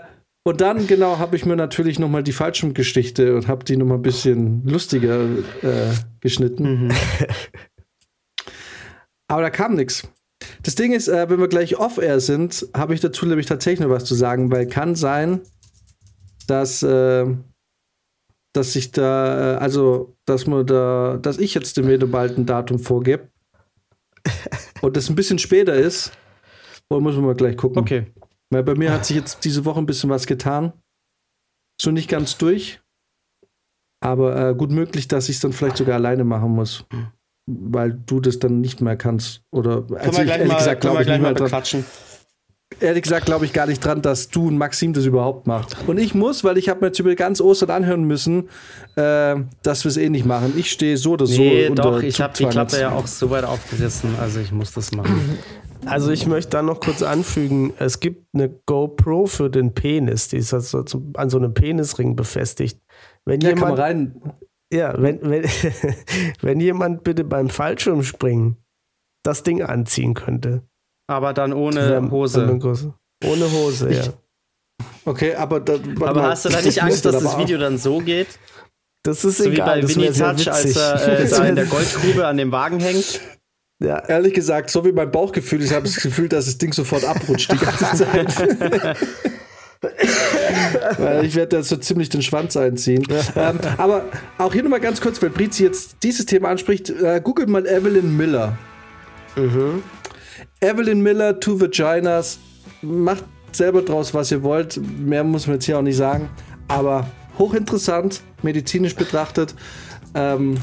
[0.46, 4.02] und dann, genau, habe ich mir natürlich nochmal die Fallschirmgeschichte und habe die nochmal ein
[4.02, 5.24] bisschen lustiger
[5.62, 6.86] äh, geschnitten.
[6.86, 6.92] Mhm.
[9.28, 10.06] Aber da kam nichts.
[10.62, 13.94] Das Ding ist, äh, wenn wir gleich off-air sind, habe ich dazu nämlich tatsächlich noch
[13.94, 15.40] was zu sagen, weil kann sein,
[16.46, 17.26] dass, äh,
[18.52, 22.44] dass ich da, äh, also, dass man da, dass ich jetzt dem Rede bald ein
[22.44, 23.28] Datum vorgebe
[24.84, 26.12] und das ein bisschen später ist,
[26.90, 27.78] müssen wir mal gleich gucken.
[27.78, 28.06] Okay.
[28.50, 30.72] Weil bei mir hat sich jetzt diese Woche ein bisschen was getan.
[31.80, 32.80] Schon nicht ganz durch.
[34.00, 36.84] Aber äh, gut möglich, dass ich es dann vielleicht sogar alleine machen muss.
[37.46, 39.42] Weil du das dann nicht mehr kannst.
[39.50, 41.84] Oder also ich, ehrlich mal, gesagt, glaube ich nicht mehr dran.
[42.80, 45.76] Ehrlich gesagt glaube ich gar nicht dran, dass du und Maxim das überhaupt macht.
[45.86, 48.48] Und ich muss, weil ich habe mir jetzt über ganz Ostern anhören müssen,
[48.96, 50.54] äh, dass wir es eh nicht machen.
[50.56, 51.40] Ich stehe so oder so.
[51.40, 54.10] Nee, doch, ich habe die Klappe ja auch so weit aufgerissen.
[54.20, 55.38] Also ich muss das machen.
[55.86, 60.38] Also ich möchte da noch kurz anfügen, es gibt eine GoPro für den Penis, die
[60.38, 60.84] ist also
[61.14, 62.80] an so einem Penisring befestigt.
[63.24, 64.22] Wenn ja, jemand, rein.
[64.72, 65.44] Ja, wenn, wenn,
[66.40, 68.56] wenn jemand bitte beim Fallschirmspringen
[69.22, 70.62] das Ding anziehen könnte.
[71.06, 72.58] Aber dann ohne Hose.
[73.24, 74.02] Ohne Hose, ja.
[75.04, 76.30] Okay, aber da, Aber mal.
[76.30, 78.38] hast du da nicht Angst, dass das Video dann so geht?
[79.02, 79.82] Das ist so egal.
[79.82, 83.20] wie bei Winnie Touch, als er äh, da in der Goldgrube an dem Wagen hängt.
[83.82, 83.98] Ja.
[83.98, 87.52] Ehrlich gesagt, so wie mein Bauchgefühl, ich habe das Gefühl, dass das Ding sofort abrutscht
[87.52, 88.96] die ganze Zeit.
[90.98, 93.06] Weil ich werde da so ziemlich den Schwanz einziehen.
[93.36, 94.06] ähm, aber
[94.38, 98.16] auch hier nochmal ganz kurz, weil Brizi jetzt dieses Thema anspricht, äh, googelt mal Evelyn
[98.16, 98.56] Miller.
[99.36, 99.82] Mhm.
[100.64, 102.38] Evelyn Miller, Two Vaginas.
[102.82, 104.80] Macht selber draus, was ihr wollt.
[104.98, 106.28] Mehr muss man jetzt hier auch nicht sagen.
[106.68, 107.06] Aber
[107.38, 109.54] hochinteressant, medizinisch betrachtet.
[110.14, 110.56] Ähm,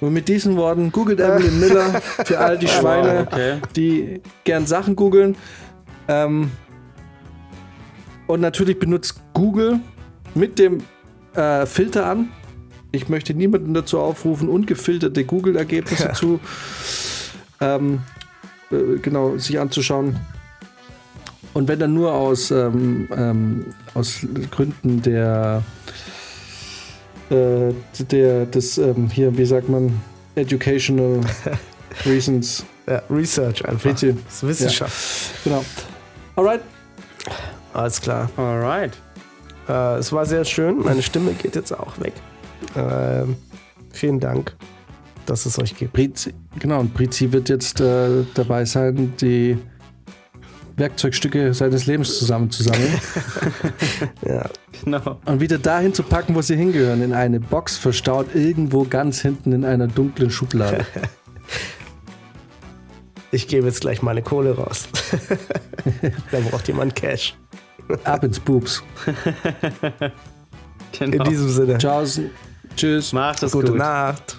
[0.00, 3.58] und mit diesen Worten googelt Evelyn Miller für all die Schweine, okay.
[3.76, 5.36] die gern Sachen googeln.
[6.08, 6.50] Ähm,
[8.26, 9.80] und natürlich benutzt Google
[10.34, 10.82] mit dem
[11.34, 12.30] äh, Filter an.
[12.92, 16.40] Ich möchte niemanden dazu aufrufen, ungefilterte Google-Ergebnisse zu
[17.60, 18.00] ähm,
[18.70, 20.16] äh, genau sich anzuschauen.
[21.52, 25.62] Und wenn dann nur aus, ähm, ähm, aus Gründen der
[27.30, 27.72] äh,
[28.10, 30.00] der, das ähm, hier, wie sagt man,
[30.34, 31.20] educational
[32.04, 32.64] reasons.
[32.86, 33.92] Ja, Research einfach.
[33.92, 34.92] Das ist Wissenschaft.
[34.92, 35.40] Ja.
[35.44, 35.64] Genau.
[36.36, 36.60] Alright.
[37.72, 38.28] Alles klar.
[38.36, 38.92] Alright.
[39.68, 40.80] Äh, es war sehr schön.
[40.80, 42.12] Meine Stimme geht jetzt auch weg.
[42.74, 43.24] Äh,
[43.90, 44.54] vielen Dank,
[45.26, 45.92] dass es euch gibt.
[45.92, 49.58] Brizi, genau, und Brizi wird jetzt äh, dabei sein, die
[50.76, 52.92] Werkzeugstücke seines Lebens zusammenzusammeln.
[54.26, 54.48] ja.
[54.82, 55.20] Genau.
[55.24, 59.52] Und wieder dahin zu packen, wo sie hingehören, in eine Box verstaut, irgendwo ganz hinten
[59.52, 60.84] in einer dunklen Schublade.
[63.30, 64.86] Ich gebe jetzt gleich meine Kohle raus.
[66.30, 67.36] Dann braucht jemand Cash.
[68.04, 68.80] Ab ins Boobs.
[70.96, 71.16] genau.
[71.16, 71.78] In diesem Sinne.
[71.78, 72.04] Ciao.
[72.76, 73.12] Tschüss.
[73.12, 73.78] Macht es Gute gut.
[73.78, 74.38] Nacht.